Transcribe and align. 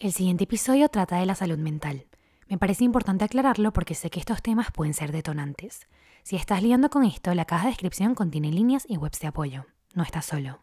El 0.00 0.12
siguiente 0.12 0.44
episodio 0.44 0.88
trata 0.88 1.16
de 1.18 1.26
la 1.26 1.34
salud 1.34 1.58
mental. 1.58 2.06
Me 2.48 2.56
parece 2.56 2.84
importante 2.84 3.22
aclararlo 3.22 3.70
porque 3.70 3.94
sé 3.94 4.08
que 4.08 4.18
estos 4.18 4.40
temas 4.40 4.68
pueden 4.72 4.94
ser 4.94 5.12
detonantes. 5.12 5.86
Si 6.22 6.36
estás 6.36 6.62
liando 6.62 6.88
con 6.88 7.04
esto, 7.04 7.34
la 7.34 7.44
caja 7.44 7.64
de 7.64 7.72
descripción 7.72 8.14
contiene 8.14 8.50
líneas 8.50 8.86
y 8.88 8.96
webs 8.96 9.20
de 9.20 9.26
apoyo. 9.26 9.66
No 9.94 10.02
estás 10.02 10.24
solo. 10.24 10.60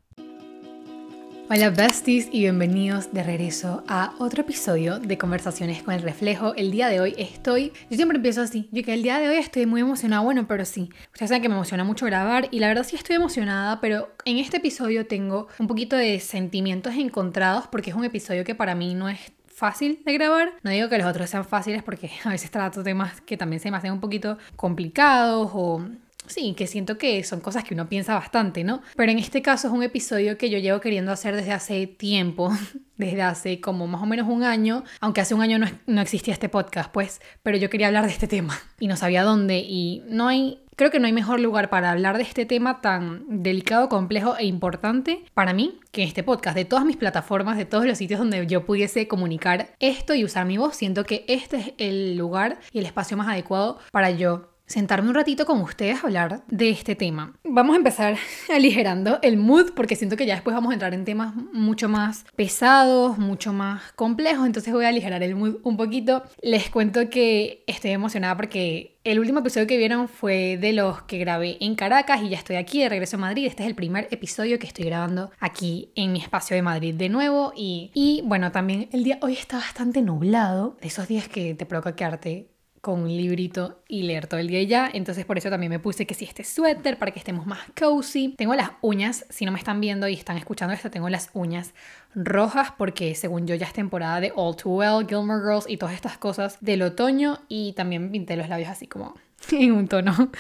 Hola 1.50 1.70
besties 1.70 2.28
y 2.30 2.42
bienvenidos 2.42 3.14
de 3.14 3.24
regreso 3.24 3.82
a 3.88 4.14
otro 4.20 4.42
episodio 4.42 5.00
de 5.00 5.18
Conversaciones 5.18 5.82
con 5.82 5.94
el 5.94 6.02
Reflejo. 6.02 6.54
El 6.56 6.72
día 6.72 6.90
de 6.90 7.00
hoy 7.00 7.16
estoy, 7.18 7.72
yo 7.90 7.96
siempre 7.96 8.18
empiezo 8.18 8.42
así, 8.42 8.68
yo 8.74 8.84
que 8.84 8.94
el 8.94 9.02
día 9.02 9.18
de 9.18 9.30
hoy 9.30 9.38
estoy 9.38 9.66
muy 9.66 9.80
emocionada, 9.80 10.22
bueno, 10.22 10.46
pero 10.46 10.66
sí, 10.66 10.90
ustedes 11.14 11.30
saben 11.30 11.42
que 11.42 11.48
me 11.48 11.56
emociona 11.56 11.86
mucho 11.86 12.06
grabar 12.06 12.50
y 12.52 12.60
la 12.60 12.68
verdad 12.68 12.84
sí 12.84 12.98
estoy 12.98 13.16
emocionada, 13.16 13.80
pero 13.80 14.10
en 14.26 14.40
este 14.40 14.58
episodio 14.58 15.08
tengo 15.08 15.48
un 15.58 15.68
poquito 15.68 15.96
de 15.96 16.20
sentimientos 16.20 16.96
encontrados 16.96 17.68
porque 17.68 17.92
es 17.92 17.96
un 17.96 18.04
episodio 18.04 18.44
que 18.44 18.54
para 18.54 18.76
mí 18.76 18.94
no 18.94 19.08
es 19.08 19.32
fácil 19.48 20.02
de 20.06 20.14
grabar. 20.14 20.52
No 20.64 20.72
digo 20.72 20.90
que 20.90 20.98
los 20.98 21.08
otros 21.08 21.30
sean 21.30 21.46
fáciles 21.46 21.82
porque 21.82 22.12
a 22.26 22.30
veces 22.30 22.52
trato 22.52 22.84
temas 22.84 23.22
que 23.22 23.38
también 23.38 23.62
se 23.62 23.72
me 23.72 23.78
hacen 23.78 23.94
un 23.94 24.02
poquito 24.02 24.38
complicados 24.58 25.50
o 25.54 25.82
Sí, 26.28 26.54
que 26.56 26.68
siento 26.68 26.98
que 26.98 27.24
son 27.24 27.42
cosas 27.42 27.64
que 27.64 27.74
uno 27.74 27.90
piensa 27.90 28.14
bastante, 28.16 28.64
¿no? 28.64 28.82
Pero 28.96 29.12
en 29.12 29.20
este 29.20 29.42
caso 29.42 29.68
es 29.68 29.74
un 29.74 29.84
episodio 29.84 30.38
que 30.38 30.50
yo 30.50 30.60
llevo 30.60 30.80
queriendo 30.80 31.12
hacer 31.12 31.36
desde 31.36 31.54
hace 31.54 31.88
tiempo, 31.88 32.52
desde 32.98 33.22
hace 33.22 33.62
como 33.62 33.88
más 33.88 34.02
o 34.02 34.06
menos 34.06 34.28
un 34.28 34.44
año, 34.44 34.84
aunque 35.00 35.22
hace 35.22 35.34
un 35.34 35.42
año 35.42 35.60
no, 35.60 35.68
no 35.86 36.02
existía 36.02 36.34
este 36.34 36.50
podcast, 36.50 36.92
pues, 36.92 37.22
pero 37.44 37.58
yo 37.58 37.70
quería 37.70 37.88
hablar 37.88 38.06
de 38.06 38.12
este 38.12 38.28
tema 38.28 38.60
y 38.80 38.88
no 38.88 38.96
sabía 38.96 39.24
dónde 39.24 39.60
y 39.60 40.04
no 40.08 40.28
hay 40.28 40.60
Creo 40.78 40.92
que 40.92 41.00
no 41.00 41.08
hay 41.08 41.12
mejor 41.12 41.40
lugar 41.40 41.72
para 41.72 41.90
hablar 41.90 42.18
de 42.18 42.24
este 42.24 42.46
tema 42.46 42.82
tan 42.82 43.42
delicado, 43.42 43.90
complejo 43.90 44.38
e 44.38 44.46
importante 44.46 45.26
para 45.34 45.52
mí 45.52 45.80
que 45.92 46.04
este 46.04 46.22
podcast. 46.22 46.56
De 46.56 46.66
todas 46.66 46.86
mis 46.86 46.98
plataformas, 46.98 47.58
de 47.58 47.66
todos 47.66 47.88
los 47.88 47.98
sitios 47.98 48.20
donde 48.20 48.46
yo 48.46 48.64
pudiese 48.64 49.08
comunicar 49.08 49.74
esto 49.80 50.14
y 50.14 50.24
usar 50.24 50.46
mi 50.46 50.60
voz, 50.60 50.76
siento 50.76 51.04
que 51.04 51.26
este 51.28 51.58
es 51.58 51.74
el 51.80 52.16
lugar 52.16 52.60
y 52.74 52.78
el 52.78 52.86
espacio 52.86 53.18
más 53.18 53.28
adecuado 53.28 53.80
para 53.92 54.12
yo 54.12 54.52
sentarme 54.68 55.10
un 55.10 55.16
ratito 55.16 55.46
con 55.46 55.62
ustedes 55.62 56.04
a 56.04 56.08
hablar 56.08 56.44
de 56.48 56.70
este 56.70 56.96
tema. 56.96 57.34
Vamos 57.44 57.74
a 57.74 57.78
empezar 57.78 58.18
aligerando 58.54 59.20
el 59.22 59.38
mood 59.38 59.72
porque 59.74 59.96
siento 59.96 60.18
que 60.18 60.26
ya 60.26 60.36
después 60.36 60.54
vamos 60.54 60.72
a 60.72 60.74
entrar 60.74 60.94
en 60.94 61.06
temas 61.06 61.34
mucho 61.54 61.90
más 61.90 62.26
pesados, 62.36 63.18
mucho 63.18 63.54
más 63.54 63.94
complejos, 63.94 64.46
entonces 64.46 64.74
voy 64.74 64.86
a 64.86 64.90
aligerar 64.90 65.24
el 65.24 65.36
mood 65.36 65.56
un 65.64 65.78
poquito. 65.78 66.24
Les 66.42 66.70
cuento 66.70 67.10
que 67.10 67.64
estoy 67.66 67.92
emocionada 67.92 68.36
porque 68.36 68.98
el 69.04 69.20
último 69.20 69.40
episodio 69.40 69.68
que 69.68 69.78
vieron 69.78 70.10
fue 70.10 70.58
de 70.58 70.74
los 70.74 71.02
que 71.04 71.18
grabé 71.18 71.58
en 71.62 71.76
Caracas 71.76 72.22
y 72.22 72.30
ya 72.30 72.38
estoy 72.38 72.58
aquí 72.58 72.82
de 72.82 72.90
regreso 72.90 73.16
a 73.16 73.20
Madrid. 73.20 73.46
Este 73.46 73.64
es 73.64 73.70
el 73.70 73.76
primer 73.76 74.10
episodio 74.12 74.60
que 74.60 74.68
estoy 74.68 74.84
grabando 74.84 75.32
aquí 75.40 75.92
en 75.96 76.12
mi 76.12 76.20
espacio 76.20 76.58
de 76.58 76.62
Madrid 76.62 76.94
de 76.94 77.08
nuevo 77.08 77.54
y, 77.56 78.22
bueno, 78.26 78.52
también 78.52 78.90
el 78.92 79.06
día 79.06 79.18
hoy 79.22 79.34
está 79.34 79.58
bastante 79.58 80.02
nublado, 80.02 80.76
de 80.82 80.90
esos 80.90 81.08
días 81.08 81.30
que 81.30 81.54
te 81.54 81.66
provoca 81.66 81.96
quedarte 81.96 82.57
con 82.88 83.02
un 83.02 83.10
librito 83.10 83.82
y 83.90 84.04
leer 84.04 84.28
todo 84.28 84.40
el 84.40 84.48
día 84.48 84.62
y 84.62 84.68
ya. 84.68 84.90
Entonces 84.94 85.26
por 85.26 85.38
eso 85.38 85.50
también 85.50 85.70
me 85.70 85.78
puse 85.78 86.08
que 86.08 86.14
si 86.14 86.24
este 86.24 86.46
suéter 86.46 86.98
para 86.98 87.12
que 87.12 87.20
estemos 87.20 87.46
más 87.46 87.60
cozy. 87.78 88.34
Tengo 88.38 88.56
las 88.56 88.72
uñas, 88.80 89.26
si 89.30 89.44
no 89.44 89.52
me 89.52 89.60
están 89.60 89.82
viendo 89.82 90.08
y 90.08 90.14
están 90.14 90.38
escuchando 90.38 90.74
esto, 90.74 90.90
tengo 90.90 91.10
las 91.10 91.30
uñas 91.34 91.74
rojas 92.16 92.72
porque 92.78 93.14
según 93.14 93.46
yo 93.46 93.56
ya 93.56 93.66
es 93.66 93.74
temporada 93.74 94.22
de 94.22 94.32
All 94.34 94.56
Too 94.56 94.70
Well, 94.70 95.06
Gilmore 95.06 95.42
Girls 95.42 95.66
y 95.68 95.76
todas 95.76 95.96
estas 95.96 96.18
cosas 96.18 96.60
del 96.62 96.82
otoño 96.82 97.40
y 97.50 97.74
también 97.74 98.10
pinté 98.10 98.38
los 98.38 98.48
labios 98.48 98.70
así 98.70 98.88
como 98.88 99.16
en 99.52 99.74
un 99.74 99.90
tono 99.90 100.32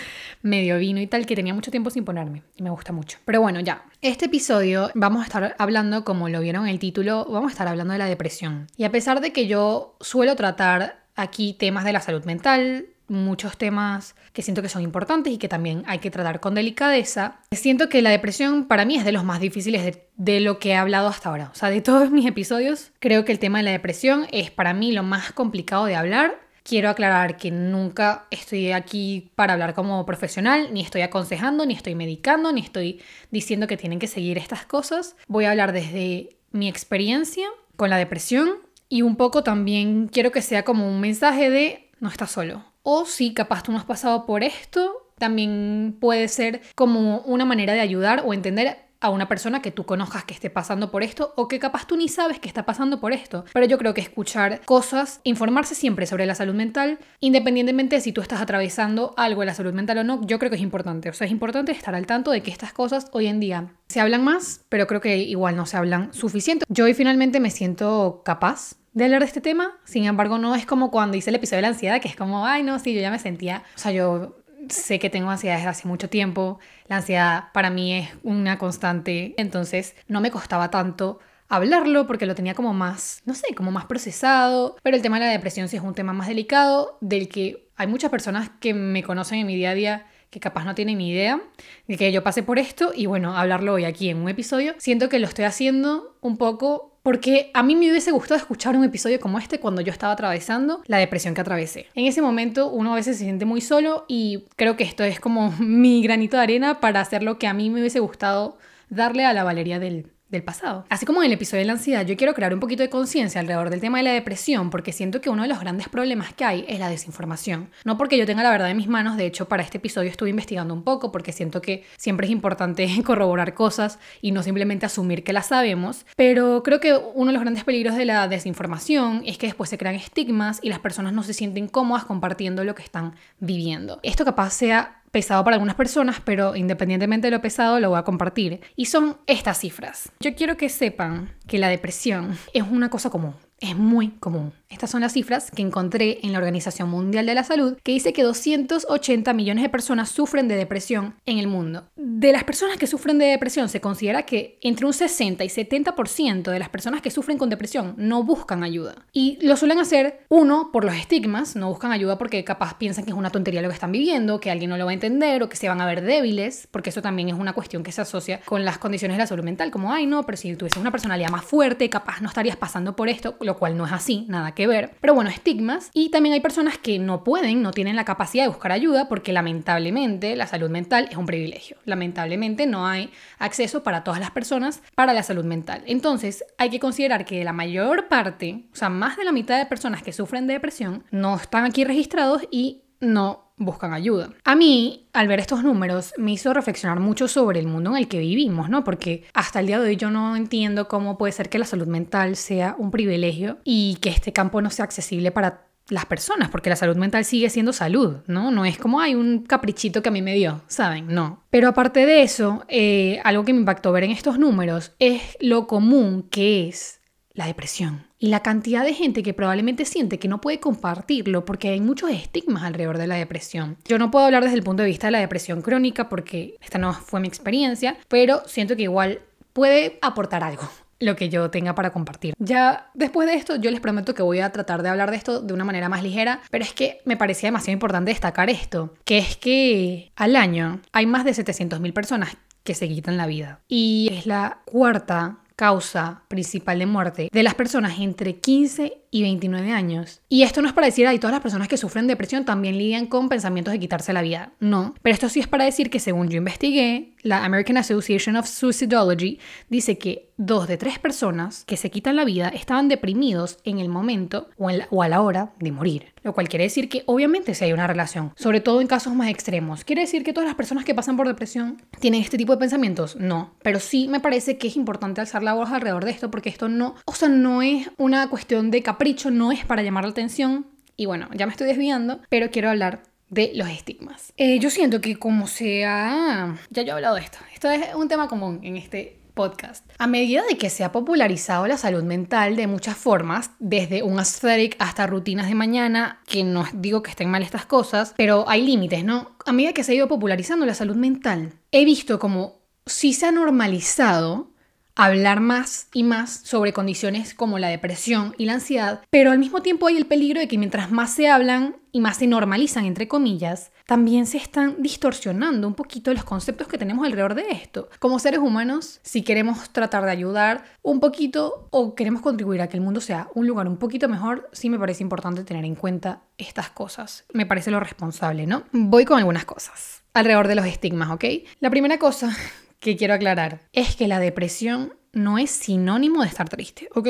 medio 0.42 0.78
vino 0.78 1.02
y 1.02 1.08
tal 1.08 1.26
que 1.26 1.36
tenía 1.36 1.54
mucho 1.54 1.70
tiempo 1.70 1.90
sin 1.90 2.06
ponerme 2.06 2.44
y 2.56 2.64
me 2.64 2.70
gusta 2.70 2.94
mucho. 2.94 3.18
Pero 3.26 3.42
bueno, 3.42 3.60
ya. 3.60 3.84
Este 4.02 4.28
episodio 4.28 4.90
vamos 4.96 5.22
a 5.22 5.26
estar 5.26 5.56
hablando, 5.58 6.06
como 6.06 6.30
lo 6.30 6.40
vieron 6.40 6.64
en 6.64 6.70
el 6.70 6.80
título, 6.80 7.26
vamos 7.30 7.50
a 7.50 7.52
estar 7.52 7.68
hablando 7.68 7.92
de 7.92 8.00
la 8.00 8.06
depresión. 8.06 8.68
Y 8.78 8.86
a 8.86 8.92
pesar 8.92 9.20
de 9.20 9.34
que 9.34 9.48
yo 9.48 9.98
suelo 10.00 10.38
tratar 10.38 11.07
aquí 11.18 11.54
temas 11.54 11.84
de 11.84 11.92
la 11.92 12.00
salud 12.00 12.24
mental, 12.24 12.86
muchos 13.10 13.58
temas 13.58 14.16
que 14.34 14.42
siento 14.42 14.62
que 14.62 14.70
son 14.70 14.82
importantes 14.82 15.34
y 15.34 15.38
que 15.38 15.48
también 15.48 15.84
hay 15.88 16.00
que 16.00 16.12
tratar 16.12 16.40
con 16.40 16.56
delicadeza. 16.56 17.40
Siento 17.52 17.90
que 17.90 18.02
la 18.02 18.10
depresión 18.10 18.66
para 18.66 18.86
mí 18.86 18.96
es 18.96 19.06
de 19.06 19.12
los 19.12 19.24
más 19.24 19.40
difíciles 19.40 19.98
de, 20.16 20.40
lo 20.40 20.60
que 20.60 20.70
he 20.70 20.76
hablado 20.76 21.08
hasta 21.08 21.30
ahora. 21.30 21.50
O 21.52 21.56
sea, 21.56 21.70
de 21.70 21.82
todos 21.82 22.12
mis 22.12 22.26
episodios, 22.26 22.92
creo 23.00 23.26
que 23.26 23.32
el 23.32 23.40
tema 23.40 23.60
de 23.60 23.66
la 23.66 23.72
depresión 23.72 24.28
es 24.32 24.52
para 24.52 24.74
mí 24.74 24.92
lo 24.92 25.04
más 25.04 25.32
complicado 25.32 25.86
de 25.86 25.96
hablar. 25.96 26.40
Quiero 26.64 26.90
aclarar 26.90 27.38
que 27.38 27.50
nunca 27.50 28.26
estoy 28.30 28.74
aquí 28.74 29.32
para 29.36 29.54
hablar 29.54 29.74
como 29.74 30.06
profesional, 30.06 30.74
ni 30.74 30.82
estoy 30.82 31.02
aconsejando, 31.02 31.66
ni 31.66 31.74
estoy 31.74 31.96
medicando, 31.96 32.52
ni 32.52 32.60
estoy 32.60 33.02
diciendo 33.32 33.68
que 33.68 33.78
tienen 33.78 34.00
que 34.00 34.08
seguir 34.08 34.38
estas 34.38 34.66
cosas. 34.66 35.16
Voy 35.28 35.46
a 35.46 35.52
hablar 35.52 35.72
desde 35.72 36.36
mi 36.52 36.68
experiencia 36.68 37.48
con 37.78 37.90
la 37.90 37.96
depresión, 37.96 38.50
y 38.90 39.02
un 39.02 39.16
poco 39.16 39.44
también 39.44 40.08
quiero 40.08 40.32
que 40.32 40.42
sea 40.42 40.64
como 40.64 40.88
un 40.88 41.00
mensaje 41.00 41.50
de 41.50 41.92
no 42.00 42.10
estás 42.10 42.32
solo. 42.32 42.64
O 42.84 43.06
si 43.06 43.34
capaz 43.34 43.64
tú 43.64 43.72
no 43.72 43.78
has 43.78 43.86
pasado 43.86 44.26
por 44.26 44.44
esto, 44.44 45.12
también 45.18 45.98
puede 46.00 46.28
ser 46.28 46.62
como 46.76 47.20
una 47.20 47.46
manera 47.46 47.74
de 47.74 47.82
ayudar 47.82 48.24
o 48.26 48.34
entender 48.34 48.87
a 49.00 49.10
una 49.10 49.28
persona 49.28 49.62
que 49.62 49.72
tú 49.72 49.86
conozcas 49.86 50.24
que 50.24 50.34
esté 50.34 50.50
pasando 50.50 50.92
por 50.92 51.04
esto 51.04 51.34
o 51.36 51.48
que 51.48 51.60
capaz 51.60 51.88
tú 51.88 51.98
ni 51.98 52.10
sabes 52.10 52.40
que 52.40 52.48
está 52.48 52.66
pasando 52.66 53.00
por 53.00 53.14
esto. 53.14 53.46
Pero 53.54 53.66
yo 53.66 53.78
creo 53.78 53.94
que 53.94 54.02
escuchar 54.02 54.62
cosas, 54.66 55.22
informarse 55.24 55.76
siempre 55.76 56.06
sobre 56.06 56.26
la 56.26 56.36
salud 56.36 56.54
mental, 56.54 57.00
independientemente 57.20 57.98
de 57.98 58.02
si 58.02 58.12
tú 58.12 58.22
estás 58.22 58.42
atravesando 58.42 59.14
algo 59.18 59.42
de 59.42 59.48
la 59.48 59.54
salud 59.54 59.74
mental 59.74 60.00
o 60.00 60.04
no, 60.04 60.22
yo 60.26 60.40
creo 60.40 60.50
que 60.50 60.58
es 60.58 60.62
importante. 60.62 61.10
O 61.10 61.14
sea, 61.14 61.26
es 61.26 61.32
importante 61.32 61.72
estar 61.72 61.96
al 61.96 62.06
tanto 62.06 62.32
de 62.32 62.42
que 62.42 62.52
estas 62.52 62.74
cosas 62.74 63.08
hoy 63.12 63.28
en 63.28 63.40
día 63.40 63.72
se 63.88 64.00
hablan 64.00 64.24
más, 64.24 64.66
pero 64.70 64.88
creo 64.88 65.02
que 65.02 65.18
igual 65.18 65.56
no 65.56 65.66
se 65.66 65.78
hablan 65.78 66.14
suficiente. 66.14 66.66
Yo 66.70 66.86
hoy 66.86 66.94
finalmente 66.94 67.40
me 67.40 67.52
siento 67.52 68.22
capaz 68.26 68.76
de 68.94 69.06
hablar 69.06 69.22
de 69.22 69.28
este 69.28 69.42
tema, 69.42 69.78
sin 69.86 70.06
embargo 70.06 70.40
no 70.40 70.56
es 70.56 70.66
como 70.66 70.90
cuando 70.90 71.18
hice 71.18 71.30
el 71.30 71.36
episodio 71.36 71.58
de 71.58 71.62
la 71.64 71.68
ansiedad, 71.68 72.02
que 72.02 72.08
es 72.08 72.16
como, 72.16 72.48
ay 72.48 72.64
no, 72.64 72.80
sí, 72.80 72.96
yo 72.96 73.02
ya 73.02 73.12
me 73.12 73.20
sentía, 73.20 73.64
o 73.76 73.78
sea, 73.78 73.92
yo 73.92 74.38
sé 74.70 75.00
que 75.00 75.10
tengo 75.10 75.30
ansiedad 75.30 75.56
desde 75.56 75.70
hace 75.70 75.88
mucho 75.88 76.10
tiempo, 76.10 76.60
la 76.88 76.98
ansiedad 76.98 77.46
para 77.54 77.70
mí 77.70 77.94
es 77.94 78.10
una 78.24 78.58
constante, 78.58 79.34
entonces 79.38 79.96
no 80.08 80.22
me 80.22 80.32
costaba 80.32 80.70
tanto 80.70 81.20
hablarlo 81.50 82.08
porque 82.08 82.26
lo 82.26 82.36
tenía 82.36 82.54
como 82.54 82.74
más, 82.74 83.22
no 83.26 83.34
sé, 83.34 83.56
como 83.56 83.72
más 83.72 83.86
procesado, 83.86 84.76
pero 84.84 84.96
el 84.96 85.02
tema 85.02 85.20
de 85.20 85.26
la 85.26 85.32
depresión 85.32 85.70
sí 85.70 85.78
es 85.78 85.84
un 85.84 85.94
tema 85.94 86.14
más 86.14 86.28
delicado 86.28 86.98
del 87.02 87.30
que 87.30 87.70
hay 87.76 87.88
muchas 87.88 88.12
personas 88.12 88.50
que 88.60 88.74
me 88.74 89.04
conocen 89.04 89.40
en 89.40 89.48
mi 89.48 89.56
día 89.56 89.72
a 89.72 89.76
día 89.76 90.08
que 90.30 90.40
capaz 90.40 90.66
no 90.66 90.76
tienen 90.76 90.98
ni 90.98 91.10
idea 91.10 91.42
de 91.88 91.98
que 91.98 92.12
yo 92.12 92.24
pasé 92.24 92.44
por 92.44 92.60
esto. 92.60 92.92
Y 92.94 93.06
bueno, 93.06 93.38
hablarlo 93.38 93.74
hoy 93.74 93.86
aquí 93.86 94.10
en 94.10 94.18
un 94.18 94.30
episodio, 94.30 94.76
siento 94.78 95.10
que 95.10 95.20
lo 95.20 95.28
estoy 95.28 95.46
haciendo 95.46 96.18
un 96.22 96.38
poco 96.38 96.97
porque 97.08 97.52
a 97.54 97.64
mí 97.64 97.74
me 97.74 97.90
hubiese 97.90 98.12
gustado 98.12 98.38
escuchar 98.38 98.76
un 98.76 98.84
episodio 98.84 99.18
como 99.22 99.40
este 99.40 99.62
cuando 99.62 99.80
yo 99.80 99.94
estaba 99.94 100.12
atravesando 100.12 100.82
la 100.88 100.98
depresión 100.98 101.34
que 101.34 101.40
atravesé. 101.40 101.86
En 101.96 102.06
ese 102.06 102.22
momento 102.22 102.68
uno 102.68 102.92
a 102.92 102.96
veces 102.98 103.18
se 103.18 103.24
siente 103.24 103.46
muy 103.46 103.62
solo 103.62 104.04
y 104.10 104.44
creo 104.58 104.76
que 104.76 104.84
esto 104.84 105.06
es 105.06 105.22
como 105.22 105.52
mi 105.60 106.04
granito 106.04 106.36
de 106.36 106.44
arena 106.44 106.82
para 106.82 107.00
hacer 107.00 107.24
lo 107.24 107.40
que 107.40 107.48
a 107.48 107.54
mí 107.54 107.70
me 107.70 107.80
hubiese 107.80 108.02
gustado 108.02 108.58
darle 108.90 109.24
a 109.24 109.32
la 109.32 109.46
Valeria 109.46 109.80
del 109.80 110.12
del 110.30 110.44
pasado. 110.44 110.86
Así 110.90 111.06
como 111.06 111.22
en 111.22 111.28
el 111.28 111.34
episodio 111.34 111.62
de 111.62 111.68
la 111.68 111.74
ansiedad, 111.74 112.06
yo 112.06 112.18
quiero 112.18 112.34
crear 112.34 112.54
un 112.54 112.60
poquito 112.60 112.84
de 112.84 112.90
conciencia 112.90 113.40
alrededor 113.40 113.70
del 113.70 113.80
tema 113.80 114.00
de 114.00 114.04
la 114.04 114.12
depresión 114.12 114.70
porque 114.70 114.92
siento 114.92 115.22
que 115.22 115.30
uno 115.30 115.44
de 115.44 115.48
los 115.48 115.60
grandes 115.60 115.90
problemas 115.90 116.34
que 116.34 116.44
hay 116.44 116.66
es 116.68 116.80
la 116.80 116.90
desinformación. 116.90 117.70
No 117.86 117.98
porque 117.98 118.18
yo 118.18 118.26
tenga 118.26 118.44
la 118.44 118.52
verdad 118.52 118.70
en 118.70 118.78
mis 118.78 118.88
manos, 118.88 119.18
de 119.18 119.26
hecho 119.26 119.48
para 119.48 119.64
este 119.64 119.78
episodio 119.78 120.10
estuve 120.10 120.30
investigando 120.30 120.74
un 120.74 120.84
poco 120.84 121.12
porque 121.12 121.32
siento 121.32 121.62
que 121.62 121.86
siempre 121.98 122.28
es 122.28 122.32
importante 122.32 122.88
corroborar 123.06 123.54
cosas 123.54 124.00
y 124.22 124.32
no 124.32 124.44
simplemente 124.44 124.86
asumir 124.86 125.24
que 125.24 125.34
las 125.34 125.48
sabemos, 125.48 126.06
pero 126.16 126.62
creo 126.64 126.80
que 126.80 126.94
uno 127.14 127.28
de 127.28 127.34
los 127.34 127.42
grandes 127.42 127.64
peligros 127.64 127.96
de 127.96 128.06
la 128.06 128.28
desinformación 128.28 129.24
es 129.26 129.38
que 129.38 129.48
después 129.48 129.70
se 129.70 129.78
crean 129.78 129.96
estigmas 129.96 130.60
y 130.62 130.70
las 130.70 130.80
personas 130.80 131.14
no 131.14 131.24
se 131.24 131.34
sienten 131.34 131.68
cómodas 131.68 132.06
compartiendo 132.06 132.64
lo 132.64 132.76
que 132.76 132.84
están 132.84 133.16
viviendo. 133.40 134.00
Esto 134.04 134.26
capaz 134.26 134.52
sea 134.52 135.02
pesado 135.12 135.44
para 135.44 135.56
algunas 135.56 135.76
personas, 135.76 136.22
pero 136.24 136.56
independientemente 136.56 137.28
de 137.28 137.32
lo 137.32 137.42
pesado 137.42 137.80
lo 137.80 137.90
voy 137.90 138.00
a 138.00 138.04
compartir. 138.04 138.62
Y 138.76 138.86
son 138.86 139.18
estas 139.28 139.60
cifras. 139.60 140.12
Yo 140.20 140.36
quiero 140.36 140.58
que 140.58 140.70
sepan 140.70 141.36
que 141.48 141.60
la 141.60 141.70
depresión 141.70 142.38
es 142.54 142.64
una 142.64 142.90
cosa 142.90 143.10
común, 143.10 143.36
es 143.60 143.76
muy 143.76 144.10
común. 144.10 144.54
Estas 144.70 144.92
son 144.92 145.02
las 145.02 145.14
cifras 145.14 145.50
que 145.50 145.62
encontré 145.62 146.20
en 146.24 146.34
la 146.34 146.40
Organización 146.40 146.90
Mundial 146.90 147.26
de 147.26 147.34
la 147.34 147.46
Salud, 147.46 147.78
que 147.84 147.94
dice 147.94 148.12
que 148.12 148.24
280 148.24 149.34
millones 149.34 149.64
de 149.64 149.70
personas 149.70 150.10
sufren 150.10 150.50
de 150.50 150.58
depresión 150.58 151.16
en 151.26 151.38
el 151.38 151.48
mundo. 151.48 151.88
De 151.96 152.34
las 152.34 152.44
personas 152.44 152.78
que 152.78 152.86
sufren 152.86 153.18
de 153.18 153.26
depresión, 153.26 153.70
se 153.70 153.80
considera 153.80 154.24
que 154.24 154.60
entre 154.62 154.86
un 154.86 154.94
60 154.94 155.44
y 155.46 155.48
70% 155.48 156.52
de 156.52 156.60
las 156.60 156.70
personas 156.70 157.02
que 157.02 157.12
sufren 157.12 157.38
con 157.38 157.50
depresión 157.50 157.94
no 157.98 158.24
buscan 158.24 158.64
ayuda. 158.64 158.96
Y 159.14 159.38
lo 159.46 159.56
suelen 159.56 159.80
hacer, 159.80 160.26
uno, 160.28 160.70
por 160.74 160.84
los 160.84 160.96
estigmas, 160.96 161.56
no 161.56 161.70
buscan 161.70 161.94
ayuda 161.94 162.18
porque 162.18 162.44
capaz 162.44 162.78
piensan 162.78 163.06
que 163.06 163.12
es 163.12 163.18
una 163.18 163.30
tontería 163.30 163.62
lo 163.62 163.70
que 163.70 163.76
están 163.76 163.94
viviendo, 163.94 164.42
que 164.42 164.52
alguien 164.52 164.70
no 164.70 164.78
lo 164.78 164.86
va 164.86 164.92
a 164.92 164.96
entender 164.96 165.42
o 165.44 165.50
que 165.50 165.56
se 165.56 165.70
van 165.70 165.80
a 165.80 165.86
ver 165.86 166.02
débiles, 166.02 166.68
porque 166.72 166.90
eso 166.90 167.02
también 167.02 167.30
es 167.30 167.36
una 167.36 167.54
cuestión 167.54 167.84
que 167.84 167.94
se 167.94 168.02
asocia 168.02 168.42
con 168.44 168.66
las 168.66 168.78
condiciones 168.78 169.16
de 169.16 169.24
la 169.24 169.28
salud 169.28 169.46
mental, 169.46 169.72
como, 169.72 169.94
ay, 169.94 170.08
no, 170.08 170.24
pero 170.24 170.38
si 170.38 170.56
tuvieses 170.56 170.80
una 170.80 170.92
personalidad 170.92 171.30
más 171.30 171.46
fuerte, 171.46 171.90
capaz 171.90 172.22
no 172.22 172.28
estarías 172.28 172.58
pasando 172.58 172.96
por 172.96 173.08
esto, 173.08 173.38
lo 173.48 173.58
cual 173.58 173.76
no 173.76 173.86
es 173.86 173.92
así, 173.92 174.26
nada 174.28 174.54
que 174.54 174.68
ver. 174.68 174.92
Pero 175.02 175.16
bueno, 175.16 175.32
estigmas. 175.32 175.90
Y 175.94 176.10
también 176.10 176.34
hay 176.34 176.42
personas 176.42 176.78
que 176.78 177.00
no 177.00 177.24
pueden, 177.24 177.64
no 177.64 177.72
tienen 177.72 177.96
la 177.96 178.06
capacidad 178.06 178.44
de 178.44 178.50
buscar 178.50 178.72
ayuda 178.72 179.08
porque 179.10 179.34
lamentablemente 179.34 180.36
la 180.36 180.46
salud 180.46 180.70
mental 180.70 181.08
es 181.10 181.18
un 181.18 181.26
privilegio. 181.26 181.78
Lamentablemente 181.86 182.68
no 182.68 182.86
hay 182.86 183.10
acceso 183.40 183.82
para 183.82 184.04
todas 184.04 184.20
las 184.20 184.32
personas 184.32 184.84
para 184.94 185.14
la 185.14 185.24
salud 185.24 185.46
mental. 185.46 185.84
Entonces 185.88 186.44
hay 186.58 186.70
que 186.70 186.80
considerar 186.80 187.26
que 187.26 187.44
la 187.44 187.54
mayor 187.54 188.08
parte, 188.08 188.66
o 188.72 188.76
sea, 188.76 188.90
más 188.90 189.18
de 189.18 189.24
la 189.24 189.32
mitad 189.32 189.58
de 189.58 189.66
personas 189.66 190.04
que 190.04 190.14
sufren 190.14 190.46
de 190.46 190.54
depresión 190.54 191.04
no 191.10 191.36
están 191.36 191.66
aquí 191.66 191.84
registrados 191.84 192.44
y 192.52 192.84
no 193.00 193.47
buscan 193.58 193.94
ayuda. 193.94 194.30
A 194.44 194.56
mí, 194.56 195.08
al 195.14 195.28
ver 195.28 195.40
estos 195.40 195.64
números, 195.64 196.14
me 196.18 196.32
hizo 196.32 196.54
reflexionar 196.54 197.00
mucho 197.00 197.28
sobre 197.28 197.60
el 197.60 197.68
mundo 197.68 197.92
en 197.92 197.98
el 197.98 198.08
que 198.08 198.20
vivimos, 198.20 198.70
¿no? 198.70 198.84
Porque 198.84 199.26
hasta 199.34 199.60
el 199.60 199.68
día 199.68 199.80
de 199.80 199.90
hoy 199.90 199.96
yo 199.98 200.12
no 200.12 200.36
entiendo 200.36 200.88
cómo 200.88 201.18
puede 201.18 201.34
ser 201.34 201.50
que 201.50 201.60
la 201.60 201.66
salud 201.66 201.88
mental 201.88 202.36
sea 202.36 202.76
un 202.78 202.92
privilegio 202.92 203.58
y 203.64 203.98
que 204.02 204.10
este 204.10 204.32
campo 204.32 204.62
no 204.62 204.70
sea 204.70 204.86
accesible 204.86 205.32
para 205.32 205.68
las 205.90 206.06
personas, 206.06 206.50
porque 206.50 206.70
la 206.70 206.76
salud 206.76 206.98
mental 206.98 207.24
sigue 207.24 207.50
siendo 207.50 207.72
salud, 207.72 208.18
¿no? 208.28 208.52
No 208.52 208.66
es 208.66 208.78
como 208.78 209.00
hay 209.00 209.16
un 209.16 209.44
caprichito 209.44 210.02
que 210.02 210.10
a 210.10 210.12
mí 210.12 210.22
me 210.22 210.36
dio, 210.36 210.62
¿saben? 210.68 211.08
No. 211.08 211.44
Pero 211.50 211.70
aparte 211.70 212.06
de 212.06 212.24
eso, 212.24 212.66
eh, 212.68 213.22
algo 213.24 213.46
que 213.46 213.54
me 213.54 213.60
impactó 213.60 213.92
ver 213.92 214.04
en 214.04 214.12
estos 214.12 214.38
números 214.38 214.94
es 215.00 215.38
lo 215.40 215.68
común 215.68 216.28
que 216.30 216.68
es 216.68 216.97
la 217.38 217.46
depresión 217.46 218.08
y 218.20 218.28
la 218.28 218.42
cantidad 218.42 218.84
de 218.84 218.94
gente 218.94 219.24
que 219.24 219.34
probablemente 219.34 219.86
siente 219.86 220.18
que 220.18 220.28
no 220.28 220.42
puede 220.42 220.60
compartirlo 220.60 221.46
porque 221.46 221.70
hay 221.70 221.80
muchos 221.80 222.10
estigmas 222.10 222.64
alrededor 222.64 222.98
de 222.98 223.08
la 223.08 223.16
depresión. 223.16 223.78
Yo 223.86 224.00
no 224.00 224.12
puedo 224.12 224.26
hablar 224.26 224.44
desde 224.44 224.58
el 224.58 224.64
punto 224.64 224.84
de 224.84 224.90
vista 224.90 225.08
de 225.08 225.12
la 225.12 225.20
depresión 225.20 225.62
crónica 225.62 226.10
porque 226.10 226.56
esta 226.62 226.80
no 226.80 226.94
fue 226.94 227.20
mi 227.20 227.28
experiencia, 227.28 227.98
pero 228.08 228.42
siento 228.48 228.76
que 228.76 228.84
igual 228.84 229.22
puede 229.54 230.00
aportar 230.02 230.44
algo 230.44 230.68
lo 231.00 231.16
que 231.16 231.30
yo 231.30 231.52
tenga 231.52 231.76
para 231.76 231.92
compartir. 231.92 232.34
Ya 232.40 232.90
después 232.96 233.28
de 233.28 233.36
esto, 233.36 233.56
yo 233.56 233.70
les 233.70 233.80
prometo 233.80 234.16
que 234.16 234.24
voy 234.24 234.40
a 234.40 234.52
tratar 234.52 234.82
de 234.82 234.90
hablar 234.90 235.12
de 235.12 235.18
esto 235.18 235.42
de 235.42 235.54
una 235.54 235.64
manera 235.64 235.90
más 235.90 236.02
ligera, 236.02 236.42
pero 236.50 236.64
es 236.64 236.74
que 236.74 237.02
me 237.06 237.18
parecía 237.18 237.50
demasiado 237.50 237.74
importante 237.74 238.10
destacar 238.10 238.50
esto, 238.50 238.96
que 239.06 239.20
es 239.20 239.38
que 239.38 240.12
al 240.16 240.36
año 240.36 240.82
hay 240.92 241.06
más 241.06 241.24
de 241.24 241.32
700.000 241.32 241.94
personas 241.94 242.38
que 242.64 242.74
se 242.74 242.88
quitan 242.88 243.16
la 243.16 243.28
vida. 243.28 243.62
Y 243.68 244.10
es 244.12 244.26
la 244.26 244.62
cuarta 244.66 245.38
causa 245.58 246.22
principal 246.30 246.80
de 246.80 246.86
muerte 246.86 247.30
de 247.34 247.44
las 247.44 247.56
personas 247.56 248.00
entre 248.00 248.38
15 248.38 249.02
y 249.12 249.22
29 249.24 249.72
años. 249.72 250.22
Y 250.30 250.44
esto 250.44 250.62
no 250.62 250.68
es 250.68 250.74
para 250.74 250.88
decir, 250.88 251.08
ay, 251.08 251.20
todas 251.20 251.34
las 251.34 251.42
personas 251.42 251.68
que 251.68 251.78
sufren 251.78 252.08
depresión 252.08 252.46
también 252.46 252.78
lidian 252.78 253.08
con 253.08 253.30
pensamientos 253.30 253.72
de 253.72 253.80
quitarse 253.80 254.14
la 254.14 254.22
vida. 254.22 254.52
No. 254.60 254.94
Pero 255.02 255.14
esto 255.14 255.30
sí 255.30 255.40
es 255.40 255.48
para 255.48 255.66
decir 255.66 255.90
que 255.90 256.00
según 256.00 256.30
yo 256.30 256.38
investigué, 256.38 257.14
la 257.24 257.44
American 257.44 257.78
Association 257.78 258.36
of 258.36 258.48
Suicidology 258.48 259.40
dice 259.70 259.98
que 259.98 260.30
dos 260.38 260.68
de 260.68 260.78
tres 260.78 261.00
personas 261.00 261.64
que 261.66 261.78
se 261.78 261.90
quitan 261.90 262.16
la 262.16 262.26
vida 262.26 262.50
estaban 262.50 262.88
deprimidos 262.88 263.58
en 263.64 263.80
el 263.80 263.90
momento 263.90 264.50
o, 264.58 264.70
o 264.92 265.04
a 265.04 265.10
la 265.10 265.22
hora 265.22 265.54
de 265.60 265.72
morir. 265.72 266.14
Lo 266.22 266.34
cual 266.34 266.48
quiere 266.48 266.66
decir 266.66 266.90
que 266.90 267.04
obviamente 267.06 267.56
si 267.56 267.66
hay 267.66 267.74
una 267.74 267.88
relación, 267.88 268.34
sobre 268.36 268.62
todo 268.62 268.82
en 268.82 268.88
casos 268.88 269.16
más 269.16 269.30
extremos. 269.30 269.84
¿Quiere 269.84 270.02
decir 270.02 270.24
que 270.24 270.34
todas 270.34 270.48
las 270.48 270.56
personas 270.56 270.86
que 270.86 270.94
pasan 270.94 271.18
por 271.18 271.28
depresión 271.28 271.82
tienen 272.00 272.22
este 272.22 272.38
tipo 272.38 272.54
de 272.54 272.60
pensamientos? 272.60 273.16
No. 273.16 273.56
Pero 273.64 273.80
sí 273.80 274.08
me 274.08 274.20
parece 274.20 274.58
que 274.58 274.68
es 274.68 274.76
importante 274.76 275.22
alzar 275.22 275.44
la 275.48 275.54
voz 275.54 275.72
alrededor 275.72 276.04
de 276.04 276.12
esto 276.12 276.30
porque 276.30 276.50
esto 276.50 276.68
no, 276.68 276.96
o 277.06 277.16
sea, 277.16 277.30
no 277.30 277.62
es 277.62 277.90
una 277.98 278.30
cuestión 278.30 278.70
de 278.70 278.84
capricho, 278.84 279.32
no 279.32 279.54
es 279.54 279.64
para 279.64 279.82
llamar 279.82 280.04
la 280.04 280.12
atención. 280.12 280.68
Y 280.98 281.06
bueno, 281.06 281.30
ya 281.34 281.46
me 281.46 281.54
estoy 281.54 281.68
desviando, 281.68 282.20
pero 282.28 282.52
quiero 282.52 282.70
hablar 282.70 283.04
de 283.30 283.52
los 283.56 283.70
estigmas. 283.70 284.34
Eh, 284.36 284.60
yo 284.60 284.70
siento 284.70 285.00
que 285.00 285.16
como 285.16 285.48
sea... 285.48 286.58
Ya 286.70 286.82
yo 286.82 286.90
he 286.90 286.92
hablado 286.92 287.16
de 287.16 287.22
esto. 287.22 287.38
Esto 287.54 287.72
es 287.72 287.96
un 287.96 288.10
tema 288.10 288.28
común 288.28 288.60
en 288.64 288.76
este 288.76 289.22
podcast. 289.36 289.90
A 290.00 290.08
medida 290.08 290.44
de 290.50 290.58
que 290.58 290.70
se 290.70 290.84
ha 290.84 290.92
popularizado 290.92 291.66
la 291.66 291.78
salud 291.78 292.04
mental 292.04 292.58
de 292.58 292.68
muchas 292.68 292.98
formas, 292.98 293.52
desde 293.60 294.04
un 294.04 294.20
aesthetic 294.20 294.76
hasta 294.80 295.08
rutinas 295.08 295.48
de 295.48 295.56
mañana, 295.56 296.20
que 296.28 296.44
no 296.44 296.66
digo 296.74 297.04
que 297.04 297.12
estén 297.12 297.30
mal 297.30 297.42
estas 297.42 297.66
cosas, 297.66 298.14
pero 298.18 298.50
hay 298.50 298.66
límites, 298.66 299.06
¿no? 299.06 299.38
A 299.46 299.54
medida 299.54 299.72
que 299.72 299.86
se 299.86 299.94
ha 299.94 299.96
ido 299.96 300.10
popularizando 300.10 300.66
la 300.66 300.74
salud 300.74 300.98
mental, 300.98 301.54
he 301.72 301.86
visto 301.86 302.20
como 302.20 302.58
si 302.86 303.14
se 303.14 303.28
ha 303.28 303.32
normalizado 303.32 304.57
hablar 304.98 305.40
más 305.40 305.88
y 305.94 306.04
más 306.04 306.42
sobre 306.44 306.74
condiciones 306.74 307.34
como 307.34 307.60
la 307.60 307.70
depresión 307.70 308.34
y 308.38 308.46
la 308.46 308.54
ansiedad, 308.54 309.02
pero 309.10 309.32
al 309.32 309.40
mismo 309.40 309.62
tiempo 309.62 309.88
hay 309.88 309.96
el 309.96 310.08
peligro 310.08 310.40
de 310.40 310.48
que 310.48 310.58
mientras 310.58 310.92
más 310.92 311.14
se 311.14 311.30
hablan 311.30 311.78
y 311.92 312.02
más 312.02 312.18
se 312.18 312.28
normalizan, 312.28 312.86
entre 312.86 313.08
comillas, 313.08 313.72
también 313.86 314.26
se 314.26 314.38
están 314.38 314.76
distorsionando 314.82 315.68
un 315.68 315.74
poquito 315.74 316.14
los 316.14 316.24
conceptos 316.24 316.68
que 316.68 316.78
tenemos 316.78 317.06
alrededor 317.06 317.36
de 317.36 317.50
esto. 317.52 317.90
Como 318.00 318.20
seres 318.20 318.40
humanos, 318.40 319.00
si 319.04 319.22
queremos 319.22 319.70
tratar 319.70 320.04
de 320.04 320.12
ayudar 320.12 320.66
un 320.82 321.00
poquito 321.00 321.70
o 321.72 321.96
queremos 321.96 322.22
contribuir 322.22 322.62
a 322.62 322.68
que 322.68 322.78
el 322.78 322.84
mundo 322.84 323.00
sea 323.00 323.30
un 323.36 323.48
lugar 323.48 323.68
un 323.68 323.78
poquito 323.78 324.10
mejor, 324.10 324.50
sí 324.52 324.70
me 324.70 324.80
parece 324.80 325.04
importante 325.04 325.44
tener 325.44 325.64
en 325.64 325.76
cuenta 325.76 326.22
estas 326.38 326.70
cosas. 326.70 327.26
Me 327.34 327.46
parece 327.46 327.72
lo 327.72 327.80
responsable, 327.80 328.46
¿no? 328.46 328.64
Voy 328.72 329.06
con 329.06 329.20
algunas 329.20 329.46
cosas 329.46 330.04
alrededor 330.14 330.48
de 330.48 330.56
los 330.56 330.66
estigmas, 330.66 331.12
¿ok? 331.12 331.26
La 331.60 331.70
primera 331.70 332.00
cosa 332.00 332.36
que 332.80 332.96
quiero 332.96 333.14
aclarar 333.14 333.62
es 333.74 333.96
que 333.96 334.08
la 334.08 334.20
depresión 334.20 334.96
no 335.14 335.38
es 335.38 335.52
sinónimo 335.52 336.22
de 336.22 336.28
estar 336.28 336.48
triste, 336.50 336.90
¿ok? 336.94 337.10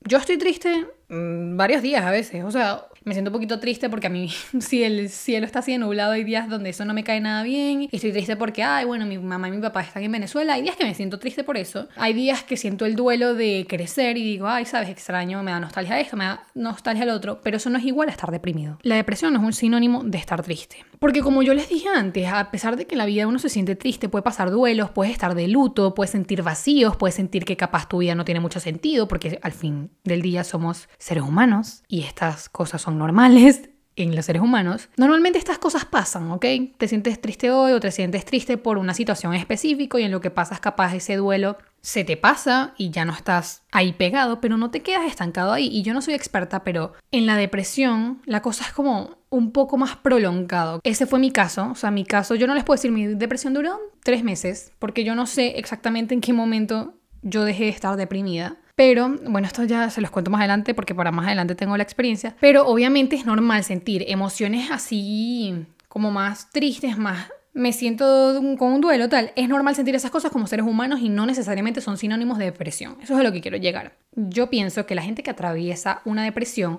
Yo 0.00 0.18
estoy 0.18 0.38
triste 0.38 0.86
mm, 1.08 1.56
varios 1.56 1.82
días 1.82 2.04
a 2.04 2.10
veces, 2.10 2.44
o 2.44 2.50
sea, 2.50 2.86
me 3.08 3.14
siento 3.14 3.30
un 3.30 3.32
poquito 3.32 3.58
triste 3.58 3.88
porque 3.88 4.06
a 4.06 4.10
mí, 4.10 4.28
si 4.60 4.84
el 4.84 5.08
cielo 5.08 5.46
está 5.46 5.60
así 5.60 5.76
nublado, 5.78 6.12
hay 6.12 6.24
días 6.24 6.48
donde 6.48 6.70
eso 6.70 6.84
no 6.84 6.94
me 6.94 7.04
cae 7.04 7.20
nada 7.20 7.42
bien. 7.42 7.82
Y 7.82 7.88
estoy 7.92 8.12
triste 8.12 8.36
porque, 8.36 8.62
ay, 8.62 8.84
bueno, 8.84 9.06
mi 9.06 9.18
mamá 9.18 9.48
y 9.48 9.50
mi 9.50 9.60
papá 9.60 9.80
están 9.80 10.02
en 10.02 10.12
Venezuela. 10.12 10.54
Hay 10.54 10.62
días 10.62 10.76
que 10.76 10.84
me 10.84 10.94
siento 10.94 11.18
triste 11.18 11.42
por 11.42 11.56
eso. 11.56 11.88
Hay 11.96 12.12
días 12.12 12.42
que 12.42 12.56
siento 12.56 12.86
el 12.86 12.94
duelo 12.94 13.34
de 13.34 13.66
crecer 13.68 14.16
y 14.16 14.24
digo, 14.24 14.46
ay, 14.46 14.64
sabes, 14.64 14.88
extraño, 14.88 15.42
me 15.42 15.50
da 15.50 15.60
nostalgia 15.60 15.98
esto, 15.98 16.16
me 16.16 16.24
da 16.24 16.46
nostalgia 16.54 17.04
el 17.04 17.10
otro. 17.10 17.40
Pero 17.42 17.56
eso 17.56 17.70
no 17.70 17.78
es 17.78 17.84
igual 17.84 18.08
a 18.08 18.12
estar 18.12 18.30
deprimido. 18.30 18.78
La 18.82 18.96
depresión 18.96 19.32
no 19.32 19.40
es 19.40 19.44
un 19.44 19.52
sinónimo 19.52 20.04
de 20.04 20.18
estar 20.18 20.42
triste. 20.42 20.84
Porque 20.98 21.22
como 21.22 21.42
yo 21.42 21.54
les 21.54 21.68
dije 21.68 21.88
antes, 21.88 22.26
a 22.26 22.50
pesar 22.50 22.76
de 22.76 22.86
que 22.86 22.94
en 22.94 22.98
la 22.98 23.06
vida 23.06 23.26
uno 23.26 23.38
se 23.38 23.48
siente 23.48 23.76
triste, 23.76 24.08
puede 24.08 24.22
pasar 24.22 24.50
duelos, 24.50 24.90
puedes 24.90 25.12
estar 25.12 25.34
de 25.34 25.46
luto, 25.46 25.94
puedes 25.94 26.10
sentir 26.10 26.42
vacíos, 26.42 26.96
puedes 26.96 27.14
sentir 27.14 27.44
que 27.44 27.56
capaz 27.56 27.88
tu 27.88 27.98
vida 27.98 28.14
no 28.14 28.24
tiene 28.24 28.40
mucho 28.40 28.58
sentido, 28.58 29.06
porque 29.06 29.38
al 29.42 29.52
fin 29.52 29.90
del 30.02 30.22
día 30.22 30.42
somos 30.42 30.88
seres 30.98 31.24
humanos 31.24 31.82
y 31.88 32.02
estas 32.02 32.48
cosas 32.48 32.82
son 32.82 32.98
normales 32.98 33.70
en 33.96 34.14
los 34.14 34.26
seres 34.26 34.42
humanos, 34.42 34.88
normalmente 34.96 35.38
estas 35.38 35.58
cosas 35.58 35.84
pasan, 35.84 36.30
¿ok? 36.30 36.44
Te 36.76 36.86
sientes 36.86 37.20
triste 37.20 37.50
hoy 37.50 37.72
o 37.72 37.80
te 37.80 37.90
sientes 37.90 38.24
triste 38.24 38.56
por 38.56 38.78
una 38.78 38.94
situación 38.94 39.34
específica 39.34 39.98
y 39.98 40.04
en 40.04 40.12
lo 40.12 40.20
que 40.20 40.30
pasas 40.30 40.60
capaz 40.60 40.94
ese 40.94 41.16
duelo 41.16 41.58
se 41.80 42.04
te 42.04 42.16
pasa 42.16 42.74
y 42.76 42.90
ya 42.90 43.04
no 43.04 43.12
estás 43.12 43.62
ahí 43.72 43.92
pegado, 43.92 44.40
pero 44.40 44.56
no 44.56 44.70
te 44.70 44.82
quedas 44.82 45.06
estancado 45.06 45.52
ahí. 45.52 45.68
Y 45.68 45.82
yo 45.82 45.94
no 45.94 46.02
soy 46.02 46.14
experta, 46.14 46.62
pero 46.64 46.92
en 47.10 47.26
la 47.26 47.36
depresión 47.36 48.22
la 48.24 48.42
cosa 48.42 48.64
es 48.64 48.72
como 48.72 49.18
un 49.30 49.52
poco 49.52 49.76
más 49.76 49.96
prolongado. 49.96 50.80
Ese 50.84 51.06
fue 51.06 51.18
mi 51.18 51.30
caso, 51.30 51.70
o 51.70 51.74
sea, 51.74 51.90
mi 51.90 52.04
caso, 52.04 52.34
yo 52.34 52.46
no 52.46 52.54
les 52.54 52.64
puedo 52.64 52.76
decir, 52.76 52.92
mi 52.92 53.06
depresión 53.06 53.54
duró 53.54 53.78
tres 54.02 54.24
meses, 54.24 54.72
porque 54.78 55.04
yo 55.04 55.14
no 55.14 55.26
sé 55.26 55.58
exactamente 55.58 56.14
en 56.14 56.20
qué 56.20 56.32
momento 56.32 56.94
yo 57.22 57.44
dejé 57.44 57.64
de 57.64 57.70
estar 57.70 57.96
deprimida. 57.96 58.58
Pero, 58.78 59.08
bueno, 59.26 59.48
esto 59.48 59.64
ya 59.64 59.90
se 59.90 60.00
los 60.00 60.12
cuento 60.12 60.30
más 60.30 60.38
adelante 60.38 60.72
porque 60.72 60.94
para 60.94 61.10
más 61.10 61.26
adelante 61.26 61.56
tengo 61.56 61.76
la 61.76 61.82
experiencia. 61.82 62.36
Pero 62.38 62.64
obviamente 62.64 63.16
es 63.16 63.26
normal 63.26 63.64
sentir 63.64 64.04
emociones 64.06 64.70
así 64.70 65.66
como 65.88 66.12
más 66.12 66.48
tristes, 66.52 66.96
más 66.96 67.26
me 67.54 67.72
siento 67.72 68.40
con 68.56 68.72
un 68.74 68.80
duelo, 68.80 69.08
tal. 69.08 69.32
Es 69.34 69.48
normal 69.48 69.74
sentir 69.74 69.96
esas 69.96 70.12
cosas 70.12 70.30
como 70.30 70.46
seres 70.46 70.64
humanos 70.64 71.00
y 71.00 71.08
no 71.08 71.26
necesariamente 71.26 71.80
son 71.80 71.98
sinónimos 71.98 72.38
de 72.38 72.44
depresión. 72.44 72.96
Eso 73.02 73.14
es 73.14 73.18
a 73.18 73.24
lo 73.24 73.32
que 73.32 73.40
quiero 73.40 73.56
llegar. 73.56 73.96
Yo 74.14 74.48
pienso 74.48 74.86
que 74.86 74.94
la 74.94 75.02
gente 75.02 75.24
que 75.24 75.30
atraviesa 75.30 76.00
una 76.04 76.22
depresión, 76.22 76.78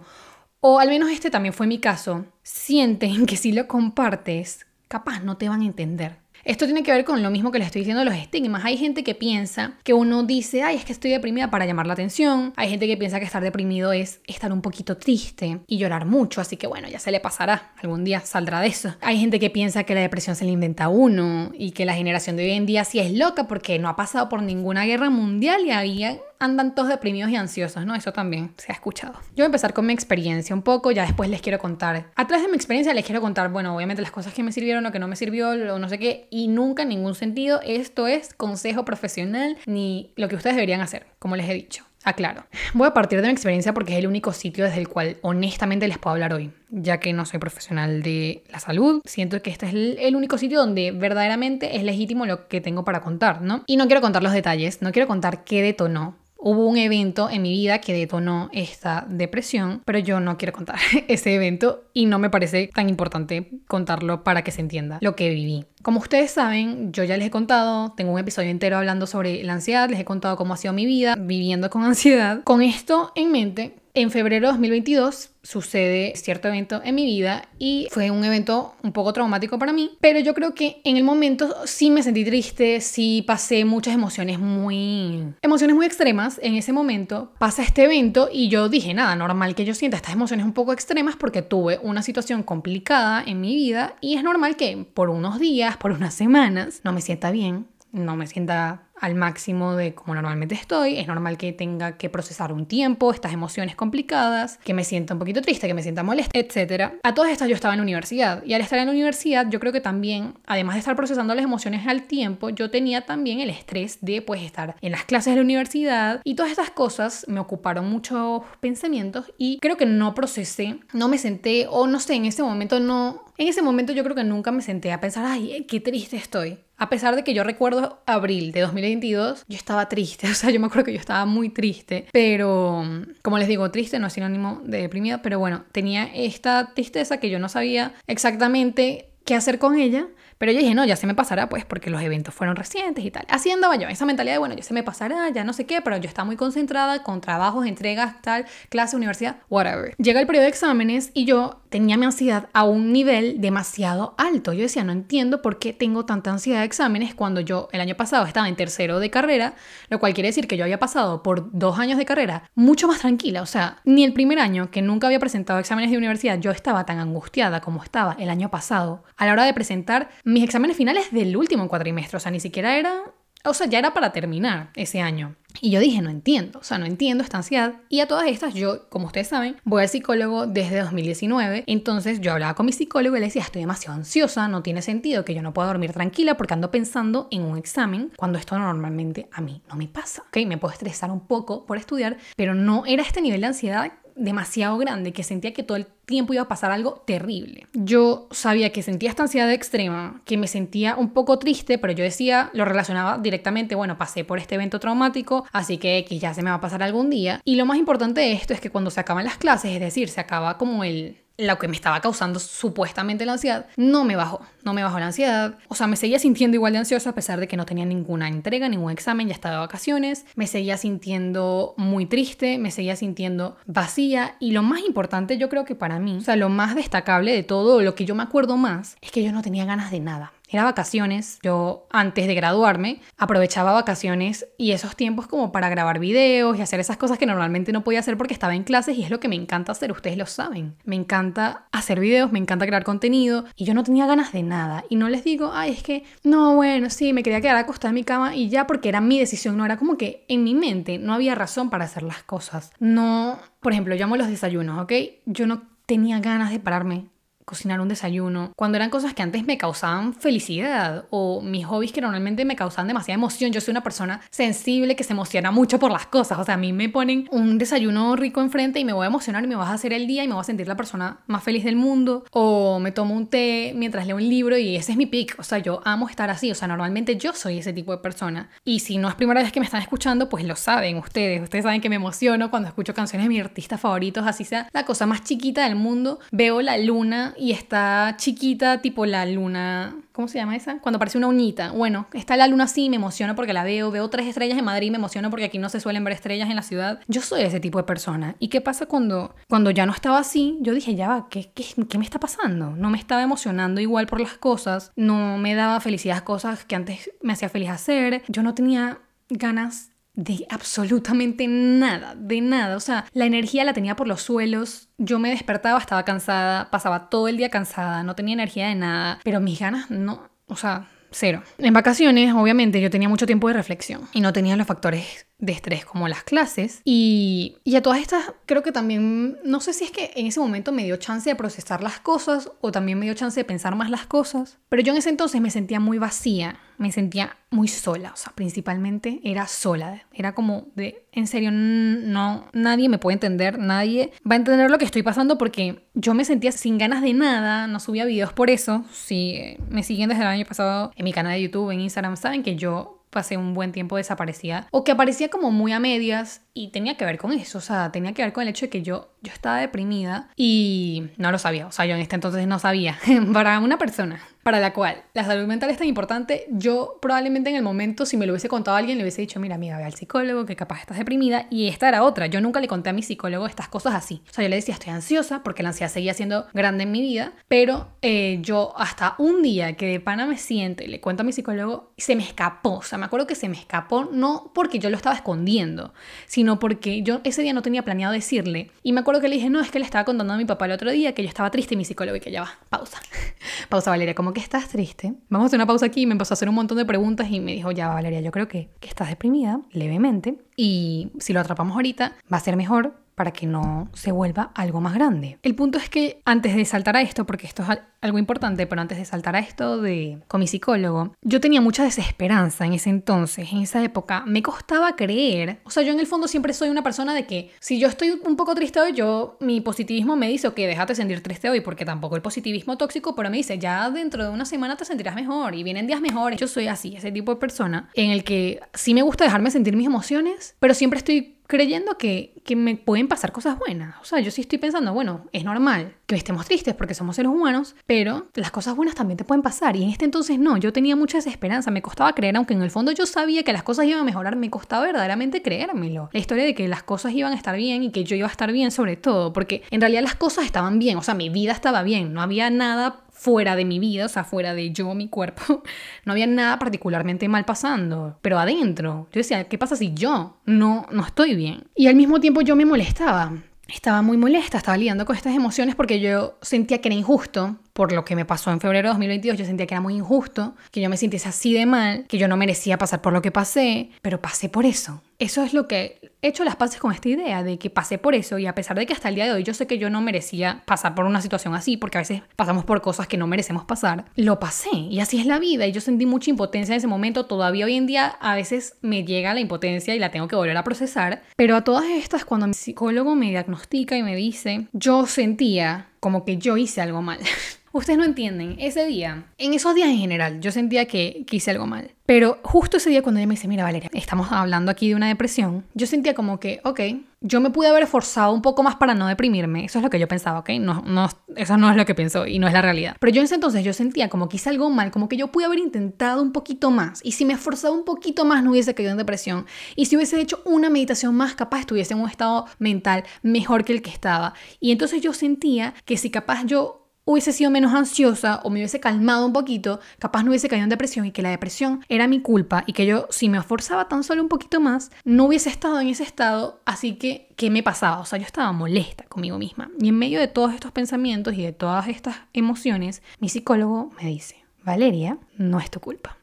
o 0.62 0.80
al 0.80 0.88
menos 0.88 1.10
este 1.10 1.30
también 1.30 1.54
fue 1.54 1.68
mi 1.68 1.80
caso, 1.80 2.24
sienten 2.44 3.26
que 3.26 3.36
si 3.36 3.52
lo 3.52 3.68
compartes, 3.68 4.66
capaz 4.88 5.20
no 5.20 5.36
te 5.36 5.50
van 5.50 5.64
a 5.64 5.66
entender. 5.66 6.16
Esto 6.44 6.66
tiene 6.66 6.84
que 6.84 6.92
ver 6.92 7.06
con 7.06 7.22
lo 7.22 7.30
mismo 7.30 7.52
que 7.52 7.60
les 7.60 7.68
estoy 7.68 7.82
diciendo 7.82 8.00
de 8.00 8.06
los 8.06 8.16
estigmas. 8.16 8.64
Hay 8.66 8.78
gente 8.78 9.04
que 9.04 9.16
piensa 9.16 9.74
que 9.84 9.94
uno 9.94 10.24
dice, 10.24 10.64
ay, 10.64 10.78
es 10.78 10.86
que 10.86 10.94
estoy 10.94 11.12
deprimida 11.12 11.50
para 11.50 11.66
llamar 11.66 11.88
la 11.88 11.94
atención. 11.94 12.54
Hay 12.56 12.70
gente 12.70 12.88
que 12.88 12.98
piensa 12.98 13.20
que 13.20 13.26
estar 13.26 13.44
deprimido 13.44 13.92
es 13.92 14.22
estar 14.26 14.52
un 14.52 14.62
poquito 14.62 14.98
triste 14.98 15.60
y 15.68 15.78
llorar 15.78 16.06
mucho, 16.06 16.42
así 16.42 16.58
que 16.58 16.68
bueno, 16.68 16.88
ya 16.88 17.00
se 17.00 17.12
le 17.12 17.20
pasará. 17.20 17.74
Algún 17.82 18.04
día 18.04 18.22
saldrá 18.22 18.62
de 18.62 18.68
eso. 18.68 18.96
Hay 19.02 19.20
gente 19.20 19.40
que 19.40 19.50
piensa 19.50 19.84
que 19.84 19.96
la 19.96 20.02
depresión 20.02 20.36
se 20.36 20.46
le 20.46 20.52
inventa 20.52 20.90
uno 20.90 21.52
y 21.54 21.72
que 21.72 21.86
la 21.86 21.94
generación 21.94 22.38
de 22.38 22.46
hoy 22.46 22.52
en 22.52 22.66
día 22.66 22.84
sí 22.84 23.00
es 23.00 23.12
loca 23.12 23.48
porque 23.48 23.80
no 23.80 23.90
ha 23.90 23.96
pasado 23.96 24.30
por 24.30 24.42
ninguna 24.42 24.86
guerra 24.86 25.10
mundial 25.10 25.66
y 25.66 25.72
ahí 25.72 26.04
andan 26.40 26.74
todos 26.74 26.90
deprimidos 26.90 27.30
y 27.32 27.36
ansiosos, 27.36 27.86
¿no? 27.86 27.96
Eso 27.96 28.14
también 28.14 28.54
se 28.58 28.72
ha 28.72 28.76
escuchado. 28.76 29.14
Yo 29.14 29.38
voy 29.38 29.44
a 29.44 29.46
empezar 29.48 29.74
con 29.74 29.86
mi 29.86 29.94
experiencia 29.94 30.56
un 30.56 30.62
poco, 30.62 30.92
ya 30.92 31.04
después 31.04 31.30
les 31.30 31.42
quiero 31.42 31.60
contar. 31.60 32.12
A 32.16 32.28
través 32.28 32.46
de 32.46 32.52
mi 32.52 32.56
experiencia 32.56 32.94
les 32.94 33.06
quiero 33.06 33.22
contar, 33.22 33.50
bueno, 33.50 33.76
obviamente 33.76 34.02
las 34.02 34.12
cosas 34.12 34.34
que 34.34 34.44
me 34.44 34.52
sirvieron 34.52 34.86
o 34.86 34.92
que 34.92 35.00
no 35.00 35.08
me 35.08 35.16
sirvió, 35.16 35.50
o 35.50 35.80
no 35.80 35.90
sé 35.90 36.00
qué, 36.00 36.28
y 36.30 36.48
nunca 36.48 36.84
en 36.84 36.90
ningún 36.90 37.16
sentido 37.16 37.60
esto 37.64 38.08
es 38.08 38.34
consejo 38.34 38.86
profesional 38.86 39.58
ni 39.66 40.14
lo 40.16 40.30
que 40.30 40.36
ustedes 40.36 40.56
deberían 40.56 40.82
hacer, 40.82 41.08
como 41.20 41.36
les 41.36 41.50
he 41.50 41.54
dicho. 41.54 41.90
Aclaro. 42.06 42.46
Voy 42.74 42.88
a 42.88 42.94
partir 42.94 43.20
de 43.20 43.28
mi 43.28 43.34
experiencia 43.34 43.74
porque 43.74 43.94
es 43.94 44.00
el 44.00 44.08
único 44.08 44.32
sitio 44.32 44.64
desde 44.64 44.80
el 44.80 44.88
cual 44.88 45.18
honestamente 45.22 45.88
les 45.88 45.98
puedo 45.98 46.14
hablar 46.14 46.34
hoy, 46.34 46.52
ya 46.70 47.00
que 47.00 47.12
no 47.12 47.26
soy 47.26 47.40
profesional 47.40 48.02
de 48.02 48.44
la 48.50 48.60
salud. 48.60 49.02
Siento 49.04 49.42
que 49.42 49.50
este 49.50 49.68
es 49.68 49.74
el, 49.74 50.16
único 50.16 50.38
sitio 50.38 50.60
donde 50.60 50.92
verdaderamente 50.92 51.76
es 51.76 51.84
legítimo 51.84 52.26
lo 52.26 52.48
que 52.48 52.62
tengo 52.62 52.86
para 52.86 53.02
contar, 53.02 53.42
¿no? 53.42 53.64
Y 53.68 53.76
no 53.76 53.88
quiero 53.88 54.02
contar 54.02 54.24
los 54.24 54.32
detalles, 54.32 54.82
no 54.82 54.92
quiero 54.94 55.08
contar 55.08 55.44
qué 55.44 55.62
detonó 55.62 56.16
hubo 56.40 56.66
un 56.66 56.78
evento 56.78 57.30
en 57.30 57.42
mi 57.42 57.52
vida 57.52 57.80
que 57.80 57.94
detonó 57.94 58.50
esta 58.54 59.06
depresión, 59.10 59.82
pero 59.86 60.00
yo 60.00 60.20
no 60.20 60.38
quiero 60.38 60.54
contar 60.54 60.80
ese 61.08 61.36
evento 61.36 61.84
y 61.94 62.06
no 62.06 62.18
me 62.18 62.30
parece 62.30 62.70
tan 62.74 62.90
importante 62.90 63.50
contarlo 63.68 64.24
para 64.24 64.44
que 64.44 64.52
se 64.52 64.62
entienda 64.62 64.98
lo 65.02 65.16
que 65.16 65.30
viví. 65.30 65.66
Como 65.82 66.00
ustedes 66.00 66.32
saben, 66.32 66.92
yo 66.92 67.04
ya 67.04 67.18
les 67.18 67.28
he 67.28 67.32
contado, 67.32 67.94
tengo 67.96 68.12
un 68.12 68.20
episodio 68.20 68.50
entero 68.50 68.78
hablando 68.78 69.06
sobre 69.06 69.44
la 69.44 69.54
ansiedad, 69.54 69.90
les 69.90 70.00
he 70.00 70.06
contado 70.06 70.36
cómo 70.38 70.54
ha 70.54 70.58
sido 70.58 70.74
mi 70.74 70.86
vida 70.86 71.16
viviendo 71.18 71.70
con 71.70 71.84
ansiedad. 71.84 72.44
Con 72.44 72.62
esto 72.62 73.12
en 73.16 73.32
mente, 73.32 73.76
en 74.02 74.12
febrero 74.12 74.48
de 74.48 74.52
2022 74.52 75.32
sucede 75.42 76.14
cierto 76.16 76.48
evento 76.48 76.82
en 76.84 76.96
mi 76.96 77.06
vida 77.06 77.48
y 77.58 77.88
fue 77.92 78.12
un 78.12 78.24
evento 78.24 78.76
un 78.84 78.92
poco 78.92 79.14
traumático 79.14 79.58
para 79.58 79.74
mí, 79.74 79.98
pero 80.00 80.20
yo 80.20 80.34
creo 80.34 80.54
que 80.54 80.82
en 80.84 80.98
el 80.98 81.04
momento 81.04 81.56
sí 81.66 81.90
me 81.90 82.04
sentí 82.04 82.24
triste, 82.24 82.82
sí 82.82 83.24
pasé 83.26 83.66
muchas 83.66 83.94
emociones 83.94 84.40
muy 84.40 85.34
emociones 85.42 85.76
muy 85.76 85.86
extremas 85.86 86.40
en 86.44 86.56
ese 86.56 86.74
momento. 86.74 87.34
Pasa 87.40 87.64
este 87.64 87.84
evento 87.84 88.30
y 88.32 88.50
yo 88.50 88.70
dije, 88.70 88.94
nada, 88.94 89.16
normal 89.16 89.56
que 89.56 89.66
yo 89.66 89.74
sienta 89.74 89.98
estas 89.98 90.14
emociones 90.14 90.46
un 90.46 90.54
poco 90.54 90.74
extremas 90.74 91.16
porque 91.16 91.42
tuve 91.42 91.80
una 91.82 92.02
situación 92.02 92.44
complicada 92.44 93.24
en 93.26 93.42
mi 93.42 93.56
vida 93.56 93.96
y 94.02 94.16
es 94.16 94.24
normal 94.24 94.56
que 94.56 94.86
por 94.94 95.10
unos 95.10 95.40
días, 95.40 95.78
por 95.78 95.92
unas 95.92 96.14
semanas 96.14 96.82
no 96.84 96.94
me 96.94 97.02
sienta 97.02 97.32
bien, 97.32 97.68
no 97.92 98.16
me 98.16 98.28
sienta 98.28 98.84
al 99.00 99.16
máximo 99.16 99.76
de 99.76 99.94
como 99.94 100.16
normalmente 100.16 100.56
estoy. 100.56 100.98
Es 100.98 101.08
normal 101.08 101.38
que 101.38 101.52
tenga 101.54 101.98
que 101.98 102.10
procesar 102.10 102.52
un 102.52 102.66
tiempo, 102.66 103.14
estas 103.14 103.34
emociones 103.34 103.76
complicadas, 103.76 104.58
que 104.64 104.74
me 104.74 104.84
sienta 104.84 105.14
un 105.14 105.20
poquito 105.20 105.42
triste, 105.42 105.68
que 105.68 105.74
me 105.74 105.84
sienta 105.84 106.04
molesta, 106.04 106.38
etc. 106.38 106.94
A 107.04 107.14
todas 107.14 107.32
estas 107.32 107.48
yo 107.48 107.56
estaba 107.56 107.74
en 107.74 107.80
la 107.80 107.84
universidad 107.84 108.44
y 108.44 108.54
al 108.54 108.62
estar 108.62 108.80
en 108.80 108.86
la 108.86 108.92
universidad 108.92 109.48
yo 109.50 109.60
creo 109.60 109.74
que 109.74 109.82
también, 109.82 110.34
además 110.46 110.76
de 110.76 110.80
estar 110.80 110.96
procesando 110.96 111.36
las 111.36 111.44
emociones 111.44 111.88
al 111.88 112.04
tiempo, 112.04 112.50
yo 112.50 112.70
tenía 112.70 113.06
también 113.06 113.40
el 113.40 113.50
estrés 113.50 114.00
de 114.02 114.22
pues 114.22 114.42
estar 114.42 114.76
en 114.82 114.92
las 114.92 115.06
clases 115.06 115.32
de 115.32 115.38
la 115.38 115.44
universidad 115.44 116.22
y 116.24 116.36
todas 116.36 116.52
estas 116.52 116.70
cosas 116.72 117.26
me 117.28 117.40
ocuparon 117.40 117.90
muchos 117.90 118.44
pensamientos 118.60 119.34
y 119.38 119.60
creo 119.60 119.78
que 119.78 119.86
no 119.86 120.14
procesé, 120.14 120.80
no 120.94 121.08
me 121.08 121.18
senté 121.18 121.68
o 121.70 121.88
no 121.88 122.00
sé, 122.00 122.16
en 122.16 122.26
ese 122.26 122.44
momento 122.44 122.80
no, 122.80 123.24
en 123.38 123.48
ese 123.48 123.62
momento 123.62 123.94
yo 123.94 124.04
creo 124.04 124.16
que 124.16 124.24
nunca 124.24 124.52
me 124.52 124.62
senté 124.62 124.92
a 124.92 125.00
pensar, 125.00 125.26
ay, 125.26 125.66
qué 125.68 125.80
triste 125.80 126.18
estoy. 126.18 126.60
A 126.78 126.90
pesar 126.90 127.16
de 127.18 127.26
que 127.26 127.34
yo 127.34 127.44
recuerdo 127.44 128.02
abril 128.06 128.54
de 128.54 128.62
2022, 128.90 129.46
yo 129.48 129.58
estaba 129.58 129.88
triste, 129.90 130.28
o 130.32 130.34
sea, 130.34 130.50
yo 130.50 130.60
me 130.60 130.68
acuerdo 130.68 130.86
que 130.86 130.94
yo 130.94 131.00
estaba 131.00 131.26
muy 131.26 131.50
triste, 131.50 132.08
pero 132.12 132.84
como 133.22 133.38
les 133.38 133.48
digo, 133.48 133.70
triste 133.72 134.00
no 134.00 134.08
es 134.08 134.14
sinónimo 134.14 134.62
de 134.64 134.82
deprimida, 134.82 135.22
pero 135.22 135.40
bueno, 135.40 135.66
tenía 135.72 136.06
esta 136.14 136.74
tristeza 136.74 137.18
que 137.18 137.30
yo 137.30 137.40
no 137.40 137.50
sabía 137.50 137.94
exactamente 138.08 139.10
qué 139.26 139.36
hacer 139.36 139.60
con 139.60 139.78
ella, 139.78 140.08
pero 140.40 140.54
yo 140.54 140.60
dije, 140.60 140.74
no, 140.74 140.86
ya 140.86 140.96
se 140.96 141.06
me 141.06 141.14
pasará, 141.14 141.50
pues, 141.50 141.66
porque 141.66 141.90
los 141.90 142.02
eventos 142.02 142.34
fueron 142.34 142.56
recientes 142.56 143.04
y 143.04 143.12
tal. 143.12 143.26
Así 143.30 143.52
andaba 143.52 143.76
yo, 143.76 143.90
esa 143.90 144.06
mentalidad 144.06 144.36
de, 144.36 144.40
bueno, 144.40 144.56
ya 144.56 144.64
se 144.64 144.74
me 144.74 144.84
pasará, 144.84 145.30
ya 145.30 145.44
no 145.44 145.52
sé 145.52 145.66
qué, 145.66 145.82
pero 145.82 145.98
yo 145.98 146.08
estaba 146.08 146.26
muy 146.26 146.38
concentrada 146.38 147.04
con 147.04 147.20
trabajos, 147.20 147.68
entregas, 147.68 148.22
tal, 148.22 148.46
clase, 148.70 148.96
universidad, 148.96 149.36
whatever. 149.50 149.94
Llega 149.98 150.22
el 150.22 150.26
periodo 150.26 150.44
de 150.44 150.50
exámenes 150.50 151.12
y 151.14 151.26
yo 151.26 151.60
tenía 151.68 151.98
mi 151.98 152.06
ansiedad 152.06 152.48
a 152.54 152.64
un 152.64 152.94
nivel 152.94 153.42
demasiado 153.42 154.16
alto. 154.18 154.54
Yo 154.54 154.62
decía, 154.62 154.86
no 154.86 154.94
entiendo 154.94 155.42
por 155.42 155.60
qué 155.60 155.74
tengo 155.74 156.06
tanta 156.06 156.32
ansiedad 156.32 156.60
de 156.60 156.66
exámenes 156.66 157.14
cuando 157.14 157.42
yo 157.42 157.68
el 157.74 157.82
año 157.82 157.96
pasado 157.96 158.26
estaba 158.26 158.48
en 158.48 158.56
tercero 158.56 159.00
de 159.00 159.10
carrera, 159.10 159.56
lo 159.90 160.00
cual 160.00 160.14
quiere 160.14 160.30
decir 160.30 160.48
que 160.48 160.56
yo 160.56 160.64
había 160.64 160.80
pasado 160.80 161.22
por 161.22 161.52
dos 161.52 161.80
años 161.80 161.98
de 161.98 162.06
carrera 162.06 162.44
mucho 162.56 162.88
más 162.88 163.00
tranquila. 163.00 163.42
O 163.42 163.46
sea, 163.46 163.82
ni 163.84 164.06
el 164.06 164.14
primer 164.14 164.40
año, 164.40 164.72
que 164.72 164.82
nunca 164.82 165.08
había 165.08 165.20
presentado 165.20 165.60
exámenes 165.60 165.92
de 165.92 165.98
universidad, 165.98 166.40
yo 166.40 166.52
estaba 166.52 166.86
tan 166.86 167.00
angustiada 167.00 167.60
como 167.60 167.84
estaba 167.84 168.16
el 168.18 168.30
año 168.30 168.50
pasado 168.50 169.04
a 169.18 169.26
la 169.26 169.34
hora 169.34 169.44
de 169.44 169.54
presentar 169.54 170.10
mis 170.30 170.44
exámenes 170.44 170.78
finales 170.78 171.12
del 171.12 171.36
último 171.36 171.68
cuatrimestre, 171.68 172.18
o 172.18 172.20
sea, 172.20 172.32
ni 172.32 172.40
siquiera 172.40 172.78
era, 172.78 173.04
o 173.46 173.54
sea, 173.54 173.68
ya 173.68 173.80
era 173.80 173.94
para 173.94 174.12
terminar 174.12 174.72
ese 174.76 175.02
año. 175.02 175.36
Y 175.62 175.72
yo 175.72 175.80
dije, 175.80 176.02
no 176.02 176.10
entiendo, 176.10 176.60
o 176.60 176.64
sea, 176.64 176.78
no 176.78 176.86
entiendo 176.86 177.24
esta 177.24 177.38
ansiedad. 177.38 177.74
Y 177.90 178.00
a 178.02 178.08
todas 178.08 178.28
estas, 178.28 178.54
yo, 178.54 178.88
como 178.90 179.08
ustedes 179.08 179.28
saben, 179.28 179.58
voy 179.64 179.82
al 179.82 179.90
psicólogo 179.90 180.46
desde 180.48 180.80
2019. 180.80 181.64
Entonces 181.68 182.22
yo 182.22 182.32
hablaba 182.32 182.54
con 182.54 182.66
mi 182.66 182.72
psicólogo 182.72 183.18
y 183.18 183.20
le 183.20 183.26
decía, 183.26 183.42
estoy 183.42 183.62
demasiado 183.62 183.98
ansiosa, 183.98 184.48
no 184.48 184.62
tiene 184.62 184.82
sentido 184.82 185.26
que 185.26 185.34
yo 185.34 185.42
no 185.42 185.54
pueda 185.54 185.68
dormir 185.68 185.92
tranquila 185.92 186.38
porque 186.38 186.54
ando 186.54 186.72
pensando 186.72 187.28
en 187.32 187.42
un 187.42 187.58
examen 187.58 188.12
cuando 188.16 188.38
esto 188.38 188.58
normalmente 188.58 189.28
a 189.32 189.42
mí 189.42 189.62
no 189.68 189.76
me 189.76 189.88
pasa. 189.88 190.24
¿Ok? 190.28 190.38
Me 190.46 190.58
puedo 190.58 190.72
estresar 190.72 191.12
un 191.12 191.22
poco 191.22 191.66
por 191.66 191.78
estudiar, 191.78 192.18
pero 192.36 192.54
no 192.54 192.86
era 192.86 193.04
este 193.04 193.22
nivel 193.22 193.42
de 193.42 193.48
ansiedad 193.48 193.92
demasiado 194.20 194.78
grande 194.78 195.14
que 195.14 195.24
sentía 195.24 195.54
que 195.54 195.64
todo 195.64 195.78
el 195.78 195.88
tiempo 196.06 196.34
iba 196.34 196.44
a 196.44 196.48
pasar 196.48 196.72
algo 196.72 197.04
terrible. 197.06 197.68
Yo 197.74 198.28
sabía 198.32 198.72
que 198.72 198.84
sentía 198.84 199.10
esta 199.10 199.24
ansiedad 199.24 199.52
extrema, 199.52 200.22
que 200.26 200.38
me 200.38 200.48
sentía 200.48 200.96
un 200.96 201.12
poco 201.12 201.40
triste, 201.40 201.78
pero 201.78 201.94
yo 201.94 202.04
decía, 202.04 202.50
lo 202.54 202.66
relacionaba 202.66 203.18
directamente, 203.18 203.76
bueno, 203.76 203.98
pasé 203.98 204.24
por 204.24 204.40
este 204.40 204.56
evento 204.56 204.80
traumático, 204.80 205.46
así 205.52 205.78
que 205.78 205.98
X 206.00 206.20
ya 206.20 206.34
se 206.34 206.42
me 206.42 206.50
va 206.50 206.58
a 206.58 206.62
pasar 206.62 206.84
algún 206.84 207.10
día. 207.10 207.42
Y 207.46 207.56
lo 207.56 207.66
más 207.66 207.78
importante 207.78 208.22
de 208.22 208.34
esto 208.34 208.54
es 208.54 208.62
que 208.62 208.70
cuando 208.70 208.90
se 208.90 209.00
acaban 209.00 209.26
las 209.26 209.38
clases, 209.38 209.72
es 209.72 209.80
decir, 209.80 210.10
se 210.10 210.20
acaba 210.20 210.58
como 210.58 210.84
el 210.84 211.18
lo 211.40 211.58
que 211.58 211.68
me 211.68 211.76
estaba 211.76 212.02
causando 212.02 212.40
supuestamente 212.40 213.26
la 213.26 213.34
ansiedad, 213.34 213.66
no 213.78 214.04
me 214.04 214.16
bajó, 214.16 214.42
no 214.64 214.74
me 214.74 214.84
bajó 214.84 215.00
la 215.00 215.08
ansiedad. 215.08 215.56
O 215.70 215.76
sea, 215.76 215.88
me 215.88 215.96
seguía 215.96 216.20
sintiendo 216.20 216.56
igual 216.56 216.74
de 216.74 216.80
ansiosa 216.80 217.12
a 217.12 217.16
pesar 217.16 217.40
de 217.40 217.48
que 217.48 217.56
no 217.56 217.66
tenía 217.66 217.86
ninguna 217.86 218.28
entrega, 218.28 218.68
ningún 218.68 218.92
examen, 218.92 219.28
ya 219.28 219.34
estaba 219.34 219.56
de 219.56 219.62
vacaciones. 219.62 220.26
Me 220.36 220.48
seguía 220.48 220.78
sintiendo 220.78 221.74
muy 221.78 222.06
triste, 222.06 222.58
me 222.58 222.72
seguía 222.72 222.98
sintiendo 222.98 223.56
vacía. 223.66 224.36
Y 224.40 224.52
lo 224.52 224.64
más 224.64 224.82
importante 224.82 225.38
yo 225.38 225.48
creo 225.48 225.64
que 225.64 225.76
para 225.76 226.00
mí, 226.00 226.18
o 226.18 226.22
sea, 226.22 226.36
lo 226.36 226.50
más 226.50 226.76
destacable 226.76 227.32
de 227.32 227.44
todo, 227.44 227.82
lo 227.82 227.96
que 227.96 228.06
yo 228.06 228.16
me 228.16 228.24
acuerdo 228.24 228.58
más, 228.58 228.98
es 229.02 229.12
que 229.12 229.24
yo 229.24 229.32
no 229.32 229.42
tenía 229.42 229.64
ganas 229.64 229.92
de 229.92 230.02
nada. 230.02 230.34
Era 230.52 230.64
vacaciones, 230.64 231.38
yo 231.44 231.86
antes 231.92 232.26
de 232.26 232.34
graduarme 232.34 233.02
aprovechaba 233.18 233.72
vacaciones 233.72 234.48
y 234.58 234.72
esos 234.72 234.96
tiempos 234.96 235.28
como 235.28 235.52
para 235.52 235.70
grabar 235.70 236.00
videos 236.00 236.58
y 236.58 236.62
hacer 236.62 236.80
esas 236.80 236.98
cosas 236.98 237.20
que 237.20 237.28
normalmente 237.28 237.72
no 237.72 237.84
podía 237.84 238.00
hacer 238.00 238.18
porque 238.18 238.34
estaba 238.34 238.56
en 238.56 238.64
clases 238.64 238.98
y 238.98 239.04
es 239.04 239.12
lo 239.12 239.20
que 239.20 239.28
me 239.28 239.36
encanta 239.36 239.74
hacer, 239.74 239.92
ustedes 239.92 240.18
lo 240.18 240.26
saben. 240.26 240.76
Me 240.86 240.96
encanta 240.96 241.68
hacer 241.72 242.00
videos, 242.00 242.32
me 242.32 242.40
encanta 242.40 242.66
crear 242.66 242.84
contenido 242.84 243.46
y 243.56 243.66
yo 243.66 243.76
no 243.76 243.84
tenía 243.84 244.08
ganas 244.08 244.34
de 244.34 244.42
nada 244.42 244.84
y 244.90 244.96
no 244.96 245.08
les 245.08 245.24
digo, 245.24 245.52
ay, 245.54 245.72
es 245.72 245.84
que 245.84 246.04
no, 246.24 246.56
bueno, 246.56 246.90
sí, 246.90 247.14
me 247.14 247.22
quería 247.22 247.42
quedar 247.42 247.58
acostada 247.58 247.90
en 247.90 247.96
mi 247.96 248.04
cama 248.04 248.36
y 248.36 248.50
ya 248.50 248.66
porque 248.66 248.90
era 248.90 249.02
mi 249.02 249.20
decisión, 249.20 249.56
no 249.56 249.66
era 249.66 249.78
como 249.78 249.98
que 249.98 250.26
en 250.30 250.44
mi 250.44 250.56
mente 250.56 250.98
no 250.98 251.14
había 251.14 251.36
razón 251.36 251.70
para 251.70 251.86
hacer 251.86 252.02
las 252.02 252.24
cosas. 252.24 252.72
No, 252.80 253.38
por 253.60 253.72
ejemplo, 253.72 253.94
llamo 253.94 254.18
los 254.18 254.28
desayunos, 254.28 254.82
¿ok? 254.82 254.94
Yo 255.28 255.46
no 255.46 255.62
tenía 255.86 256.20
ganas 256.20 256.50
de 256.50 256.60
pararme 256.60 257.06
cocinar 257.50 257.82
un 257.82 257.90
desayuno, 257.90 258.54
cuando 258.56 258.76
eran 258.76 258.92
cosas 258.92 259.16
que 259.16 259.24
antes 259.24 259.44
me 259.44 259.58
causaban 259.58 260.14
felicidad 260.14 261.06
o 261.10 261.42
mis 261.42 261.66
hobbies 261.66 261.92
que 261.92 262.00
normalmente 262.00 262.46
me 262.46 262.56
causaban 262.56 262.88
demasiada 262.88 263.16
emoción. 263.16 263.52
Yo 263.52 263.60
soy 263.60 263.72
una 263.72 263.82
persona 263.82 264.22
sensible 264.30 264.96
que 264.96 265.04
se 265.04 265.14
emociona 265.14 265.50
mucho 265.50 265.80
por 265.80 265.92
las 265.92 266.06
cosas. 266.06 266.38
O 266.38 266.44
sea, 266.44 266.54
a 266.54 266.58
mí 266.58 266.74
me 266.74 266.90
ponen 266.90 267.28
un 267.32 267.58
desayuno 267.58 268.16
rico 268.16 268.42
enfrente 268.42 268.80
y 268.80 268.86
me 268.86 268.94
voy 268.94 269.06
a 269.06 269.08
emocionar 269.08 269.44
y 269.44 269.48
me 269.48 269.56
vas 269.56 269.70
a 269.70 269.74
hacer 269.74 269.94
el 269.94 270.06
día 270.06 270.24
y 270.24 270.28
me 270.28 270.36
voy 270.36 270.42
a 270.42 270.44
sentir 270.44 270.68
la 270.68 270.76
persona 270.76 271.22
más 271.26 271.44
feliz 271.44 271.64
del 271.64 271.76
mundo. 271.76 272.24
O 272.32 272.80
me 272.80 272.92
tomo 272.92 273.16
un 273.16 273.28
té 273.28 273.74
mientras 273.76 274.06
leo 274.06 274.18
un 274.18 274.30
libro 274.30 274.56
y 274.58 274.76
ese 274.76 274.92
es 274.92 274.98
mi 274.98 275.08
pick. 275.08 275.36
O 275.40 275.44
sea, 275.44 275.58
yo 275.58 275.82
amo 275.86 276.08
estar 276.08 276.30
así. 276.30 276.52
O 276.52 276.56
sea, 276.56 276.68
normalmente 276.68 277.18
yo 277.18 277.34
soy 277.34 277.58
ese 277.58 277.74
tipo 277.74 277.92
de 277.92 277.98
persona. 277.98 278.50
Y 278.64 278.82
si 278.82 279.00
no 279.00 279.10
es 279.10 279.16
primera 279.16 279.42
vez 279.42 279.52
que 279.52 279.60
me 279.60 279.66
están 279.66 279.82
escuchando, 279.82 280.30
pues 280.30 280.46
lo 280.46 280.56
saben 280.56 280.98
ustedes. 280.98 281.42
Ustedes 281.42 281.64
saben 281.64 281.82
que 281.82 281.90
me 281.90 281.96
emociono 281.96 282.52
cuando 282.52 282.68
escucho 282.68 282.94
canciones 282.94 283.26
de 283.26 283.30
mis 283.30 283.42
artistas 283.42 283.82
favoritos, 283.82 284.28
así 284.28 284.44
sea 284.44 284.70
la 284.72 284.86
cosa 284.86 285.08
más 285.08 285.24
chiquita 285.24 285.64
del 285.64 285.76
mundo. 285.76 286.20
Veo 286.32 286.62
la 286.62 286.78
luna 286.78 287.34
y 287.40 287.52
está 287.52 288.16
chiquita, 288.18 288.82
tipo 288.82 289.06
la 289.06 289.26
luna. 289.26 289.96
¿Cómo 290.12 290.28
se 290.28 290.38
llama 290.38 290.56
esa? 290.56 290.80
Cuando 290.80 290.98
aparece 290.98 291.18
una 291.18 291.28
uñita. 291.28 291.72
Bueno, 291.72 292.08
está 292.14 292.36
la 292.36 292.48
luna 292.48 292.66
así, 292.66 292.90
me 292.90 292.98
emociono 292.98 293.36
porque 293.36 293.54
la 293.54 293.64
veo. 293.64 293.90
Veo 293.92 294.10
tres 294.10 294.28
estrellas 294.28 294.58
en 294.58 294.66
Madrid, 294.66 294.92
me 294.92 294.98
emociono 294.98 295.30
porque 295.30 295.46
aquí 295.46 295.58
no 295.58 295.70
se 295.70 295.80
suelen 295.80 296.04
ver 296.04 296.14
estrellas 296.14 296.50
en 296.50 296.56
la 296.56 296.62
ciudad. 296.62 297.00
Yo 297.08 297.22
soy 297.22 297.42
ese 297.42 297.60
tipo 297.60 297.78
de 297.78 297.86
persona. 297.86 298.36
¿Y 298.40 298.50
qué 298.50 298.62
pasa 298.62 298.86
cuando, 298.86 299.36
cuando 299.48 299.72
ya 299.72 299.86
no 299.86 299.94
estaba 299.94 300.20
así? 300.20 300.58
Yo 300.62 300.74
dije, 300.74 300.96
ya 300.96 301.08
va, 301.08 301.28
¿qué, 301.30 301.52
qué, 301.54 301.66
qué 301.88 301.98
me 301.98 302.04
está 302.04 302.20
pasando? 302.20 302.72
No 302.76 302.90
me 302.90 302.98
estaba 302.98 303.24
emocionando 303.24 303.80
igual 303.80 304.08
por 304.08 304.20
las 304.20 304.34
cosas. 304.34 304.92
No 304.96 305.38
me 305.38 305.56
daba 305.56 305.80
felicidad 305.80 306.24
cosas 306.24 306.66
que 306.66 306.76
antes 306.76 307.12
me 307.22 307.34
hacía 307.34 307.50
feliz 307.50 307.70
hacer. 307.70 308.24
Yo 308.28 308.44
no 308.44 308.54
tenía 308.54 309.00
ganas 309.30 309.92
de 310.14 310.46
absolutamente 310.50 311.48
nada, 311.48 312.16
de 312.16 312.42
nada. 312.42 312.76
O 312.76 312.80
sea, 312.80 313.06
la 313.14 313.26
energía 313.26 313.64
la 313.64 313.74
tenía 313.74 313.96
por 313.96 314.08
los 314.08 314.22
suelos. 314.22 314.90
Yo 314.98 315.20
me 315.20 315.30
despertaba, 315.30 315.80
estaba 315.80 316.04
cansada, 316.04 316.70
pasaba 316.72 317.10
todo 317.10 317.28
el 317.28 317.38
día 317.38 317.50
cansada, 317.50 318.04
no 318.04 318.16
tenía 318.16 318.34
energía 318.34 318.68
de 318.68 318.76
nada, 318.76 319.20
pero 319.24 319.40
mis 319.40 319.60
ganas 319.60 319.90
no, 319.90 320.30
o 320.48 320.56
sea, 320.56 320.88
cero. 321.12 321.44
En 321.58 321.74
vacaciones, 321.74 322.34
obviamente, 322.34 322.82
yo 322.82 322.90
tenía 322.90 323.10
mucho 323.10 323.26
tiempo 323.26 323.48
de 323.48 323.54
reflexión 323.54 324.08
y 324.14 324.22
no 324.22 324.34
tenía 324.34 324.56
los 324.58 324.68
factores 324.68 325.29
de 325.40 325.54
estrés 325.54 325.86
como 325.86 326.08
las 326.08 326.24
clases. 326.24 326.82
Y, 326.84 327.58
a 327.76 327.82
todas 327.82 328.02
estas, 328.02 328.34
creo 328.46 328.62
que 328.62 328.74
también, 328.74 329.38
no 329.46 329.62
sé 329.62 329.74
si 329.74 329.86
es 329.86 329.92
que 329.92 330.12
en 330.16 330.28
ese 330.28 330.40
momento 330.40 330.74
me 330.74 330.84
dio 330.84 330.98
chance 330.98 331.30
de 331.30 331.36
procesar 331.36 331.82
las 331.82 332.00
cosas 332.02 332.52
o 332.60 332.72
también 332.72 333.00
me 333.00 333.06
dio 333.06 333.14
chance 333.14 333.40
de 333.40 333.46
pensar 333.46 333.76
más 333.76 333.90
las 333.90 334.06
cosas, 334.06 334.58
pero 334.68 334.82
yo 334.84 334.92
en 334.92 334.98
ese 334.98 335.10
entonces 335.10 335.40
me 335.40 335.50
sentía 335.50 335.80
muy 335.80 335.98
vacía, 335.98 336.60
me 336.78 336.92
sentía 336.92 337.38
muy 337.52 337.70
sola, 337.70 338.12
o 338.14 338.18
sea, 338.18 338.34
principalmente 338.36 339.22
era 339.24 339.48
sola, 339.48 340.04
era 340.14 340.36
como 340.36 340.68
de, 340.76 341.06
en 341.14 341.28
serio, 341.28 341.52
no, 341.52 342.48
nadie 342.52 342.90
me 342.90 342.98
puede 342.98 343.14
entender, 343.14 343.60
nadie 343.60 344.12
va 344.30 344.34
a 344.34 344.38
entender 344.38 344.70
lo 344.70 344.78
que 344.78 344.86
estoy 344.86 345.04
pasando 345.04 345.38
porque 345.38 345.88
yo 345.94 346.14
me 346.14 346.26
sentía 346.26 346.52
sin 346.52 346.78
ganas 346.78 347.02
de 347.02 347.14
nada, 347.14 347.68
no 347.68 347.80
subía 347.80 348.04
videos 348.04 348.34
por 348.34 348.50
eso, 348.50 348.84
si 348.92 349.58
me 349.70 349.84
siguen 349.84 350.10
desde 350.10 350.24
el 350.24 350.28
año 350.28 350.46
pasado 350.46 350.92
en 350.96 351.06
mi 351.06 351.14
canal 351.14 351.34
de 351.34 351.44
YouTube, 351.44 351.72
en 351.72 351.82
Instagram, 351.82 352.18
saben 352.18 352.44
que 352.44 352.56
yo 352.56 352.99
pasé 353.10 353.38
un 353.38 353.54
buen 353.54 353.72
tiempo 353.72 353.98
desaparecida 353.98 354.68
o 354.72 354.84
que 354.84 354.92
aparecía 354.92 355.30
como 355.30 355.52
muy 355.52 355.72
a 355.72 355.80
medias 355.80 356.42
y 356.54 356.72
tenía 356.72 356.98
que 356.98 357.06
ver 357.06 357.18
con 357.18 357.32
eso, 357.32 357.58
o 357.58 357.62
sea, 357.62 357.92
tenía 357.92 358.14
que 358.14 358.24
ver 358.24 358.34
con 358.34 358.44
el 358.44 358.50
hecho 358.50 358.66
de 358.66 358.70
que 358.70 358.82
yo, 358.82 359.14
yo 359.22 359.32
estaba 359.32 359.58
deprimida 359.58 360.30
y 360.36 361.10
no 361.18 361.32
lo 361.32 361.40
sabía, 361.40 361.68
o 361.68 361.72
sea, 361.72 361.86
yo 361.86 361.96
en 361.96 362.02
este 362.02 362.16
entonces 362.16 362.46
no 362.48 362.60
sabía. 362.60 362.98
Para 363.34 363.60
una 363.60 363.78
persona 363.78 364.22
para 364.50 364.60
la 364.60 364.74
cual 364.74 365.04
la 365.14 365.24
salud 365.24 365.46
mental 365.46 365.70
es 365.70 365.78
tan 365.78 365.86
importante, 365.86 366.48
yo 366.50 366.98
probablemente 367.04 367.52
en 367.52 367.56
el 367.56 367.62
momento, 367.62 368.08
si 368.08 368.18
me 368.18 368.26
lo 368.26 368.34
hubiese 368.34 368.50
contado 368.50 368.76
alguien, 368.78 368.98
le 368.98 369.04
hubiese 369.04 369.22
dicho, 369.22 369.40
mira, 369.40 369.54
amiga, 369.54 369.78
ve 369.78 369.84
al 369.84 369.94
psicólogo, 369.94 370.48
que 370.48 370.56
capaz 370.56 370.80
estás 370.80 370.98
deprimida, 370.98 371.46
y 371.52 371.68
esta 371.68 371.88
era 371.88 372.02
otra. 372.02 372.26
Yo 372.26 372.42
nunca 372.42 372.60
le 372.60 372.68
conté 372.68 372.90
a 372.90 372.94
mi 372.94 373.04
psicólogo 373.04 373.46
estas 373.46 373.68
cosas 373.68 373.94
así. 373.94 374.24
O 374.28 374.34
sea, 374.34 374.44
yo 374.44 374.50
le 374.50 374.56
decía, 374.56 374.74
estoy 374.74 374.92
ansiosa, 374.92 375.44
porque 375.44 375.62
la 375.62 375.70
ansiedad 375.70 375.92
seguía 375.92 376.16
siendo 376.16 376.48
grande 376.52 376.86
en 376.86 376.92
mi 376.92 377.00
vida, 377.00 377.34
pero 377.48 377.90
eh, 378.02 378.40
yo 378.42 378.74
hasta 378.76 379.14
un 379.20 379.44
día 379.44 379.74
que 379.74 379.86
de 379.86 380.00
pana 380.00 380.26
me 380.26 380.40
siente, 380.40 380.88
le 380.88 381.00
cuento 381.00 381.22
a 381.22 381.26
mi 381.28 381.32
psicólogo, 381.32 381.92
se 381.96 382.16
me 382.16 382.24
escapó. 382.24 382.78
O 382.78 382.82
sea, 382.82 382.98
me 382.98 383.06
acuerdo 383.06 383.28
que 383.28 383.36
se 383.36 383.50
me 383.50 383.56
escapó, 383.56 384.06
no 384.12 384.52
porque 384.56 384.80
yo 384.80 384.90
lo 384.90 384.98
estaba 384.98 385.16
escondiendo, 385.16 385.94
sino 386.26 386.58
porque 386.58 387.04
yo 387.04 387.22
ese 387.24 387.44
día 387.44 387.54
no 387.54 387.62
tenía 387.62 387.84
planeado 387.84 388.14
decirle. 388.14 388.72
Y 388.82 388.94
me 388.94 389.02
acuerdo 389.02 389.22
que 389.22 389.28
le 389.28 389.36
dije, 389.36 389.52
no, 389.52 389.60
es 389.60 389.70
que 389.70 389.78
le 389.78 389.86
estaba 389.86 390.06
contando 390.06 390.34
a 390.34 390.38
mi 390.38 390.46
papá 390.46 390.66
el 390.66 390.72
otro 390.72 390.90
día 390.90 391.14
que 391.14 391.22
yo 391.22 391.30
estaba 391.30 391.52
triste 391.52 391.76
y 391.76 391.78
mi 391.78 391.86
psicólogo 391.86 392.16
y 392.16 392.20
que 392.20 392.32
ya 392.32 392.42
va, 392.42 392.58
pausa. 392.70 393.00
pausa, 393.70 393.92
Valeria, 393.92 394.16
como 394.16 394.34
que 394.34 394.39
estás 394.40 394.70
triste. 394.70 395.14
Vamos 395.30 395.46
a 395.46 395.48
hacer 395.48 395.58
una 395.58 395.68
pausa 395.68 395.86
aquí. 395.86 396.06
Me 396.06 396.14
empezó 396.14 396.34
a 396.34 396.36
hacer 396.36 396.50
un 396.50 396.56
montón 396.56 396.78
de 396.78 396.86
preguntas 396.86 397.30
y 397.30 397.40
me 397.40 397.54
dijo, 397.54 397.72
ya, 397.72 397.90
Valeria, 397.90 398.22
yo 398.22 398.32
creo 398.32 398.48
que, 398.48 398.70
que 398.80 398.88
estás 398.88 399.10
deprimida 399.10 399.62
levemente 399.72 400.40
y 400.56 401.12
si 401.20 401.34
lo 401.34 401.40
atrapamos 401.40 401.76
ahorita 401.76 402.16
va 402.32 402.38
a 402.38 402.42
ser 402.42 402.56
mejor 402.56 402.96
para 403.20 403.32
que 403.32 403.46
no 403.46 403.90
se 403.94 404.14
vuelva 404.14 404.52
algo 404.56 404.80
más 404.80 404.94
grande. 404.94 405.40
El 405.44 405.54
punto 405.54 405.78
es 405.78 405.90
que 405.90 406.22
antes 406.24 406.56
de 406.56 406.64
saltar 406.64 406.96
a 406.96 407.02
esto, 407.02 407.26
porque 407.26 407.48
esto 407.48 407.64
es 407.64 407.80
algo 408.00 408.18
importante, 408.18 408.66
pero 408.66 408.80
antes 408.80 408.98
de 408.98 409.04
saltar 409.04 409.36
a 409.36 409.40
esto 409.40 409.82
de 409.82 410.20
con 410.30 410.40
mi 410.40 410.48
psicólogo, 410.48 411.14
yo 411.22 411.42
tenía 411.42 411.60
mucha 411.60 411.84
desesperanza 411.84 412.66
en 412.66 412.72
ese 412.72 412.90
entonces, 412.90 413.52
en 413.52 413.58
esa 413.58 413.84
época. 413.84 414.24
Me 414.26 414.42
costaba 414.42 414.96
creer, 414.96 415.60
o 415.66 415.70
sea, 415.70 415.84
yo 415.84 415.92
en 415.92 416.00
el 416.00 416.08
fondo 416.08 416.30
siempre 416.30 416.54
soy 416.54 416.70
una 416.70 416.82
persona 416.82 417.14
de 417.14 417.26
que 417.26 417.52
si 417.60 417.78
yo 417.78 417.90
estoy 417.90 418.12
un 418.12 418.38
poco 418.38 418.56
triste 418.56 418.80
hoy, 418.80 418.94
yo 418.94 419.36
mi 419.42 419.60
positivismo 419.60 420.16
me 420.16 420.30
dice, 420.30 420.48
ok, 420.48 420.56
déjate 420.56 420.96
sentir 420.96 421.22
triste 421.22 421.50
hoy, 421.50 421.60
porque 421.60 421.84
tampoco 421.84 422.16
el 422.16 422.22
positivismo 422.22 422.78
tóxico, 422.78 423.16
pero 423.16 423.30
me 423.30 423.36
dice, 423.36 423.60
ya 423.60 423.90
dentro 423.90 424.24
de 424.24 424.30
una 424.30 424.46
semana 424.46 424.78
te 424.78 424.86
sentirás 424.86 425.16
mejor 425.16 425.56
y 425.56 425.64
vienen 425.64 425.88
días 425.88 426.00
mejores. 426.00 426.40
Yo 426.40 426.48
soy 426.48 426.68
así, 426.68 426.96
ese 426.96 427.12
tipo 427.12 427.34
de 427.34 427.42
persona 427.42 427.90
en 427.96 428.12
el 428.12 428.24
que 428.24 428.62
sí 428.74 428.94
me 428.94 429.02
gusta 429.02 429.26
dejarme 429.26 429.52
sentir 429.52 429.76
mis 429.76 429.88
emociones, 429.88 430.56
pero 430.62 430.74
siempre 430.74 431.00
estoy 431.00 431.36
creyendo 431.50 431.98
que, 431.98 432.40
que, 432.46 432.56
me 432.56 432.76
pueden 432.76 433.08
pasar 433.08 433.32
cosas 433.32 433.58
buenas. 433.58 433.96
O 434.02 434.06
sea, 434.06 434.20
yo 434.20 434.30
sí 434.30 434.42
estoy 434.42 434.60
pensando, 434.60 434.94
bueno, 434.94 435.26
es 435.32 435.44
normal 435.44 435.96
que 436.06 436.16
estemos 436.16 436.46
tristes 436.46 436.76
porque 436.76 436.94
somos 436.94 437.16
seres 437.16 437.32
humanos, 437.32 437.76
pero 437.88 438.28
las 438.36 438.52
cosas 438.52 438.76
buenas 438.76 438.94
también 438.94 439.18
te 439.18 439.24
pueden 439.24 439.42
pasar. 439.42 439.76
Y 439.76 439.82
en 439.84 439.90
este 439.90 440.06
entonces 440.06 440.38
no, 440.38 440.58
yo 440.58 440.72
tenía 440.72 440.96
mucha 440.96 441.18
desesperanza, 441.18 441.72
me 441.72 441.82
costaba 441.82 442.14
creer, 442.14 442.38
aunque 442.38 442.54
en 442.54 442.62
el 442.62 442.70
fondo 442.70 442.92
yo 442.92 443.08
sabía 443.08 443.42
que 443.42 443.52
las 443.52 443.64
cosas 443.64 443.88
iban 443.88 444.02
a 444.02 444.04
mejorar, 444.04 444.36
me 444.36 444.52
costaba 444.52 444.86
verdaderamente 444.86 445.42
creérmelo. 445.42 446.12
La 446.14 446.20
historia 446.20 446.44
de 446.44 446.54
que 446.54 446.68
las 446.68 446.84
cosas 446.84 447.14
iban 447.14 447.34
a 447.34 447.36
estar 447.36 447.58
bien 447.58 447.82
y 447.82 447.90
que 447.90 448.04
yo 448.04 448.16
iba 448.16 448.28
a 448.28 448.32
estar 448.32 448.52
bien 448.52 448.70
sobre 448.70 448.96
todo, 448.96 449.34
porque 449.34 449.64
en 449.72 449.82
realidad 449.82 450.04
las 450.04 450.16
cosas 450.16 450.46
estaban 450.46 450.78
bien, 450.78 451.00
o 451.00 451.02
sea, 451.02 451.16
mi 451.16 451.30
vida 451.30 451.54
estaba 451.54 451.82
bien, 451.82 452.14
no 452.14 452.22
había 452.22 452.52
nada 452.52 453.02
fuera 453.20 453.58
de 453.58 453.66
mi 453.66 453.80
vida, 453.80 454.06
o 454.06 454.10
sea, 454.10 454.24
fuera 454.24 454.54
de 454.54 454.72
yo, 454.72 454.94
mi 454.96 455.10
cuerpo, 455.10 455.62
no 456.06 456.14
había 456.14 456.26
nada 456.26 456.58
particularmente 456.58 457.28
mal 457.28 457.44
pasando. 457.44 458.18
Pero 458.22 458.40
adentro, 458.40 459.08
yo 459.12 459.20
decía, 459.20 459.44
¿qué 459.44 459.58
pasa 459.58 459.76
si 459.76 459.94
yo 459.94 460.38
no, 460.46 460.88
no 460.92 461.06
estoy 461.06 461.36
bien? 461.36 461.66
Y 461.76 461.88
al 461.88 461.96
mismo 461.96 462.22
tiempo 462.22 462.42
yo 462.42 462.56
me 462.56 462.66
molestaba. 462.66 463.34
Estaba 463.68 464.02
muy 464.02 464.18
molesta, 464.18 464.58
estaba 464.58 464.78
lidiando 464.78 465.06
con 465.06 465.16
estas 465.16 465.36
emociones 465.36 465.76
porque 465.76 466.00
yo 466.00 466.40
sentía 466.42 466.80
que 466.82 466.88
era 466.88 466.96
injusto 466.96 467.60
por 467.74 467.94
lo 467.94 468.04
que 468.04 468.16
me 468.16 468.26
pasó 468.26 468.52
en 468.52 468.60
febrero 468.60 468.90
de 468.90 468.94
2022, 468.94 469.38
yo 469.38 469.46
sentía 469.46 469.66
que 469.66 469.74
era 469.74 469.80
muy 469.80 469.96
injusto, 469.96 470.54
que 470.70 470.82
yo 470.82 470.90
me 470.90 470.98
sintiese 470.98 471.30
así 471.30 471.54
de 471.54 471.66
mal, 471.66 472.06
que 472.10 472.18
yo 472.18 472.28
no 472.28 472.36
merecía 472.36 472.78
pasar 472.78 473.02
por 473.02 473.14
lo 473.14 473.22
que 473.22 473.32
pasé, 473.32 473.90
pero 474.02 474.20
pasé 474.20 474.50
por 474.50 474.66
eso. 474.66 475.02
Eso 475.18 475.44
es 475.44 475.54
lo 475.54 475.68
que 475.68 476.12
hecho 476.22 476.44
las 476.44 476.56
paces 476.56 476.80
con 476.80 476.92
esta 476.92 477.10
idea 477.10 477.44
de 477.44 477.58
que 477.58 477.70
pasé 477.70 477.98
por 477.98 478.16
eso 478.16 478.38
y 478.38 478.46
a 478.46 478.56
pesar 478.56 478.78
de 478.78 478.86
que 478.86 478.94
hasta 478.94 479.10
el 479.10 479.16
día 479.16 479.26
de 479.26 479.32
hoy 479.32 479.44
yo 479.44 479.54
sé 479.54 479.68
que 479.68 479.78
yo 479.78 479.90
no 479.90 480.02
merecía 480.02 480.64
pasar 480.66 480.96
por 480.96 481.06
una 481.06 481.22
situación 481.22 481.56
así, 481.56 481.78
porque 481.78 481.98
a 481.98 482.02
veces 482.02 482.22
pasamos 482.36 482.66
por 482.66 482.82
cosas 482.82 483.08
que 483.08 483.18
no 483.18 483.28
merecemos 483.28 483.66
pasar, 483.66 484.06
lo 484.16 484.40
pasé 484.40 484.76
y 484.76 485.00
así 485.00 485.20
es 485.20 485.26
la 485.26 485.40
vida. 485.40 485.68
Y 485.68 485.72
yo 485.72 485.82
sentí 485.82 486.06
mucha 486.06 486.30
impotencia 486.30 486.74
en 486.74 486.78
ese 486.78 486.88
momento, 486.88 487.26
todavía 487.26 487.66
hoy 487.66 487.76
en 487.76 487.88
día 487.88 488.08
a 488.08 488.36
veces 488.36 488.76
me 488.82 489.04
llega 489.04 489.34
la 489.34 489.40
impotencia 489.40 489.96
y 489.96 490.00
la 490.00 490.12
tengo 490.12 490.28
que 490.28 490.36
volver 490.36 490.58
a 490.58 490.64
procesar, 490.64 491.24
pero 491.36 491.56
a 491.56 491.64
todas 491.64 491.86
estas 491.86 492.26
cuando 492.26 492.48
mi 492.48 492.54
psicólogo 492.54 493.16
me 493.16 493.30
diagnostica 493.30 493.98
y 493.98 494.04
me 494.04 494.16
dice, 494.16 494.68
yo 494.74 495.06
sentía 495.06 495.88
como 496.00 496.26
que 496.26 496.38
yo 496.38 496.58
hice 496.58 496.82
algo 496.82 497.02
mal. 497.02 497.20
Ustedes 497.72 498.00
no 498.00 498.06
entienden, 498.06 498.56
ese 498.60 498.86
día, 498.86 499.26
en 499.38 499.54
esos 499.54 499.76
días 499.76 499.90
en 499.90 499.98
general, 499.98 500.40
yo 500.42 500.52
sentía 500.52 500.86
que, 500.86 501.26
hice 501.30 501.52
algo 501.52 501.68
mal. 501.68 501.92
Pero 502.06 502.40
justo 502.44 502.78
ese 502.78 502.90
día 502.90 503.04
cuando 503.04 503.20
ella 503.20 503.28
me 503.28 503.36
dice, 503.36 503.48
mira 503.48 503.64
Valeria, 503.64 503.92
estamos 503.94 504.32
hablando 504.32 504.72
aquí 504.72 504.90
de 504.90 504.96
una 504.96 505.08
depresión, 505.08 505.64
yo 505.76 505.86
sentía 505.86 506.16
como 506.16 506.40
que, 506.40 506.60
ok, 506.64 506.80
yo 507.22 507.42
me 507.42 507.52
pude 507.52 507.68
haber 507.68 507.84
esforzado 507.84 508.34
un 508.34 508.42
poco 508.42 508.64
más 508.64 508.78
para 508.78 508.96
no 508.96 509.08
deprimirme. 509.08 509.66
Eso 509.66 509.78
es 509.80 509.84
lo 509.84 509.90
que 509.90 510.00
yo 510.00 510.08
pensaba, 510.08 510.40
¿ok? 510.40 510.50
No, 510.60 510.82
no, 510.86 511.10
eso 511.36 511.58
no 511.58 511.70
es 511.70 511.76
lo 511.76 511.86
que 511.86 511.94
pienso 511.94 512.26
y 512.26 512.40
no 512.40 512.48
es 512.48 512.54
la 512.54 512.62
realidad. 512.62 512.96
Pero 513.00 513.14
yo 513.14 513.22
en 513.22 513.26
ese 513.26 513.36
entonces 513.36 513.64
yo 513.64 513.74
sentía 513.74 514.10
como 514.10 514.30
que 514.30 514.38
hice 514.38 514.50
algo 514.50 514.70
mal, 514.70 514.90
como 514.90 515.10
que 515.10 515.18
yo 515.18 515.28
pude 515.28 515.46
haber 515.46 515.60
intentado 515.60 516.22
un 516.22 516.32
poquito 516.32 516.72
más. 516.72 517.02
Y 517.04 517.12
si 517.12 517.26
me 517.26 517.34
esforzaba 517.34 517.76
un 517.76 517.84
poquito 517.84 518.26
más 518.26 518.44
no 518.44 518.52
hubiese 518.52 518.74
caído 518.74 518.92
en 518.92 518.98
depresión. 518.98 519.46
Y 519.76 519.86
si 519.86 519.96
hubiese 519.96 520.20
hecho 520.20 520.42
una 520.46 520.70
meditación 520.70 521.14
más, 521.14 521.36
capaz 521.36 521.60
estuviese 521.60 521.94
en 521.94 522.00
un 522.00 522.10
estado 522.10 522.46
mental 522.58 523.04
mejor 523.22 523.66
que 523.66 523.74
el 523.74 523.82
que 523.82 523.92
estaba. 523.92 524.34
Y 524.60 524.72
entonces 524.72 525.02
yo 525.02 525.14
sentía 525.14 525.74
que 525.86 525.98
si 525.98 526.10
capaz 526.10 526.46
yo 526.46 526.79
hubiese 527.12 527.34
sido 527.34 527.50
menos 527.50 527.74
ansiosa 527.74 528.40
o 528.44 528.52
me 528.52 528.60
hubiese 528.60 528.80
calmado 528.80 529.26
un 529.26 529.34
poquito, 529.34 529.80
capaz 529.98 530.22
no 530.22 530.30
hubiese 530.30 530.48
caído 530.48 530.64
en 530.64 530.70
depresión 530.70 531.08
y 531.08 531.12
que 531.12 531.24
la 531.24 531.32
depresión 531.32 531.84
era 531.90 532.08
mi 532.08 532.22
culpa 532.22 532.64
y 532.68 532.74
que 532.74 532.86
yo 532.86 533.08
si 533.10 533.30
me 533.30 533.40
esforzaba 533.40 533.88
tan 533.88 534.04
solo 534.04 534.22
un 534.22 534.30
poquito 534.30 534.60
más, 534.60 534.92
no 535.06 535.26
hubiese 535.26 535.50
estado 535.50 535.80
en 535.80 535.88
ese 535.88 536.04
estado, 536.04 536.62
así 536.66 536.98
que 536.98 537.30
¿qué 537.36 537.50
me 537.50 537.64
pasaba? 537.64 538.00
O 538.00 538.06
sea, 538.06 538.20
yo 538.20 538.26
estaba 538.26 538.52
molesta 538.52 539.06
conmigo 539.06 539.40
misma. 539.40 539.72
Y 539.80 539.90
en 539.90 539.98
medio 539.98 540.20
de 540.20 540.28
todos 540.28 540.54
estos 540.54 540.72
pensamientos 540.72 541.34
y 541.34 541.42
de 541.42 541.52
todas 541.52 541.88
estas 541.88 542.16
emociones, 542.34 543.02
mi 543.20 543.28
psicólogo 543.28 543.92
me 544.00 544.08
dice, 544.08 544.44
Valeria, 544.64 545.18
no 545.36 545.60
es 545.60 545.72
tu 545.72 545.80
culpa. 545.80 546.19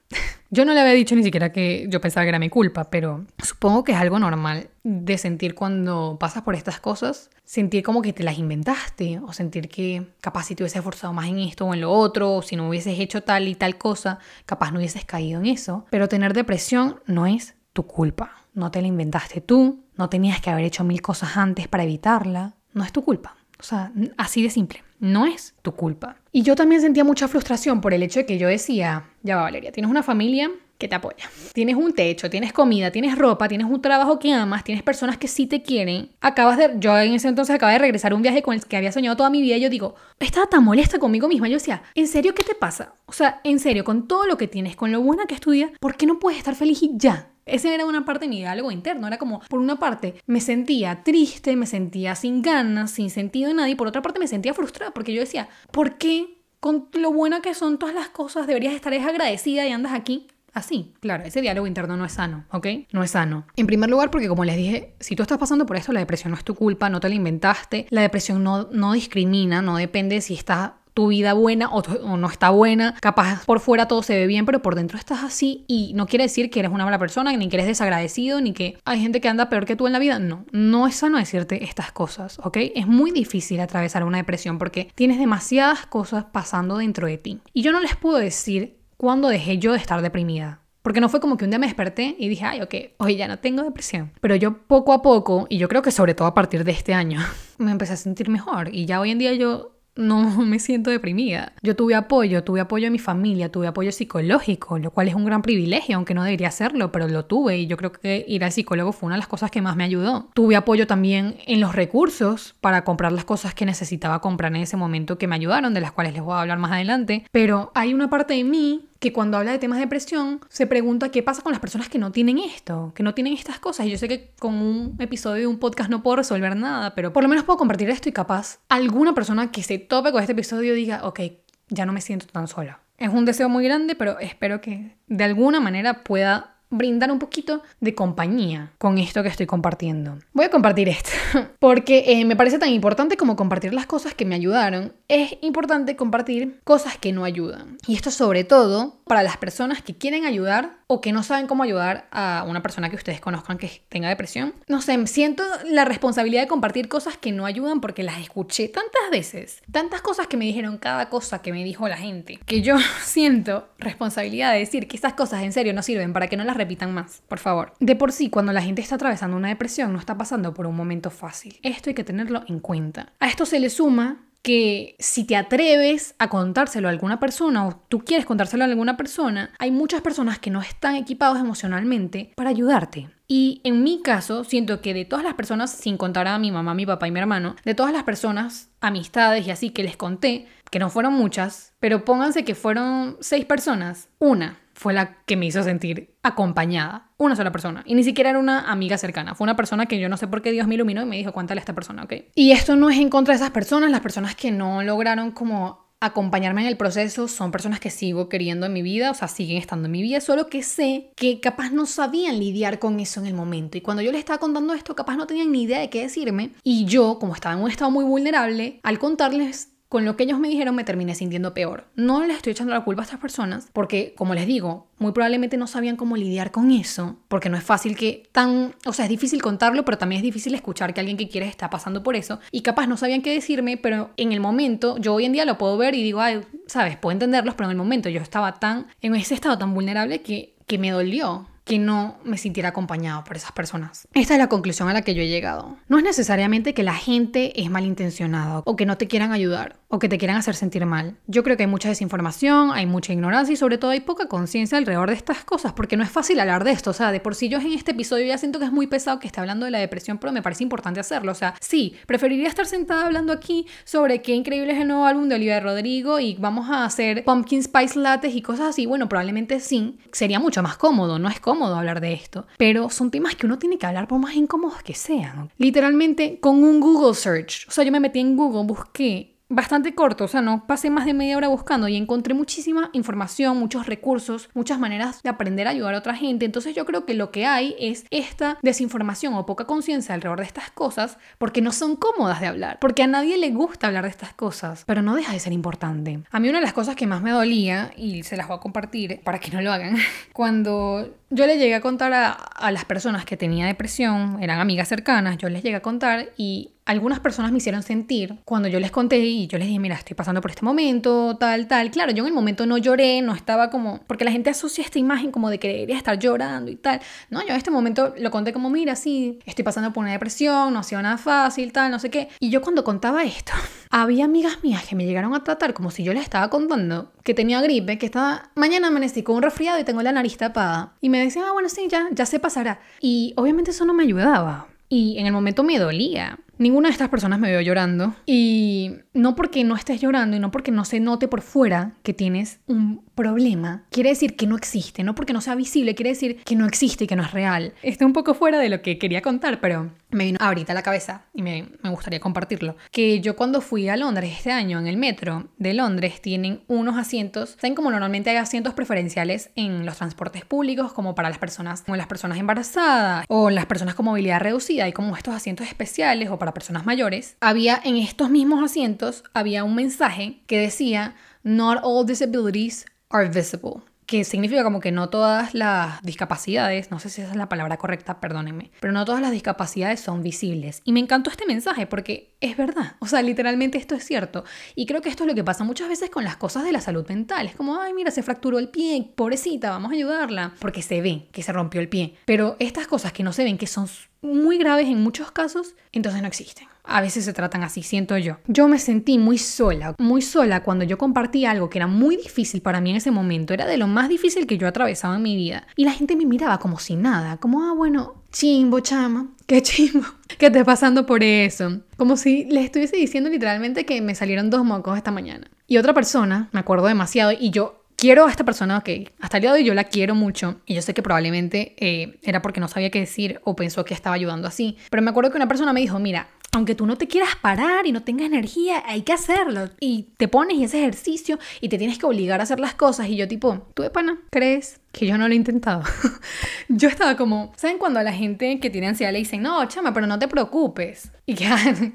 Yo 0.51 0.65
no 0.65 0.75
le 0.75 0.81
había 0.81 0.93
dicho 0.93 1.17
ni 1.17 1.25
siquiera 1.25 1.51
que 1.51 1.87
yo 1.89 2.01
pensaba 2.01 2.25
que 2.25 2.29
era 2.29 2.39
mi 2.39 2.49
culpa, 2.49 2.85
pero 2.85 3.25
supongo 3.43 3.83
que 3.83 3.93
es 3.93 3.99
algo 3.99 4.19
normal 4.19 4.69
de 4.85 5.19
sentir 5.19 5.55
cuando 5.55 6.17
pasas 6.21 6.43
por 6.43 6.55
estas 6.55 6.79
cosas, 6.79 7.31
sentir 7.45 7.83
como 7.83 8.01
que 8.01 8.13
te 8.13 8.23
las 8.23 8.39
inventaste 8.39 9.19
o 9.19 9.33
sentir 9.33 9.69
que 9.69 10.07
capaz 10.21 10.45
si 10.45 10.55
te 10.55 10.63
hubieses 10.63 10.79
esforzado 10.79 11.13
más 11.13 11.27
en 11.29 11.41
esto 11.41 11.67
o 11.67 11.75
en 11.75 11.81
lo 11.81 11.93
otro, 11.93 12.35
o 12.35 12.43
si 12.43 12.55
no 12.55 12.69
hubieses 12.69 12.99
hecho 13.01 13.23
tal 13.23 13.49
y 13.49 13.55
tal 13.57 13.77
cosa, 13.77 14.19
capaz 14.47 14.71
no 14.71 14.79
hubieses 14.79 15.05
caído 15.05 15.41
en 15.41 15.47
eso. 15.47 15.85
Pero 15.91 16.09
tener 16.09 16.33
depresión 16.33 17.01
no 17.07 17.27
es 17.27 17.55
tu 17.73 17.85
culpa, 17.85 18.33
no 18.55 18.71
te 18.71 18.81
la 18.81 18.89
inventaste 18.89 19.41
tú, 19.41 19.85
no 19.97 20.09
tenías 20.09 20.41
que 20.41 20.51
haber 20.51 20.65
hecho 20.65 20.85
mil 20.85 21.03
cosas 21.03 21.37
antes 21.37 21.67
para 21.67 21.83
evitarla, 21.83 22.55
no 22.73 22.85
es 22.85 22.93
tu 22.93 23.05
culpa. 23.05 23.37
O 23.59 23.63
sea, 23.63 23.93
así 24.17 24.43
de 24.43 24.51
simple. 24.51 24.86
No 24.99 25.27
es 25.27 25.55
tu 25.63 25.73
culpa. 25.73 26.17
Y 26.33 26.43
yo 26.43 26.55
también 26.55 26.81
sentía 26.81 27.05
mucha 27.05 27.29
frustración 27.29 27.81
por 27.81 27.95
el 27.95 28.03
hecho 28.03 28.21
de 28.21 28.27
que 28.27 28.39
yo 28.39 28.49
decía, 28.49 29.05
ya 29.23 29.37
va 29.37 29.43
Valeria, 29.43 29.73
tienes 29.73 29.91
una 29.91 30.03
familia 30.03 30.51
que 30.79 30.89
te 30.89 30.95
apoya. 30.95 31.31
Tienes 31.53 31.77
un 31.77 31.93
techo, 31.93 32.29
tienes 32.29 32.53
comida, 32.53 32.91
tienes 32.91 33.17
ropa, 33.17 33.49
tienes 33.49 33.67
un 33.67 33.81
trabajo 33.81 34.19
que 34.19 34.33
amas, 34.33 34.65
tienes 34.65 34.83
personas 34.83 35.17
que 35.17 35.29
sí 35.29 35.47
te 35.47 35.63
quieren. 35.63 36.11
Acabas 36.21 36.59
de, 36.59 36.73
yo 36.79 36.99
en 36.99 37.15
ese 37.15 37.29
entonces 37.29 37.55
acababa 37.55 37.75
de 37.75 37.79
regresar 37.79 38.13
un 38.13 38.23
viaje 38.23 38.43
con 38.43 38.55
el 38.55 38.65
que 38.65 38.77
había 38.77 38.93
soñado 38.93 39.17
toda 39.17 39.31
mi 39.31 39.41
vida 39.41 39.57
y 39.57 39.61
yo 39.61 39.71
digo, 39.71 39.95
estaba 40.21 40.47
tan 40.47 40.65
molesta 40.65 40.99
conmigo 40.99 41.29
misma. 41.29 41.49
Yo 41.49 41.55
decía, 41.55 41.83
¿en 41.95 42.07
serio 42.07 42.35
qué 42.35 42.43
te 42.43 42.55
pasa? 42.55 42.95
O 43.07 43.13
sea, 43.13 43.41
en 43.45 43.59
serio, 43.59 43.85
con 43.85 44.07
todo 44.07 44.27
lo 44.27 44.37
que 44.37 44.49
tienes, 44.49 44.77
con 44.77 44.93
lo 44.93 45.01
buena 45.01 45.27
que 45.27 45.35
estudias, 45.35 45.71
¿por 45.81 45.97
qué 45.97 46.07
no 46.07 46.19
puedes 46.19 46.39
estar 46.39 46.55
feliz 46.55 46.83
y 46.83 46.91
ya? 46.97 47.31
Ese 47.47 47.73
era 47.73 47.87
una 47.87 48.05
parte 48.05 48.25
de 48.25 48.31
mi 48.31 48.39
diálogo 48.39 48.73
interno. 48.73 49.07
Era 49.07 49.19
como, 49.19 49.41
por 49.49 49.61
una 49.61 49.79
parte, 49.79 50.17
me 50.27 50.41
sentía 50.41 51.05
triste, 51.05 51.55
me 51.55 51.67
sentía 51.67 52.17
sin 52.17 52.43
ganas, 52.43 52.91
sin 52.91 53.09
sentido 53.09 53.51
en 53.51 53.57
nada. 53.57 53.69
Y 53.69 53.77
por 53.77 53.87
otra 53.87 54.03
parte, 54.03 54.19
me 54.19 54.27
sentía 54.27 54.53
frustrada 54.53 54.93
porque 54.93 55.15
yo 55.15 55.21
decía, 55.21 55.49
¿por 55.71 55.97
qué 55.97 56.43
con 56.59 56.89
lo 56.95 57.13
buena 57.13 57.41
que 57.41 57.55
son 57.55 57.79
todas 57.79 57.95
las 57.95 58.09
cosas 58.09 58.49
deberías 58.49 58.75
estar 58.75 58.93
agradecida 58.93 59.65
y 59.67 59.71
andas 59.71 59.93
aquí? 59.93 60.27
Así, 60.53 60.95
claro, 61.01 61.23
ese 61.25 61.43
diálogo 61.43 61.67
interno 61.67 61.99
no 61.99 62.07
es 62.07 62.13
sano, 62.13 62.47
¿ok? 62.51 62.67
No 62.91 63.03
es 63.03 63.11
sano. 63.11 63.47
En 63.57 63.67
primer 63.67 63.91
lugar, 63.91 64.11
porque 64.11 64.27
como 64.27 64.43
les 64.43 64.57
dije, 64.57 64.95
si 65.01 65.15
tú 65.15 65.23
estás 65.23 65.37
pasando 65.37 65.67
por 65.67 65.77
esto, 65.77 65.93
la 65.93 66.01
depresión 66.01 66.31
no 66.31 66.39
es 66.39 66.45
tu 66.45 66.55
culpa, 66.55 66.89
no 66.89 66.99
te 66.99 67.11
la 67.11 67.15
inventaste. 67.15 67.87
La 67.91 68.01
depresión 68.01 68.43
no, 68.43 68.67
no 68.73 68.95
discrimina, 68.95 69.61
no 69.61 69.77
depende 69.77 70.21
si 70.23 70.33
estás 70.33 70.73
tu 70.97 71.09
vida 71.09 71.35
buena 71.35 71.69
o, 71.69 71.83
no 72.17 72.27
está 72.27 72.49
buena. 72.49 72.95
Capaz 73.03 73.45
por 73.45 73.61
fuera 73.61 73.87
todo 73.87 74.03
se 74.03 74.17
ve 74.17 74.27
bien, 74.27 74.47
pero 74.47 74.63
por 74.63 74.75
dentro 74.75 74.97
estás 74.97 75.23
así 75.23 75.67
y 75.69 75.93
no 75.93 76.07
quiere 76.07 76.25
decir 76.25 76.49
que 76.49 76.61
eres 76.61 76.73
una 76.73 76.87
mala 76.87 76.99
persona, 76.99 77.37
ni 77.37 77.51
que 77.51 77.57
eres 77.57 77.67
desagradecido, 77.67 78.41
ni 78.41 78.55
que 78.55 78.79
hay 78.87 79.03
gente 79.03 79.21
que 79.21 79.29
anda 79.29 79.51
peor 79.51 79.67
que 79.67 79.77
tú 79.77 79.87
en 79.87 79.93
la 79.93 79.99
vida. 79.99 80.19
No, 80.19 80.47
no 80.53 80.87
es 80.87 80.97
sano 80.97 81.19
decirte 81.19 81.65
estas 81.65 81.93
cosas, 81.93 82.39
¿ok? 82.43 82.57
Es 82.75 82.87
muy 82.87 83.11
difícil 83.11 83.61
atravesar 83.61 84.05
una 84.05 84.17
depresión 84.17 84.57
porque 84.57 84.91
tienes 84.95 85.19
demasiadas 85.19 85.85
cosas 85.85 86.25
pasando 86.33 86.79
dentro 86.79 87.07
de 87.07 87.19
ti. 87.19 87.41
Y 87.53 87.61
yo 87.61 87.73
no 87.73 87.81
les 87.81 87.95
puedo 87.95 88.17
decir 88.17 88.79
cuándo 88.97 89.29
dejé 89.29 89.59
yo 89.59 89.73
de 89.73 89.79
estar 89.79 90.01
deprimida. 90.01 90.63
Porque 90.81 91.03
no 91.03 91.11
fue 91.11 91.21
como 91.21 91.37
que 91.37 91.45
un 91.45 91.51
día 91.51 91.59
me 91.59 91.67
desperté 91.67 92.17
y 92.19 92.29
dije, 92.31 92.47
ay, 92.47 92.63
ok, 92.63 92.75
hoy 92.99 93.17
ya 93.17 93.29
no 93.29 93.39
tengo 93.39 93.63
depresión. 93.65 94.13
Pero 94.23 94.35
yo 94.35 94.67
poco 94.67 94.95
a 94.95 95.03
poco, 95.03 95.47
y 95.51 95.59
yo 95.59 95.69
creo 95.69 95.83
que 95.83 95.91
sobre 95.91 96.15
todo 96.15 96.27
a 96.27 96.33
partir 96.33 96.65
de 96.65 96.73
este 96.73 96.95
año, 96.95 97.21
me 97.59 97.73
empecé 97.73 97.93
a 97.93 97.97
sentir 97.97 98.31
mejor. 98.31 98.73
Y 98.73 98.87
ya 98.87 99.01
hoy 99.01 99.11
en 99.11 99.19
día 99.19 99.35
yo 99.35 99.76
no 99.97 100.31
me 100.45 100.59
siento 100.59 100.91
deprimida. 100.91 101.53
Yo 101.63 101.75
tuve 101.77 101.95
apoyo, 101.95 102.45
tuve 102.45 102.61
apoyo 102.61 102.85
de 102.85 102.91
mi 102.91 102.99
familia, 102.99 103.51
tuve 103.51 103.67
apoyo 103.67 103.93
psicológico, 103.93 104.79
lo 104.79 104.91
cual 104.91 105.09
es 105.09 105.15
un 105.15 105.25
gran 105.25 105.43
privilegio, 105.43 105.97
aunque 105.97 106.15
no 106.15 106.23
debería 106.23 106.49
hacerlo, 106.49 106.93
pero 106.93 107.09
lo 107.09 107.25
tuve 107.25 107.59
y 107.59 107.67
yo 107.67 107.77
creo 107.77 107.93
que 107.93 108.25
ir 108.29 108.45
al 108.45 108.53
psicólogo 108.53 108.93
fue 108.93 109.09
una 109.09 109.17
de 109.17 109.21
las 109.21 109.29
cosas 109.29 109.51
que 109.51 109.63
más 109.63 109.77
me 109.77 109.85
ayudó. 109.85 110.29
Tuve 110.35 110.57
apoyo 110.57 110.87
también 110.87 111.37
en 111.47 111.61
los 111.61 111.75
recursos 111.75 112.55
para 112.61 112.85
comprar 112.85 113.13
las 113.13 113.25
cosas 113.25 113.55
que 113.55 113.67
necesitaba 113.67 114.21
comprar 114.21 114.55
en 114.55 114.63
ese 114.63 114.77
momento 114.77 115.19
que 115.19 115.27
me 115.27 115.37
ayudaron, 115.37 115.75
de 115.75 115.81
las 115.81 115.93
cuales 115.93 116.13
les 116.13 116.23
voy 116.23 116.35
a 116.35 116.41
hablar 116.41 116.59
más 116.59 116.73
adelante, 116.73 117.25
pero 117.33 117.73
hay 117.75 117.95
una 117.95 118.09
parte 118.11 118.35
de 118.35 118.45
mí 118.45 118.87
que 119.07 119.13
cuando 119.13 119.39
habla 119.39 119.53
de 119.53 119.61
temas 119.61 119.79
de 119.79 119.85
depresión 119.85 120.41
se 120.49 120.67
pregunta 120.67 121.11
qué 121.11 121.23
pasa 121.23 121.41
con 121.41 121.53
las 121.53 121.61
personas 121.61 121.89
que 121.89 121.97
no 121.97 122.11
tienen 122.11 122.39
esto, 122.39 122.91
que 122.93 123.05
no 123.05 123.15
tienen 123.15 123.35
estas 123.35 123.61
cosas. 123.61 123.87
Y 123.87 123.91
yo 123.91 123.99
sé 123.99 124.09
que 124.09 124.33
con 124.41 124.55
un 124.55 124.97
episodio 124.99 125.43
de 125.43 125.47
un 125.47 125.61
podcast 125.61 125.91
no 125.91 126.03
puedo 126.03 126.17
resolver 126.17 126.57
nada, 126.57 126.97
pero 126.97 127.13
por 127.13 127.23
lo 127.23 127.29
menos 127.29 127.45
puedo 127.45 127.57
compartir 127.57 127.89
esto 127.89 128.09
y 128.09 128.13
capaz 128.13 128.59
alguna 128.69 129.15
persona 129.15 129.53
que 129.53 129.63
se 129.63 129.79
tope 129.79 130.11
con 130.11 130.21
este 130.21 130.33
episodio 130.33 130.75
diga, 130.75 131.07
ok, 131.07 131.21
ya 131.69 131.87
no 131.87 131.93
me 131.93 132.01
siento 132.01 132.27
tan 132.27 132.49
sola. 132.49 132.81
Es 132.99 133.11
un 133.11 133.25
deseo 133.25 133.49
muy 133.49 133.65
grande, 133.65 133.95
pero 133.95 134.19
espero 134.19 134.61
que 134.61 134.97
de 135.07 135.25
alguna 135.25 135.61
manera 135.61 136.03
pueda 136.03 136.57
brindar 136.71 137.13
un 137.13 137.19
poquito 137.19 137.63
de 137.81 137.95
compañía 137.95 138.73
con 138.79 138.99
esto 138.99 139.23
que 139.23 139.29
estoy 139.29 139.47
compartiendo. 139.47 140.19
Voy 140.33 140.47
a 140.47 140.51
compartir 140.51 140.89
esto 140.89 141.11
porque 141.59 142.05
eh, 142.07 142.25
me 142.25 142.37
parece 142.37 142.59
tan 142.59 142.71
importante 142.71 143.17
como 143.17 143.37
compartir 143.37 143.73
las 143.73 143.87
cosas 143.87 144.15
que 144.15 144.25
me 144.25 144.35
ayudaron. 144.35 144.93
Es 145.09 145.39
importante 145.41 145.97
compartir 145.97 146.61
cosas 146.65 146.99
que 146.99 147.13
no 147.13 147.25
ayudan. 147.25 147.79
Y 147.87 147.95
esto 147.95 148.11
sobre 148.11 148.45
todo 148.45 149.01
para 149.07 149.23
las 149.23 149.37
personas 149.37 149.83
que 149.83 149.97
quieren 149.97 150.25
ayudar 150.25 150.79
o 150.89 151.01
que 151.01 151.13
no 151.13 151.23
saben 151.23 151.47
cómo 151.47 151.63
ayudar 151.63 152.09
a 152.11 152.45
una 152.47 152.63
persona 152.63 152.91
que 152.91 152.97
ustedes 152.97 153.21
conozcan 153.21 153.59
que 153.59 153.83
tenga 153.89 154.09
depresión. 154.09 154.55
No 154.69 154.83
sé, 154.83 155.07
siento 155.07 155.45
la 155.65 155.85
responsabilidad 155.85 156.43
de 156.43 156.49
compartir 156.49 156.89
cosas 156.89 157.17
que 157.17 157.33
no 157.33 157.47
ayudan 157.47 157.81
porque 157.81 158.03
las 158.03 158.21
escuché 158.21 158.69
tantas 158.69 159.11
veces, 159.11 159.63
tantas 159.71 160.01
cosas 160.01 160.27
que 160.27 160.37
me 160.37 160.45
dijeron 160.45 160.79
cada 160.79 161.09
cosa 161.09 161.41
que 161.41 161.53
me 161.53 161.63
dijo 161.63 161.89
la 161.89 161.97
gente, 161.97 162.39
que 162.45 162.63
yo 162.63 162.77
siento 163.03 163.69
responsabilidad 163.79 164.53
de 164.53 164.61
decir 164.61 164.89
que 164.89 164.97
estas 164.97 165.15
cosas 165.15 165.43
en 165.43 165.53
serio 165.53 165.73
no 165.73 165.83
sirven 165.83 166.13
para 166.13 166.29
que 166.29 166.37
no 166.37 166.45
las 166.45 166.57
repitan 166.57 166.93
más, 166.93 167.23
por 167.29 167.39
favor. 167.39 167.75
De 167.79 167.95
por 167.95 168.13
sí, 168.13 168.31
cuando 168.31 168.53
la 168.53 168.63
gente 168.63 168.83
está 168.83 168.97
atravesando 168.97 169.37
una 169.37 169.49
depresión, 169.49 169.93
no 169.93 169.99
está 169.99 170.17
pasando 170.17 170.55
por 170.55 170.67
un 170.67 170.77
momento 170.77 171.11
fácil. 171.11 171.59
Esto 171.63 171.91
hay 171.91 171.95
que 171.95 172.05
tenerlo 172.05 172.43
en 172.49 172.61
cuenta. 172.61 173.13
A 173.21 173.29
esto 173.29 173.47
se 173.47 173.61
le 173.61 173.71
suma 173.71 174.26
que 174.43 174.97
si 174.99 175.25
te 175.25 175.37
atreves 175.37 176.15
a 176.19 176.29
contárselo 176.29 176.89
a 176.89 176.91
alguna 176.91 177.19
persona 177.19 177.67
o 177.67 177.77
tú 177.89 178.01
quieres 178.01 178.27
contárselo 178.27 178.65
a 178.65 178.67
alguna 178.67 178.97
persona, 178.97 179.53
hay 179.59 179.71
muchas 179.71 180.03
personas 180.03 180.39
que 180.39 180.51
no 180.51 180.63
están 180.63 180.97
equipados 180.97 181.39
emocionalmente 181.39 182.33
para 182.37 182.51
ayudarte. 182.51 183.11
Y 183.29 183.61
en 183.65 183.83
mi 183.83 184.03
caso, 184.03 184.45
siento 184.45 184.81
que 184.81 184.95
de 184.95 185.05
todas 185.05 185.25
las 185.25 185.35
personas, 185.35 185.73
sin 185.73 185.97
contar 185.97 186.29
a 186.29 186.39
mi 186.39 186.53
mamá, 186.53 186.75
mi 186.75 186.87
papá 186.87 187.09
y 187.09 187.11
mi 187.11 187.19
hermano, 187.19 187.57
de 187.65 187.75
todas 187.75 187.93
las 187.93 188.05
personas, 188.05 188.71
amistades 188.81 189.47
y 189.47 189.51
así 189.51 189.71
que 189.71 189.83
les 189.83 189.97
conté, 189.97 190.47
que 190.71 190.79
no 190.79 190.91
fueron 190.91 191.15
muchas, 191.15 191.75
pero 191.81 192.05
pónganse 192.05 192.45
que 192.45 192.55
fueron 192.55 193.17
seis 193.21 193.45
personas, 193.45 194.09
una 194.19 194.61
fue 194.75 194.93
la 194.93 195.23
que 195.25 195.37
me 195.37 195.47
hizo 195.47 195.63
sentir 195.63 196.15
acompañada. 196.23 197.06
Una 197.19 197.35
sola 197.35 197.51
persona. 197.51 197.83
Y 197.87 197.95
ni 197.95 198.05
siquiera 198.05 198.31
era 198.31 198.39
una 198.39 198.71
amiga 198.71 198.99
cercana. 198.99 199.35
Fue 199.35 199.45
una 199.45 199.57
persona 199.57 199.87
que 199.87 199.99
yo 199.99 200.09
no 200.09 200.17
sé 200.17 200.29
por 200.29 200.43
qué 200.43 200.53
Dios 200.53 200.67
me 200.67 200.75
iluminó 200.75 201.03
y 201.03 201.07
me 201.07 201.17
dijo, 201.17 201.33
cuéntale 201.33 201.61
a 201.61 201.63
esta 201.63 201.75
persona, 201.75 202.05
¿ok? 202.05 202.13
Y 202.35 202.53
esto 202.53 202.77
no 202.77 202.91
es 202.91 202.99
en 202.99 203.09
contra 203.09 203.33
de 203.33 203.37
esas 203.37 203.51
personas. 203.51 203.91
Las 203.91 204.01
personas 204.01 204.35
que 204.35 204.51
no 204.51 204.83
lograron 204.83 205.31
como 205.31 205.87
acompañarme 206.01 206.61
en 206.61 206.67
el 206.67 206.77
proceso 206.77 207.27
son 207.27 207.51
personas 207.51 207.81
que 207.81 207.91
sigo 207.91 208.29
queriendo 208.29 208.67
en 208.67 208.73
mi 208.73 208.83
vida, 208.83 209.11
o 209.11 209.15
sea, 209.15 209.29
siguen 209.29 209.57
estando 209.57 209.87
en 209.87 209.93
mi 209.93 210.03
vida, 210.03 210.21
solo 210.21 210.49
que 210.49 210.63
sé 210.63 211.11
que 211.17 211.41
capaz 211.41 211.71
no 211.71 211.87
sabían 211.87 212.39
lidiar 212.39 212.79
con 212.79 213.01
eso 213.01 213.21
en 213.21 213.27
el 213.27 213.35
momento. 213.35 213.79
Y 213.79 213.81
cuando 213.81 214.03
yo 214.03 214.13
les 214.13 214.19
estaba 214.19 214.39
contando 214.39 214.75
esto, 214.75 214.95
capaz 214.95 215.17
no 215.17 215.27
tenían 215.27 215.53
ni 215.53 215.63
idea 215.63 215.81
de 215.81 215.91
qué 215.91 216.03
decirme. 216.03 216.53
Y 216.63 216.85
yo, 216.85 217.19
como 217.19 217.35
estaba 217.35 217.55
en 217.55 217.63
un 217.63 217.71
estado 217.71 217.91
muy 217.91 218.05
vulnerable, 218.05 218.81
al 218.83 218.99
contarles 218.99 219.76
con 219.97 220.05
lo 220.05 220.15
que 220.15 220.25
ellos 220.25 220.39
me 220.39 220.51
dijeron 220.51 220.75
me 220.75 220.85
terminé 220.85 221.15
sintiendo 221.15 221.55
peor. 221.55 221.87
No 221.95 222.23
les 222.23 222.37
estoy 222.37 222.51
echando 222.51 222.75
la 222.75 222.85
culpa 222.85 223.01
a 223.01 223.05
estas 223.05 223.19
personas 223.19 223.71
porque, 223.73 224.13
como 224.15 224.35
les 224.35 224.47
digo, 224.47 224.89
muy 224.99 225.13
probablemente 225.13 225.57
no 225.57 225.67
sabían 225.67 225.97
cómo 225.97 226.19
lidiar 226.19 226.51
con 226.51 226.71
eso, 226.71 227.17
porque 227.29 227.49
no 227.49 227.57
es 227.57 227.65
fácil 227.65 227.97
que 227.97 228.29
tan, 228.31 228.75
o 228.85 228.93
sea, 228.93 229.07
es 229.07 229.09
difícil 229.09 229.41
contarlo, 229.41 229.87
pero 229.87 229.97
también 229.97 230.19
es 230.19 230.23
difícil 230.23 230.55
escuchar 230.55 230.93
que 230.93 231.01
alguien 231.01 231.17
que 231.17 231.31
quieres 231.31 231.49
está 231.49 231.71
pasando 231.71 232.03
por 232.03 232.15
eso. 232.15 232.41
Y 232.51 232.61
capaz 232.61 232.87
no 232.89 232.99
sabían 232.99 233.23
qué 233.23 233.33
decirme, 233.33 233.79
pero 233.79 234.11
en 234.19 234.33
el 234.33 234.41
momento, 234.41 234.99
yo 234.99 235.15
hoy 235.15 235.25
en 235.25 235.33
día 235.33 235.47
lo 235.47 235.57
puedo 235.57 235.79
ver 235.79 235.95
y 235.95 236.03
digo, 236.03 236.21
ay, 236.21 236.43
sabes, 236.67 236.99
puedo 236.99 237.13
entenderlos, 237.13 237.55
pero 237.55 237.69
en 237.69 237.71
el 237.71 237.79
momento 237.79 238.11
yo 238.11 238.21
estaba 238.21 238.61
tan, 238.61 238.89
en 239.01 239.15
ese 239.15 239.33
estado 239.33 239.57
tan 239.57 239.73
vulnerable 239.73 240.21
que, 240.21 240.57
que 240.67 240.77
me 240.77 240.91
dolió 240.91 241.47
que 241.67 241.81
no 241.81 242.17
me 242.23 242.39
sintiera 242.39 242.69
acompañado 242.69 243.25
por 243.25 243.37
esas 243.37 243.51
personas. 243.51 244.07
Esta 244.15 244.35
es 244.35 244.39
la 244.39 244.49
conclusión 244.49 244.89
a 244.89 244.93
la 244.93 245.03
que 245.03 245.15
yo 245.15 245.23
he 245.23 245.29
llegado. 245.29 245.77
No 245.89 245.99
es 245.99 246.05
necesariamente 246.05 246.75
que 246.75 246.85
la 246.85 246.95
gente 246.95 247.61
es 247.61 247.69
malintencionada 247.69 248.63
o 248.65 248.77
que 248.77 248.87
no 248.87 248.97
te 248.97 249.09
quieran 249.09 249.33
ayudar 249.33 249.81
o 249.89 249.99
que 249.99 250.09
te 250.09 250.17
quieran 250.17 250.37
hacer 250.37 250.55
sentir 250.55 250.87
mal. 250.87 251.17
Yo 251.27 251.43
creo 251.43 251.57
que 251.57 251.65
hay 251.65 251.69
mucha 251.69 251.89
desinformación, 251.89 252.71
hay 252.71 252.87
mucha 252.87 253.13
ignorancia 253.13 253.53
y 253.53 253.57
sobre 253.57 253.79
todo 253.79 253.91
hay 253.91 254.01
poca 254.01 254.29
conciencia 254.29 254.79
alrededor 254.79 255.11
de 255.11 255.17
estas 255.17 255.45
cosas 255.45 255.73
porque 255.73 255.97
no 255.97 256.05
es 256.05 256.11
fácil 256.11 256.39
hablar 256.39 256.63
de 256.63 256.71
esto. 256.71 256.91
O 256.91 256.93
sea, 256.93 257.11
de 257.11 257.19
por 257.19 257.35
sí 257.35 257.49
yo 257.49 257.59
en 257.59 257.73
este 257.73 257.91
episodio 257.91 258.27
ya 258.27 258.39
siento 258.39 258.61
que 258.61 258.67
es 258.67 258.73
muy 258.73 258.87
pesado 258.87 259.19
que 259.19 259.27
esté 259.27 259.41
hablando 259.41 259.65
de 259.65 259.73
la 259.73 259.81
depresión, 259.81 260.19
pero 260.19 260.33
me 260.33 260.43
parece 260.43 260.63
importante 260.63 261.01
hacerlo. 261.01 261.33
O 261.33 261.37
sea, 261.37 261.55
sí, 261.61 261.97
preferiría 262.07 262.47
estar 262.47 262.67
sentada 262.67 263.07
hablando 263.07 263.33
aquí 263.33 263.67
sobre 263.83 264.23
qué 264.23 264.35
increíble 264.35 264.73
es 264.73 264.81
el 264.81 264.87
nuevo 264.87 265.05
álbum 265.05 265.29
de 265.29 265.35
Olivia 265.35 265.59
Rodrigo 265.59 266.21
y 266.21 266.37
vamos 266.37 266.71
a 266.71 266.85
hacer 266.85 267.25
pumpkin 267.25 267.65
spice 267.65 267.99
lattes 267.99 268.37
y 268.37 268.41
cosas 268.41 268.69
así. 268.69 268.87
Bueno, 268.87 269.09
probablemente 269.09 269.59
sí. 269.59 269.99
Sería 270.13 270.39
mucho 270.39 270.63
más 270.63 270.77
cómodo, 270.77 271.19
no 271.19 271.29
es 271.29 271.41
cómodo 271.41 271.56
hablar 271.65 272.01
de 272.01 272.13
esto. 272.13 272.47
Pero 272.59 272.91
son 272.91 273.11
temas 273.11 273.37
que 273.37 273.47
uno 273.47 273.59
tiene 273.59 273.79
que 273.79 273.87
hablar 273.87 274.09
por 274.09 274.19
más 274.19 274.35
incómodos 274.35 274.83
que 274.83 274.95
sean. 274.95 275.51
Literalmente 275.57 276.39
con 276.41 276.63
un 276.63 276.81
Google 276.81 277.15
search. 277.15 277.67
O 277.69 277.71
sea, 277.71 277.85
yo 277.85 277.93
me 277.93 278.01
metí 278.01 278.21
en 278.21 278.37
Google, 278.37 278.65
busqué 278.67 279.36
bastante 279.49 279.95
corto, 279.95 280.25
o 280.25 280.29
sea, 280.29 280.43
no 280.43 280.67
pasé 280.67 280.91
más 280.91 281.07
de 281.07 281.15
media 281.15 281.37
hora 281.37 281.49
buscando 281.49 281.89
y 281.89 281.97
encontré 281.97 282.35
muchísima 282.35 282.91
información, 282.93 283.57
muchos 283.59 283.87
recursos, 283.87 284.49
muchas 284.55 284.79
maneras 284.79 285.23
de 285.23 285.31
aprender 285.31 285.67
a 285.67 285.71
ayudar 285.71 285.95
a 285.95 285.99
otra 285.99 286.15
gente. 286.15 286.45
Entonces 286.45 286.75
yo 286.75 286.85
creo 286.85 287.07
que 287.07 287.15
lo 287.15 287.31
que 287.31 287.47
hay 287.47 287.77
es 287.79 288.05
esta 288.11 288.59
desinformación 288.63 289.35
o 289.35 289.47
poca 289.47 289.65
conciencia 289.65 290.15
alrededor 290.15 290.41
de 290.41 290.47
estas 290.47 290.71
cosas 290.71 291.19
porque 291.39 291.61
no 291.61 291.73
son 291.73 291.97
cómodas 291.97 292.41
de 292.41 292.49
hablar, 292.49 292.79
porque 292.81 293.03
a 293.03 293.07
nadie 293.07 293.39
le 293.39 293.51
gusta 293.51 293.87
hablar 293.87 294.05
de 294.05 294.11
estas 294.11 294.33
cosas, 294.33 294.85
pero 294.87 295.03
no 295.03 295.15
deja 295.15 295.33
de 295.33 295.39
ser 295.39 295.53
importante. 295.53 296.21
A 296.31 296.41
mí 296.41 296.49
una 296.49 296.59
de 296.59 296.65
las 296.65 296.73
cosas 296.73 296.97
que 296.97 297.07
más 297.07 297.23
me 297.23 297.31
dolía, 297.31 297.93
y 297.97 298.23
se 298.25 298.37
las 298.37 298.49
voy 298.49 298.57
a 298.57 298.61
compartir 298.61 299.21
para 299.23 299.39
que 299.39 299.51
no 299.51 299.61
lo 299.61 299.73
hagan, 299.73 299.97
cuando 300.33 301.15
yo 301.31 301.47
le 301.47 301.59
llegué 301.59 301.75
a 301.75 301.81
contar 301.81 302.13
a, 302.13 302.71
las 302.71 302.85
personas 302.85 303.25
que 303.25 303.37
tenía 303.37 303.67
depresión, 303.67 304.39
eran 304.41 304.61
amigas 304.61 304.89
cercanas, 304.89 305.39
yo 305.39 305.49
les 305.49 305.63
llegué 305.63 305.77
a 305.77 305.83
contar 305.83 306.31
y 306.37 306.71
algunas 306.87 307.19
personas 307.19 307.51
me 307.51 307.59
hicieron 307.59 307.83
sentir 307.83 308.37
cuando 308.45 308.69
yo 308.69 308.79
les 308.79 308.93
conté 308.93 309.19
y 309.19 309.49
yo 309.49 309.59
les 309.59 309.67
dije, 309.67 309.81
mira, 309.81 309.97
estoy 309.97 310.15
pasando 310.15 310.41
por 310.41 310.53
este 310.53 310.65
momento, 310.65 311.37
tal, 311.37 311.67
tal. 311.67 311.91
Claro, 311.91 312.13
yo 312.13 312.23
en 312.23 312.29
el 312.29 312.33
momento 312.33 312.65
no 312.65 312.79
lloré, 312.79 313.21
no 313.23 313.35
estaba 313.35 313.71
como, 313.71 314.01
porque 314.07 314.25
la 314.25 314.31
gente 314.31 314.51
asocia 314.51 314.85
esta 314.85 315.01
imagen 315.01 315.33
como 315.33 315.51
de 315.51 315.59
que 315.59 315.69
debería 315.69 315.97
estar 315.97 316.17
llorando 316.17 316.71
y 316.71 316.77
tal. 316.77 317.01
No, 317.29 317.43
yo 317.43 317.51
en 317.51 317.57
este 317.57 317.73
momento 317.73 318.15
lo 318.17 318.31
conté 318.31 318.53
como, 318.53 318.71
mira, 318.71 318.95
sí, 318.95 319.41
estoy 319.47 319.65
pasando 319.65 319.93
por 319.93 320.05
una 320.05 320.13
depresión, 320.13 320.73
no 320.73 320.79
ha 320.79 320.83
sido 320.85 321.03
nada 321.03 321.19
fácil, 321.19 321.73
tal, 321.73 321.91
no 321.91 321.99
sé 321.99 322.09
qué. 322.09 322.29
Y 322.39 322.51
yo 322.51 322.63
cuando 322.63 322.85
contaba 322.85 323.25
esto, 323.25 323.53
había 323.91 324.25
amigas 324.25 324.63
mías 324.63 324.85
que 324.87 324.95
me 324.95 325.05
llegaron 325.05 325.35
a 325.35 325.43
tratar 325.43 325.75
como 325.75 325.91
si 325.91 326.05
yo 326.05 326.15
les 326.15 326.23
estaba 326.23 326.49
contando 326.51 327.11
que 327.25 327.35
tenía 327.35 327.61
gripe, 327.61 327.99
que 327.99 328.07
estaba, 328.07 328.51
mañana 328.55 328.87
amanecí 328.87 329.25
con 329.25 329.35
un 329.35 329.43
resfriado 329.43 329.81
y 329.81 329.85
tengo 329.85 330.03
la 330.03 330.13
nariz 330.13 330.37
tapada. 330.37 330.95
Y 331.01 331.09
me 331.09 331.19
decían, 331.19 331.47
ah, 331.49 331.53
bueno, 331.53 331.69
sí, 331.69 331.89
ya, 331.91 332.07
ya 332.13 332.27
se 332.27 332.39
pasará. 332.39 332.79
Y 333.01 333.35
obviamente 333.37 333.73
eso 333.73 333.85
no 333.85 333.93
me 333.93 334.05
ayudaba. 334.05 334.69
Y 334.89 335.19
en 335.19 335.27
el 335.27 335.33
momento 335.33 335.65
me 335.65 335.79
dolía. 335.81 336.39
Ninguna 336.59 336.89
de 336.89 336.93
estas 336.93 337.09
personas 337.09 337.39
me 337.39 337.51
vio 337.51 337.61
llorando. 337.61 338.15
Y 338.25 338.93
no 339.13 339.35
porque 339.35 339.65
no 339.65 339.77
estés 339.77 340.01
llorando 340.01 340.37
y 340.37 340.41
no 340.41 340.51
porque 340.51 340.71
no 340.71 340.85
se 340.85 341.01
note 341.01 341.29
por 341.29 341.43
fuera 341.43 341.93
que 342.03 342.15
tienes 342.15 342.61
un 342.67 343.05
problema, 343.15 343.85
quiere 343.91 344.11
decir 344.11 344.37
que 344.37 344.47
no 344.47 344.57
existe. 344.57 345.03
No 345.03 345.15
porque 345.15 345.33
no 345.33 345.41
sea 345.41 345.55
visible, 345.55 345.95
quiere 345.95 346.11
decir 346.11 346.39
que 346.45 346.57
no 346.57 346.67
existe 346.67 347.05
y 347.05 347.07
que 347.07 347.17
no 347.17 347.23
es 347.23 347.33
real. 347.33 347.73
Está 347.83 348.07
un 348.07 348.13
poco 348.13 348.35
fuera 348.35 348.59
de 348.59 348.69
lo 348.69 348.83
que 348.83 348.99
quería 348.99 349.23
contar, 349.23 349.61
pero 349.61 349.91
me 350.17 350.25
vino 350.25 350.39
ahorita 350.41 350.73
a 350.73 350.75
la 350.75 350.83
cabeza 350.83 351.27
y 351.35 351.43
me, 351.43 351.69
gustaría 351.85 352.21
compartirlo. 352.21 352.77
Que 352.91 353.21
yo 353.21 353.37
cuando 353.37 353.61
fui 353.61 353.89
a 353.89 353.97
Londres 353.97 354.33
este 354.37 354.51
año 354.51 354.79
en 354.79 354.87
el 354.87 354.97
metro 354.97 355.49
de 355.59 355.75
Londres 355.75 356.21
tienen 356.21 356.63
unos 356.67 356.97
asientos, 356.97 357.57
¿saben 357.61 357.75
como 357.75 357.91
normalmente 357.91 358.31
hay 358.31 358.37
asientos 358.37 358.75
preferenciales 358.75 359.51
en 359.55 359.87
los 359.87 359.97
transportes 359.97 360.45
públicos 360.45 360.93
como 360.93 361.15
para 361.15 361.29
las 361.29 361.39
personas 361.39 361.83
como 361.83 361.97
las 361.97 362.07
personas 362.07 362.39
embarazadas 362.39 363.25
o 363.29 363.51
las 363.51 363.67
personas 363.67 363.95
con 363.95 364.07
movilidad 364.07 364.41
reducida, 364.41 364.85
hay 364.85 364.93
como 364.93 365.17
estos 365.17 365.35
asientos 365.35 365.67
especiales 365.67 366.31
o 366.31 366.39
para 366.39 366.55
personas 366.55 366.87
mayores? 366.87 367.37
Había 367.41 367.81
en 367.85 367.97
estos 367.97 368.31
mismos 368.31 368.65
asientos 368.65 369.25
había 369.35 369.65
un 369.65 369.75
mensaje 369.75 370.41
que 370.47 370.59
decía 370.59 371.15
Not 371.43 371.81
all 371.83 372.07
disabilities 372.07 372.87
are 373.11 373.29
visible 373.29 373.83
que 374.07 374.25
significa 374.25 374.63
como 374.63 374.81
que 374.81 374.93
no 374.93 375.09
todas 375.09 375.55
las 375.55 376.01
discapacidades, 376.03 376.91
no 376.91 377.01
sé 377.01 377.11
si 377.11 377.23
esa 377.23 377.33
es 377.33 377.37
la 377.37 377.49
palabra 377.49 377.77
correcta, 377.77 378.21
perdónenme, 378.21 378.71
pero 378.81 378.93
no 378.93 379.05
todas 379.05 379.21
las 379.21 379.33
discapacidades 379.33 380.01
son 380.01 380.23
visibles. 380.23 380.81
Y 380.85 380.93
me 380.93 381.01
encantó 381.01 381.31
este 381.31 381.47
mensaje 381.47 381.87
porque 381.87 382.37
es 382.41 382.57
verdad. 382.57 382.97
O 383.01 383.07
sea, 383.07 383.23
literalmente 383.23 383.79
esto 383.79 383.95
es 383.95 384.05
cierto. 384.05 384.45
Y 384.75 384.87
creo 384.87 385.03
que 385.03 385.09
esto 385.09 385.25
es 385.25 385.29
lo 385.29 385.35
que 385.35 385.45
pasa 385.45 385.65
muchas 385.65 385.89
veces 385.89 386.11
con 386.11 386.25
las 386.25 386.37
cosas 386.37 386.65
de 386.65 386.73
la 386.73 386.81
salud 386.81 387.07
mental. 387.09 387.47
Es 387.47 387.57
como, 387.57 387.81
ay, 387.81 387.93
mira, 387.95 388.11
se 388.11 388.23
fracturó 388.23 388.59
el 388.59 388.69
pie, 388.69 389.13
pobrecita, 389.15 389.71
vamos 389.71 389.91
a 389.91 389.95
ayudarla. 389.95 390.55
Porque 390.61 390.83
se 390.83 391.01
ve 391.01 391.29
que 391.33 391.43
se 391.43 391.53
rompió 391.53 391.81
el 391.81 391.89
pie. 391.89 392.15
Pero 392.25 392.57
estas 392.61 392.87
cosas 392.87 393.13
que 393.13 393.23
no 393.23 393.33
se 393.33 393.45
ven, 393.45 393.59
que 393.59 393.67
son 393.67 393.89
muy 394.27 394.59
graves 394.59 394.87
en 394.87 395.03
muchos 395.03 395.31
casos, 395.31 395.75
entonces 395.93 396.21
no 396.21 396.29
existen. 396.29 396.69
A 396.87 397.01
veces 397.01 397.25
se 397.25 397.33
tratan 397.33 397.65
así, 397.65 397.83
siento 397.83 398.17
yo. 398.17 398.37
Yo 398.47 398.69
me 398.69 398.79
sentí 398.79 399.19
muy 399.19 399.39
sola, 399.39 399.95
muy 399.99 400.23
sola 400.23 400.63
cuando 400.63 400.85
yo 400.85 400.99
compartí 400.99 401.45
algo 401.45 401.69
que 401.69 401.79
era 401.79 401.89
muy 401.89 402.17
difícil 402.17 402.63
para 402.63 402.81
mí 402.81 402.91
en 402.91 402.97
ese 402.97 403.11
momento. 403.11 403.55
Era 403.55 403.67
de 403.67 403.77
lo 403.77 403.89
más 403.89 404.09
difícil 404.09 404.47
que 404.47 404.57
yo 404.57 404.69
atravesaba 404.69 405.17
en 405.17 405.23
mi 405.23 405.35
vida. 405.35 405.67
Y 405.75 405.85
la 405.85 405.91
gente 405.91 406.15
me 406.15 406.27
miraba 406.27 406.59
como 406.59 406.79
si 406.79 406.95
nada, 406.95 407.39
como, 407.39 407.65
ah, 407.65 407.75
bueno, 407.75 408.23
chimbo, 408.31 408.81
chama, 408.81 409.31
qué 409.47 409.63
chimbo, 409.63 410.07
que 410.39 410.47
estés 410.47 410.65
pasando 410.65 411.07
por 411.07 411.25
eso. 411.25 411.81
Como 411.97 412.17
si 412.17 412.45
les 412.45 412.67
estuviese 412.67 412.97
diciendo 412.97 413.31
literalmente 413.31 413.85
que 413.85 414.01
me 414.01 414.15
salieron 414.15 414.51
dos 414.51 414.65
mocos 414.65 414.97
esta 414.97 415.11
mañana. 415.11 415.51
Y 415.67 415.79
otra 415.79 415.93
persona, 415.93 416.49
me 416.53 416.61
acuerdo 416.61 416.87
demasiado, 416.87 417.33
y 417.33 417.51
yo 417.51 417.83
quiero 417.97 418.27
a 418.27 418.31
esta 418.31 418.45
persona, 418.45 418.79
ok, 418.79 418.89
hasta 419.21 419.39
el 419.39 419.41
día 419.41 419.53
de 419.53 419.61
hoy 419.61 419.65
yo 419.65 419.75
la 419.75 419.85
quiero 419.85 420.15
mucho 420.15 420.61
y 420.67 420.75
yo 420.75 420.83
sé 420.83 420.95
que 420.95 421.03
probablemente 421.03 421.75
eh, 421.79 422.19
era 422.23 422.43
porque 422.43 422.61
no 422.61 422.69
sabía 422.69 422.91
qué 422.91 423.01
decir 423.01 423.41
o 423.45 423.57
pensó 423.57 423.85
que 423.85 423.95
estaba 423.95 424.15
ayudando 424.15 424.47
así, 424.47 424.77
pero 424.91 425.03
me 425.03 425.11
acuerdo 425.11 425.31
que 425.31 425.37
una 425.37 425.49
persona 425.49 425.73
me 425.73 425.81
dijo, 425.81 425.99
mira, 425.99 426.29
aunque 426.53 426.75
tú 426.75 426.87
no 426.87 426.97
te 426.97 427.07
quieras 427.07 427.37
parar 427.37 427.87
y 427.87 427.93
no 427.93 428.03
tengas 428.03 428.27
energía, 428.27 428.83
hay 428.87 429.03
que 429.03 429.13
hacerlo. 429.13 429.69
Y 429.79 430.09
te 430.17 430.27
pones 430.27 430.59
ese 430.63 430.79
ejercicio 430.79 431.39
y 431.61 431.69
te 431.69 431.77
tienes 431.77 431.99
que 431.99 432.07
obligar 432.07 432.41
a 432.41 432.45
hacer 432.45 432.61
las 432.61 432.75
cosas. 432.75 433.09
Y 433.09 433.17
yo 433.17 433.29
tipo, 433.29 433.67
¿tú 433.75 433.83
de 433.83 433.91
pana 433.91 434.19
crees 434.31 434.81
que 434.97 435.07
yo 435.07 435.19
no 435.19 435.29
lo 435.29 435.35
he 435.35 435.37
intentado? 435.37 435.83
yo 436.71 436.89
estaba 436.89 437.19
como, 437.19 437.53
¿saben 437.57 437.77
cuando 437.77 438.01
a 438.01 438.03
la 438.03 438.15
gente 438.15 438.59
que 438.61 438.71
tiene 438.71 438.89
ansiedad 438.89 439.13
le 439.13 439.19
dicen, 439.19 439.43
no, 439.43 439.63
chama, 439.69 439.93
pero 439.93 440.07
no 440.07 440.19
te 440.19 440.27
preocupes? 440.27 441.13
Y 441.27 441.35
que, 441.35 441.47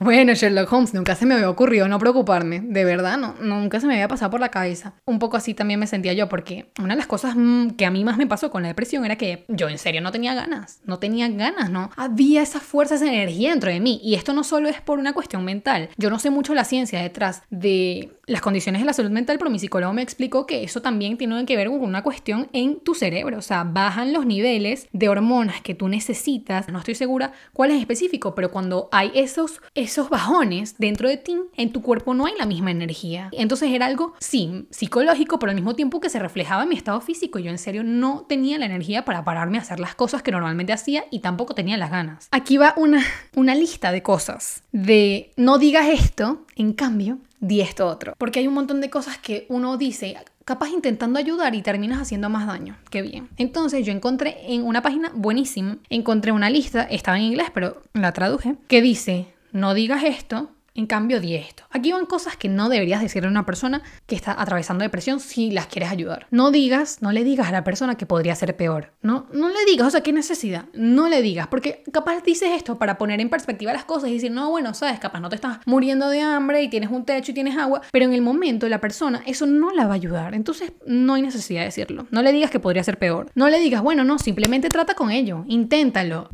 bueno, 0.00 0.34
Sherlock 0.34 0.70
Holmes, 0.70 0.92
nunca 0.92 1.14
se 1.14 1.24
me 1.24 1.32
había 1.32 1.48
ocurrido 1.48 1.88
no 1.88 1.98
preocuparme. 1.98 2.60
De 2.60 2.84
verdad, 2.84 3.16
no, 3.16 3.36
nunca 3.40 3.80
se 3.80 3.86
me 3.86 3.94
había 3.94 4.06
pasado 4.06 4.30
por 4.30 4.40
la 4.40 4.50
cabeza. 4.50 4.92
Un 5.06 5.18
poco 5.18 5.38
así 5.38 5.54
también 5.54 5.80
me 5.80 5.86
sentía 5.86 6.12
yo, 6.12 6.28
porque 6.28 6.66
una 6.78 6.92
de 6.94 6.98
las 6.98 7.06
cosas 7.06 7.34
mm, 7.36 7.70
que 7.70 7.86
a 7.86 7.90
mí 7.90 8.04
más 8.04 8.18
me 8.18 8.26
pasó 8.26 8.50
con 8.50 8.62
la 8.62 8.68
depresión 8.68 9.04
era 9.06 9.16
que 9.16 9.46
yo 9.48 9.70
en 9.70 9.78
serio 9.78 10.02
no 10.02 10.12
tenía 10.12 10.34
ganas. 10.34 10.80
No 10.84 10.98
tenía 10.98 11.28
ganas, 11.28 11.70
¿no? 11.70 11.90
Había 11.96 12.42
esa 12.42 12.60
fuerza, 12.60 12.96
esa 12.96 13.08
energía 13.08 13.50
dentro 13.50 13.70
de 13.70 13.80
mí. 13.80 13.98
Y 14.04 14.14
esto 14.14 14.34
no 14.34 14.44
solo 14.44 14.68
es 14.68 14.80
por 14.82 14.98
una 14.98 15.14
cuestión 15.14 15.42
mental. 15.42 15.88
Yo 15.96 16.10
no 16.10 16.18
sé 16.18 16.28
mucho 16.28 16.52
la 16.52 16.64
ciencia 16.64 17.00
detrás 17.00 17.42
de 17.48 18.10
las 18.32 18.40
condiciones 18.40 18.80
de 18.80 18.86
la 18.86 18.94
salud 18.94 19.10
mental, 19.10 19.38
pero 19.38 19.50
mi 19.50 19.58
psicólogo 19.58 19.92
me 19.92 20.02
explicó 20.02 20.46
que 20.46 20.64
eso 20.64 20.80
también 20.80 21.18
tiene 21.18 21.44
que 21.44 21.56
ver 21.56 21.68
con 21.68 21.82
una 21.82 22.02
cuestión 22.02 22.48
en 22.52 22.80
tu 22.80 22.94
cerebro. 22.94 23.38
O 23.38 23.42
sea, 23.42 23.64
bajan 23.64 24.12
los 24.12 24.24
niveles 24.24 24.88
de 24.92 25.08
hormonas 25.08 25.60
que 25.60 25.74
tú 25.74 25.88
necesitas. 25.88 26.68
No 26.68 26.78
estoy 26.78 26.94
segura 26.94 27.32
cuál 27.52 27.70
es 27.70 27.80
específico, 27.80 28.34
pero 28.34 28.50
cuando 28.50 28.88
hay 28.90 29.12
esos, 29.14 29.60
esos 29.74 30.08
bajones 30.08 30.76
dentro 30.78 31.08
de 31.08 31.18
ti, 31.18 31.36
en 31.56 31.72
tu 31.72 31.82
cuerpo 31.82 32.14
no 32.14 32.26
hay 32.26 32.32
la 32.38 32.46
misma 32.46 32.70
energía. 32.70 33.28
Entonces 33.32 33.70
era 33.70 33.86
algo, 33.86 34.14
sí, 34.18 34.66
psicológico, 34.70 35.38
pero 35.38 35.50
al 35.50 35.56
mismo 35.56 35.74
tiempo 35.74 36.00
que 36.00 36.08
se 36.08 36.18
reflejaba 36.18 36.62
en 36.62 36.70
mi 36.70 36.74
estado 36.74 37.00
físico. 37.02 37.38
Yo 37.38 37.50
en 37.50 37.58
serio 37.58 37.84
no 37.84 38.24
tenía 38.28 38.58
la 38.58 38.66
energía 38.66 39.04
para 39.04 39.24
pararme 39.24 39.58
a 39.58 39.60
hacer 39.60 39.78
las 39.78 39.94
cosas 39.94 40.22
que 40.22 40.32
normalmente 40.32 40.72
hacía 40.72 41.04
y 41.10 41.20
tampoco 41.20 41.54
tenía 41.54 41.76
las 41.76 41.90
ganas. 41.90 42.28
Aquí 42.30 42.56
va 42.56 42.72
una, 42.78 43.04
una 43.36 43.54
lista 43.54 43.92
de 43.92 44.02
cosas. 44.02 44.62
De 44.72 45.32
no 45.36 45.58
digas 45.58 45.88
esto, 45.90 46.46
en 46.56 46.72
cambio, 46.72 47.18
di 47.40 47.60
esto 47.60 47.86
otro. 47.86 48.14
Porque 48.18 48.40
hay 48.40 48.46
un 48.46 48.54
montón 48.54 48.80
de 48.80 48.90
cosas 48.90 49.18
que 49.18 49.46
uno 49.48 49.76
dice, 49.76 50.16
capaz 50.44 50.70
intentando 50.70 51.18
ayudar 51.18 51.54
y 51.54 51.62
terminas 51.62 52.00
haciendo 52.00 52.28
más 52.28 52.46
daño. 52.46 52.76
Qué 52.90 53.02
bien. 53.02 53.28
Entonces 53.36 53.84
yo 53.86 53.92
encontré 53.92 54.36
en 54.52 54.64
una 54.64 54.82
página 54.82 55.10
buenísima, 55.14 55.78
encontré 55.90 56.32
una 56.32 56.50
lista, 56.50 56.82
estaba 56.84 57.18
en 57.18 57.24
inglés, 57.24 57.48
pero 57.52 57.82
la 57.94 58.12
traduje, 58.12 58.56
que 58.68 58.82
dice, 58.82 59.26
no 59.52 59.74
digas 59.74 60.04
esto, 60.04 60.50
en 60.74 60.86
cambio, 60.86 61.20
di 61.20 61.34
esto. 61.34 61.64
Aquí 61.70 61.92
van 61.92 62.06
cosas 62.06 62.36
que 62.36 62.48
no 62.48 62.68
deberías 62.68 63.02
decirle 63.02 63.28
a 63.28 63.30
una 63.30 63.44
persona 63.44 63.82
que 64.06 64.14
está 64.14 64.40
atravesando 64.40 64.82
depresión 64.82 65.20
si 65.20 65.50
las 65.50 65.66
quieres 65.66 65.90
ayudar. 65.90 66.26
No 66.30 66.50
digas, 66.50 67.02
no 67.02 67.12
le 67.12 67.24
digas 67.24 67.48
a 67.48 67.52
la 67.52 67.64
persona 67.64 67.96
que 67.96 68.06
podría 68.06 68.34
ser 68.34 68.56
peor. 68.56 68.92
No, 69.02 69.26
no 69.32 69.48
le 69.48 69.64
digas, 69.66 69.88
o 69.88 69.90
sea, 69.90 70.00
¿qué 70.02 70.12
necesidad? 70.12 70.66
No 70.72 71.08
le 71.08 71.20
digas, 71.20 71.48
porque 71.48 71.82
capaz 71.92 72.22
dices 72.22 72.50
esto 72.56 72.78
para 72.78 72.96
poner 72.96 73.20
en 73.20 73.28
perspectiva 73.28 73.72
las 73.72 73.84
cosas 73.84 74.10
y 74.10 74.14
decir, 74.14 74.30
no, 74.30 74.50
bueno, 74.50 74.72
sabes, 74.72 74.98
capaz 74.98 75.20
no 75.20 75.28
te 75.28 75.36
estás 75.36 75.58
muriendo 75.66 76.08
de 76.08 76.22
hambre 76.22 76.62
y 76.62 76.70
tienes 76.70 76.90
un 76.90 77.04
techo 77.04 77.32
y 77.32 77.34
tienes 77.34 77.56
agua, 77.56 77.82
pero 77.92 78.06
en 78.06 78.14
el 78.14 78.22
momento 78.22 78.68
la 78.68 78.80
persona 78.80 79.22
eso 79.26 79.46
no 79.46 79.72
la 79.72 79.86
va 79.86 79.92
a 79.92 79.96
ayudar. 79.96 80.34
Entonces, 80.34 80.72
no 80.86 81.14
hay 81.14 81.22
necesidad 81.22 81.60
de 81.60 81.66
decirlo. 81.66 82.06
No 82.10 82.22
le 82.22 82.32
digas 82.32 82.50
que 82.50 82.60
podría 82.60 82.82
ser 82.82 82.98
peor. 82.98 83.30
No 83.34 83.48
le 83.48 83.58
digas, 83.58 83.82
bueno, 83.82 84.04
no, 84.04 84.18
simplemente 84.18 84.70
trata 84.70 84.94
con 84.94 85.10
ello, 85.10 85.44
inténtalo 85.46 86.30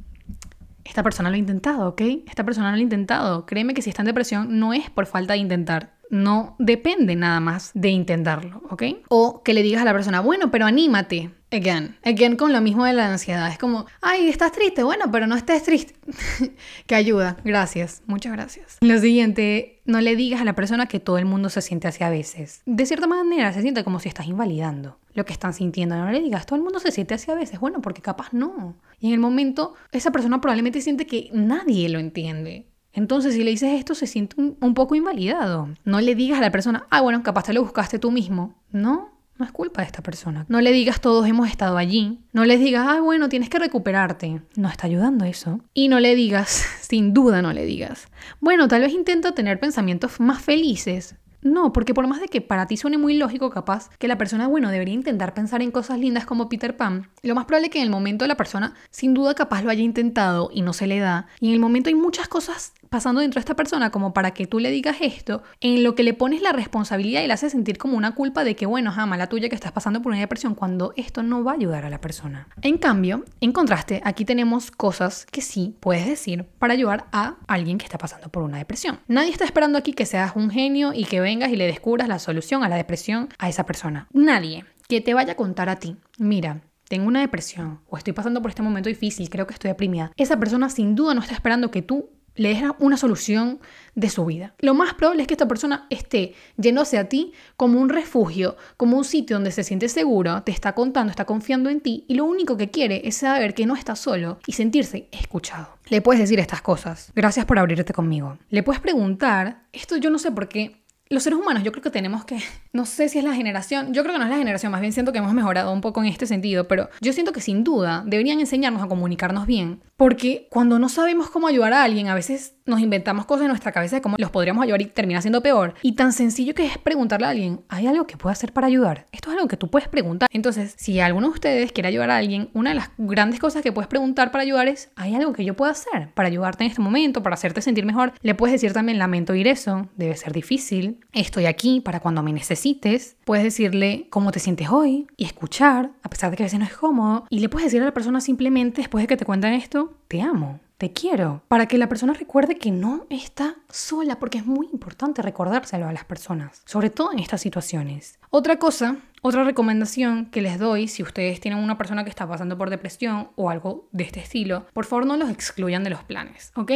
esta 0.89 1.03
persona 1.03 1.29
lo 1.29 1.37
ha 1.37 1.39
intentado, 1.39 1.89
¿ok? 1.89 2.03
Esta 2.27 2.45
persona 2.45 2.71
lo 2.71 2.77
ha 2.77 2.81
intentado. 2.81 3.47
Créeme 3.47 3.75
que 3.75 3.83
si 3.83 3.91
está 3.91 4.03
en 4.03 4.07
depresión 4.07 4.59
no 4.59 4.73
es 4.73 4.91
por 4.91 5.07
falta 5.07 5.35
de 5.35 5.41
intentar. 5.41 5.93
No 6.11 6.57
depende 6.59 7.15
nada 7.15 7.39
más 7.41 7.71
de 7.75 7.91
intentarlo, 7.91 8.63
¿ok? 8.71 8.83
O 9.09 9.43
que 9.43 9.53
le 9.53 9.63
digas 9.63 9.83
a 9.83 9.85
la 9.85 9.93
persona, 9.93 10.21
bueno, 10.21 10.51
pero 10.51 10.65
anímate. 10.65 11.31
Again, 11.51 11.97
again 12.05 12.37
con 12.37 12.53
lo 12.53 12.61
mismo 12.61 12.85
de 12.85 12.93
la 12.95 13.11
ansiedad. 13.11 13.51
Es 13.51 13.59
como, 13.59 13.87
ay, 14.01 14.29
estás 14.29 14.53
triste. 14.53 14.83
Bueno, 14.83 15.11
pero 15.11 15.27
no 15.27 15.35
estés 15.35 15.63
triste. 15.63 15.95
que 16.87 16.95
ayuda. 16.95 17.37
Gracias. 17.45 18.03
Muchas 18.07 18.33
gracias. 18.33 18.79
Lo 18.81 18.99
siguiente, 18.99 19.78
no 19.89 20.03
le 20.03 20.15
digas 20.17 20.43
a 20.43 20.45
la 20.45 20.55
persona 20.55 20.87
que 20.87 21.01
todo 21.01 21.17
el 21.17 21.25
mundo 21.25 21.49
se 21.49 21.63
siente 21.63 21.89
así 21.89 22.05
a 22.05 22.11
veces. 22.11 22.63
De 22.67 22.85
cierta 22.85 23.07
manera, 23.07 23.53
se 23.55 23.63
siente 23.63 23.83
como 23.83 23.99
si 23.99 24.09
estás 24.09 24.27
invalidando 24.27 24.99
lo 25.15 25.25
que 25.25 25.33
están 25.33 25.55
sintiendo. 25.55 25.97
No 25.97 26.11
le 26.11 26.21
digas, 26.21 26.45
todo 26.45 26.57
el 26.57 26.63
mundo 26.63 26.79
se 26.79 26.93
siente 26.93 27.15
así 27.15 27.31
a 27.31 27.35
veces. 27.35 27.59
Bueno, 27.59 27.81
porque 27.81 28.03
capaz 28.03 28.33
no. 28.33 28.77
Y 29.01 29.09
en 29.09 29.15
el 29.15 29.19
momento, 29.19 29.75
esa 29.91 30.13
persona 30.13 30.43
probablemente 30.43 30.83
siente 30.83 31.07
que 31.07 31.31
nadie 31.33 31.89
lo 31.89 31.99
entiende. 31.99 32.67
Entonces, 32.93 33.33
si 33.33 33.43
le 33.43 33.51
dices 33.51 33.79
esto, 33.79 33.95
se 33.95 34.07
siente 34.07 34.39
un, 34.39 34.59
un 34.61 34.75
poco 34.75 34.95
invalidado. 34.95 35.71
No 35.85 36.01
le 36.03 36.15
digas 36.15 36.39
a 36.39 36.43
la 36.43 36.53
persona, 36.53 36.87
ah, 36.91 37.01
bueno, 37.01 37.23
capaz 37.23 37.45
te 37.45 37.55
lo 37.55 37.63
buscaste 37.63 37.99
tú 37.99 38.11
mismo. 38.11 38.55
No, 38.71 39.18
no 39.39 39.45
es 39.45 39.53
culpa 39.53 39.83
de 39.83 39.87
esta 39.87 40.03
persona. 40.03 40.45
No 40.49 40.61
le 40.61 40.73
digas 40.73 41.01
todos 41.01 41.27
hemos 41.27 41.49
estado 41.49 41.77
allí. 41.77 42.19
No 42.33 42.45
les 42.45 42.61
digas, 42.61 42.87
ah, 42.89 43.01
bueno, 43.01 43.29
tienes 43.29 43.49
que 43.49 43.59
recuperarte. 43.59 44.43
No 44.57 44.69
está 44.69 44.87
ayudando 44.87 45.25
eso. 45.25 45.61
Y 45.75 45.89
no 45.89 46.01
le 46.01 46.15
digas, 46.15 46.67
sin 46.81 47.15
duda 47.15 47.41
no 47.43 47.53
le 47.53 47.65
digas, 47.65 48.09
bueno, 48.41 48.69
tal 48.69 48.83
vez 48.83 48.93
intenta 48.93 49.33
tener 49.33 49.61
pensamientos 49.61 50.21
más 50.21 50.43
felices. 50.43 51.15
No, 51.41 51.73
porque 51.73 51.95
por 51.95 52.07
más 52.09 52.21
de 52.21 52.27
que 52.27 52.41
para 52.41 52.67
ti 52.67 52.77
suene 52.77 52.99
muy 52.99 53.17
lógico, 53.17 53.51
capaz, 53.51 53.91
que 53.99 54.09
la 54.09 54.19
persona, 54.19 54.49
bueno, 54.49 54.71
debería 54.71 54.95
intentar 54.95 55.35
pensar 55.35 55.63
en 55.63 55.71
cosas 55.71 55.99
lindas 56.01 56.27
como 56.27 56.49
Peter 56.49 56.77
Pan, 56.77 57.09
lo 57.23 57.37
más 57.37 57.45
probable 57.45 57.69
es 57.69 57.73
que 57.73 57.79
en 57.79 57.85
el 57.85 57.91
momento 57.91 58.27
la 58.27 58.37
persona, 58.37 58.75
sin 58.91 59.15
duda, 59.15 59.35
capaz 59.35 59.63
lo 59.63 59.71
haya 59.71 59.83
intentado 59.83 60.51
y 60.53 60.63
no 60.63 60.73
se 60.73 60.89
le 60.89 60.99
da. 60.99 61.29
Y 61.39 61.49
en 61.49 61.55
el 61.55 61.61
momento 61.61 61.91
hay 61.91 61.95
muchas 61.95 62.27
cosas 62.27 62.73
pasando 62.89 63.21
dentro 63.21 63.39
de 63.39 63.43
esta 63.43 63.57
persona 63.57 63.91
como 63.91 64.13
para 64.13 64.33
que 64.33 64.47
tú 64.47 64.59
le 64.59 64.71
digas 64.71 64.97
esto, 65.01 65.43
en 65.61 65.83
lo 65.83 65.95
que 65.95 66.03
le 66.03 66.15
pones 66.15 66.43
la 66.43 66.53
responsabilidad 66.53 67.23
y 67.23 67.27
le 67.27 67.33
haces 67.33 67.53
sentir 67.53 67.79
como 67.79 67.97
una 67.97 68.15
culpa 68.15 68.45
de 68.45 68.57
que, 68.57 68.67
bueno, 68.67 68.93
ama 68.97 69.17
la 69.17 69.29
tuya 69.29 69.49
que 69.49 69.55
estás 69.55 69.73
pasando 69.73 70.03
por 70.03 70.13
una 70.13 70.21
depresión, 70.21 70.55
cuando 70.55 70.93
esto 70.97 71.23
no 71.23 71.45
va 71.45 71.53
a 71.53 71.55
ayudar 71.55 71.85
a 71.85 71.91
la 71.91 72.01
persona. 72.01 72.49
En 72.63 72.79
cambio, 72.79 73.25
en 73.41 73.53
contraste, 73.53 74.01
aquí 74.05 74.25
tenemos 74.25 74.71
cosas 74.71 75.27
que 75.27 75.41
sí 75.41 75.77
puedes 75.81 76.07
decir 76.07 76.45
para 76.59 76.75
ayudar 76.75 77.07
a 77.13 77.37
alguien 77.47 77.79
que 77.79 77.85
está 77.85 77.99
pasando 77.99 78.29
por 78.29 78.43
una 78.43 78.59
depresión. 78.59 79.01
Nadie 79.09 79.31
está 79.31 79.45
esperando 79.45 79.79
aquí 79.79 79.93
que 79.93 80.07
seas 80.07 80.33
un 80.35 80.51
genio 80.51 80.93
y 80.95 81.05
que 81.05 81.21
vengas 81.21 81.51
y 81.51 81.57
le 81.57 81.67
descubras 81.67 82.09
la 82.09 82.19
solución 82.19 82.65
a 82.65 82.69
la 82.69 82.77
depresión 82.77 83.29
a 83.39 83.49
esa 83.49 83.67
persona. 83.67 84.09
Nadie 84.13 84.65
que 84.89 85.01
te 85.01 85.15
vaya 85.15 85.33
a 85.33 85.37
contar 85.37 85.69
a 85.69 85.77
ti, 85.77 85.97
mira, 86.19 86.63
tengo 86.89 87.07
una 87.07 87.21
depresión 87.21 87.81
o 87.89 87.99
estoy 87.99 88.15
pasando 88.15 88.41
por 88.41 88.51
este 88.51 88.63
momento 88.63 88.89
difícil, 88.89 89.29
creo 89.29 89.47
que 89.47 89.53
estoy 89.53 89.69
deprimida. 89.69 90.13
Esa 90.17 90.39
persona 90.39 90.71
sin 90.71 90.95
duda 90.95 91.15
no 91.15 91.21
está 91.21 91.35
esperando 91.35 91.71
que 91.71 91.83
tú 91.83 92.09
le 92.39 92.55
des 92.55 92.63
una 92.79 92.97
solución 92.97 93.61
de 93.95 94.09
su 94.09 94.25
vida. 94.25 94.55
Lo 94.61 94.73
más 94.75 94.95
probable 94.95 95.23
es 95.23 95.29
que 95.29 95.35
esta 95.35 95.49
persona 95.49 95.87
esté 95.91 96.35
yéndose 96.57 96.97
a 96.97 97.09
ti 97.09 97.33
como 97.57 97.81
un 97.81 97.89
refugio, 97.89 98.57
como 98.77 98.97
un 98.97 99.05
sitio 99.05 99.37
donde 99.37 99.51
se 99.51 99.65
siente 99.65 99.89
seguro, 99.89 100.43
te 100.45 100.53
está 100.53 100.73
contando, 100.75 101.11
está 101.11 101.25
confiando 101.25 101.69
en 101.69 101.81
ti 101.81 102.05
y 102.09 102.15
lo 102.15 102.25
único 102.25 102.57
que 102.57 102.71
quiere 102.71 103.03
es 103.05 103.17
saber 103.17 103.55
que 103.55 103.67
no 103.67 103.75
está 103.75 103.97
solo 103.97 104.39
y 104.47 104.53
sentirse 104.53 105.09
escuchado. 105.13 105.79
Le 105.89 106.01
puedes 106.01 106.21
decir 106.21 106.39
estas 106.39 106.63
cosas. 106.63 107.13
Gracias 107.15 107.45
por 107.45 107.59
abrirte 107.59 107.93
conmigo. 107.93 108.39
Le 108.51 108.63
puedes 108.63 108.81
preguntar, 108.81 109.65
esto 109.73 109.97
yo 109.97 110.11
no 110.11 110.19
sé 110.19 110.31
por 110.31 110.49
qué 110.49 110.83
los 111.11 111.23
seres 111.23 111.39
humanos 111.39 111.63
yo 111.63 111.73
creo 111.73 111.83
que 111.83 111.91
tenemos 111.91 112.25
que, 112.25 112.39
no 112.73 112.87
sé 112.87 113.09
si 113.09 113.19
es 113.19 113.25
la 113.25 113.35
generación, 113.35 113.93
yo 113.93 114.03
creo 114.03 114.15
que 114.15 114.19
no 114.19 114.25
es 114.25 114.31
la 114.31 114.39
generación, 114.39 114.73
más 114.73 114.81
bien 114.81 114.93
siento 114.93 115.13
que 115.13 115.19
hemos 115.19 115.33
mejorado 115.33 115.73
un 115.73 115.81
poco 115.81 116.01
en 116.03 116.07
este 116.07 116.27
sentido, 116.27 116.69
pero 116.69 116.89
yo 117.01 117.13
siento 117.13 117.33
que 117.33 117.41
sin 117.41 117.65
duda 117.65 118.03
deberían 118.07 118.41
enseñarnos 118.41 118.83
a 118.83 118.89
comunicarnos 118.89 119.47
bien, 119.47 119.81
porque 119.97 120.47
cuando 120.51 120.79
no 120.79 120.89
sabemos 120.89 121.31
cómo 121.31 121.49
ayudar 121.49 121.73
a 121.73 121.83
alguien, 121.83 122.09
a 122.09 122.15
veces 122.15 122.55
nos 122.69 122.81
inventamos 122.81 123.25
cosas 123.27 123.43
en 123.43 123.49
nuestra 123.49 123.73
cabeza 123.73 123.97
de 123.97 124.03
cómo 124.03 124.17
los 124.19 124.31
podríamos 124.31 124.63
ayudar 124.63 124.83
y 124.83 124.87
termina 124.87 125.21
siendo 125.21 125.43
peor. 125.43 125.75
Y 125.83 125.93
tan 125.93 126.13
sencillo 126.13 126.55
que 126.55 126.67
es 126.67 126.79
preguntarle 126.79 127.27
a 127.27 127.31
alguien, 127.31 127.63
¿hay 127.69 127.87
algo 127.87 128.07
que 128.07 128.17
pueda 128.17 128.33
hacer 128.33 128.53
para 128.53 128.67
ayudar? 128.67 129.07
Esto 129.11 129.31
es 129.31 129.37
algo 129.37 129.49
que 129.49 129.57
tú 129.57 129.71
puedes 129.71 129.89
preguntar. 129.89 130.29
Entonces, 130.33 130.75
si 130.77 131.01
alguno 131.01 131.29
de 131.29 131.33
ustedes 131.33 131.73
quiere 131.73 131.89
ayudar 131.89 132.11
a 132.11 132.19
alguien, 132.19 132.51
una 132.53 132.71
de 132.71 132.77
las 132.77 132.91
grandes 132.99 133.41
cosas 133.41 133.63
que 133.63 133.73
puedes 133.73 133.89
preguntar 133.89 134.31
para 134.31 134.43
ayudar 134.43 134.69
es, 134.69 134.91
¿hay 134.97 135.15
algo 135.15 135.33
que 135.33 135.45
yo 135.45 135.55
pueda 135.55 135.73
hacer 135.73 136.13
para 136.15 136.29
ayudarte 136.29 136.63
en 136.63 136.71
este 136.71 136.83
momento, 136.83 137.23
para 137.23 137.35
hacerte 137.35 137.63
sentir 137.63 137.87
mejor? 137.87 138.13
Le 138.21 138.35
puedes 138.35 138.53
decir 138.53 138.73
también, 138.73 138.99
lamento 138.99 139.33
oír 139.33 139.49
eso, 139.49 139.89
debe 139.97 140.17
ser 140.17 140.33
difícil, 140.33 140.98
estoy 141.13 141.47
aquí 141.47 141.81
para 141.81 142.01
cuando 142.01 142.23
me 142.23 142.33
necesites. 142.33 143.17
Puedes 143.25 143.45
decirle 143.45 144.07
cómo 144.11 144.33
te 144.33 144.41
sientes 144.41 144.69
hoy 144.71 145.07
y 145.17 145.25
escuchar, 145.25 145.91
a 146.03 146.11
pesar 146.11 146.31
de 146.31 146.37
que 146.37 146.43
a 146.43 146.47
veces 146.47 146.59
no 146.59 146.65
es 146.65 146.77
cómodo. 146.77 147.27
Y 147.31 147.41
le 147.41 147.49
puedes 147.49 147.67
decir 147.67 147.83
a 147.83 147.87
la 147.87 147.95
persona 147.95 148.21
simplemente, 148.21 148.81
después 148.81 149.03
de 149.03 149.09
que 149.09 149.17
te 149.17 149.25
cuentan 149.25 149.53
esto, 149.53 149.95
te 150.09 150.21
amo. 150.23 150.61
te 150.79 150.93
quiero, 150.93 151.43
para 151.49 151.67
que 151.67 151.77
la 151.77 151.89
persona 151.89 152.13
recuerde 152.13 152.57
que 152.57 152.71
no 152.71 153.07
está 153.11 153.57
sola, 153.69 154.21
porque 154.21 154.39
es 154.39 154.47
muy 154.47 154.69
importante 154.73 155.23
recordárselo 155.23 155.89
a 155.89 155.93
las 155.93 156.05
personas, 156.05 156.63
sobre 156.65 156.89
todo 156.89 157.13
en 157.13 157.19
estas 157.19 157.41
situaciones. 157.41 158.21
Otra 158.31 158.61
cosa, 158.61 158.97
otra 159.21 159.43
recomendación 159.43 160.27
que 160.27 160.41
les 160.41 160.61
doy 160.61 160.87
si 160.87 161.03
ustedes 161.03 161.41
tienen 161.41 161.59
una 161.59 161.77
persona 161.77 162.05
que 162.05 162.11
está 162.11 162.29
pasando 162.29 162.57
por 162.57 162.71
depresión 162.71 163.31
o 163.35 163.51
algo 163.51 163.89
de 163.91 164.05
este 164.05 164.21
estilo, 164.21 164.67
por 164.73 164.87
favor 164.87 165.05
no 165.05 165.17
los 165.17 165.31
excluyan 165.31 165.83
de 165.83 165.91
los 165.91 166.05
planes, 166.05 166.53
¿ok? 166.55 166.71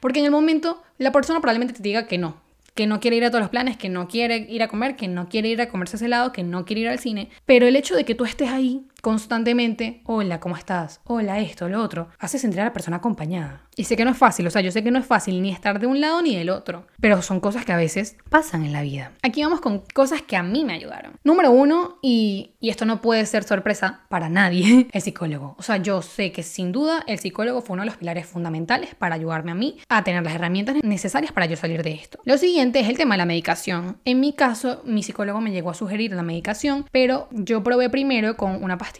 Porque 0.00 0.20
en 0.20 0.24
el 0.24 0.30
momento 0.30 0.82
la 0.96 1.12
persona 1.12 1.40
probablemente 1.40 1.74
te 1.74 1.82
diga 1.82 2.06
que 2.06 2.16
no, 2.16 2.36
que 2.74 2.86
no 2.86 3.00
quiere 3.00 3.16
ir 3.16 3.24
a 3.24 3.30
todos 3.30 3.42
los 3.42 3.50
planes, 3.50 3.76
que 3.76 3.88
no 3.88 4.08
quiere 4.08 4.46
ir 4.48 4.62
a 4.62 4.68
comer, 4.68 4.96
que 4.96 5.08
no 5.08 5.28
quiere 5.28 5.48
ir 5.48 5.60
a 5.60 5.68
comerse 5.68 5.96
ese 5.96 6.06
helado, 6.06 6.32
que 6.32 6.42
no 6.42 6.64
quiere 6.64 6.82
ir 6.82 6.88
al 6.88 6.98
cine, 6.98 7.30
pero 7.46 7.66
el 7.66 7.76
hecho 7.76 7.94
de 7.94 8.04
que 8.04 8.14
tú 8.14 8.24
estés 8.24 8.48
ahí 8.48 8.86
constantemente, 9.02 10.00
hola, 10.04 10.38
¿cómo 10.38 10.56
estás? 10.56 11.00
Hola, 11.04 11.40
esto, 11.40 11.68
lo 11.68 11.82
otro, 11.82 12.08
hace 12.20 12.38
sentir 12.38 12.60
a 12.60 12.64
la 12.64 12.72
persona 12.72 12.98
acompañada. 12.98 13.66
Y 13.74 13.84
sé 13.84 13.96
que 13.96 14.04
no 14.04 14.12
es 14.12 14.18
fácil, 14.18 14.46
o 14.46 14.50
sea, 14.50 14.60
yo 14.60 14.70
sé 14.70 14.84
que 14.84 14.90
no 14.90 14.98
es 14.98 15.06
fácil 15.06 15.42
ni 15.42 15.50
estar 15.50 15.80
de 15.80 15.86
un 15.86 16.00
lado 16.00 16.22
ni 16.22 16.36
del 16.36 16.50
otro, 16.50 16.86
pero 17.00 17.20
son 17.20 17.40
cosas 17.40 17.64
que 17.64 17.72
a 17.72 17.76
veces 17.76 18.16
pasan 18.28 18.64
en 18.64 18.72
la 18.72 18.82
vida. 18.82 19.12
Aquí 19.22 19.42
vamos 19.42 19.60
con 19.60 19.82
cosas 19.92 20.22
que 20.22 20.36
a 20.36 20.42
mí 20.42 20.64
me 20.64 20.74
ayudaron. 20.74 21.14
Número 21.24 21.50
uno, 21.50 21.98
y, 22.00 22.52
y 22.60 22.68
esto 22.70 22.84
no 22.84 23.00
puede 23.00 23.26
ser 23.26 23.42
sorpresa 23.42 24.02
para 24.08 24.28
nadie, 24.28 24.86
el 24.92 25.02
psicólogo. 25.02 25.56
O 25.58 25.62
sea, 25.62 25.78
yo 25.78 26.00
sé 26.02 26.30
que 26.30 26.44
sin 26.44 26.70
duda 26.70 27.02
el 27.08 27.18
psicólogo 27.18 27.60
fue 27.60 27.74
uno 27.74 27.82
de 27.82 27.86
los 27.86 27.96
pilares 27.96 28.26
fundamentales 28.26 28.94
para 28.94 29.16
ayudarme 29.16 29.50
a 29.50 29.56
mí 29.56 29.78
a 29.88 30.04
tener 30.04 30.22
las 30.22 30.34
herramientas 30.34 30.76
necesarias 30.84 31.32
para 31.32 31.46
yo 31.46 31.56
salir 31.56 31.82
de 31.82 31.92
esto. 31.92 32.20
Lo 32.24 32.38
siguiente 32.38 32.78
es 32.78 32.88
el 32.88 32.98
tema 32.98 33.14
de 33.14 33.18
la 33.18 33.26
medicación. 33.26 33.96
En 34.04 34.20
mi 34.20 34.34
caso, 34.34 34.82
mi 34.84 35.02
psicólogo 35.02 35.40
me 35.40 35.50
llegó 35.50 35.70
a 35.70 35.74
sugerir 35.74 36.12
la 36.12 36.22
medicación, 36.22 36.84
pero 36.92 37.26
yo 37.32 37.64
probé 37.64 37.90
primero 37.90 38.36
con 38.36 38.62
una 38.62 38.78
pastilla 38.78 38.91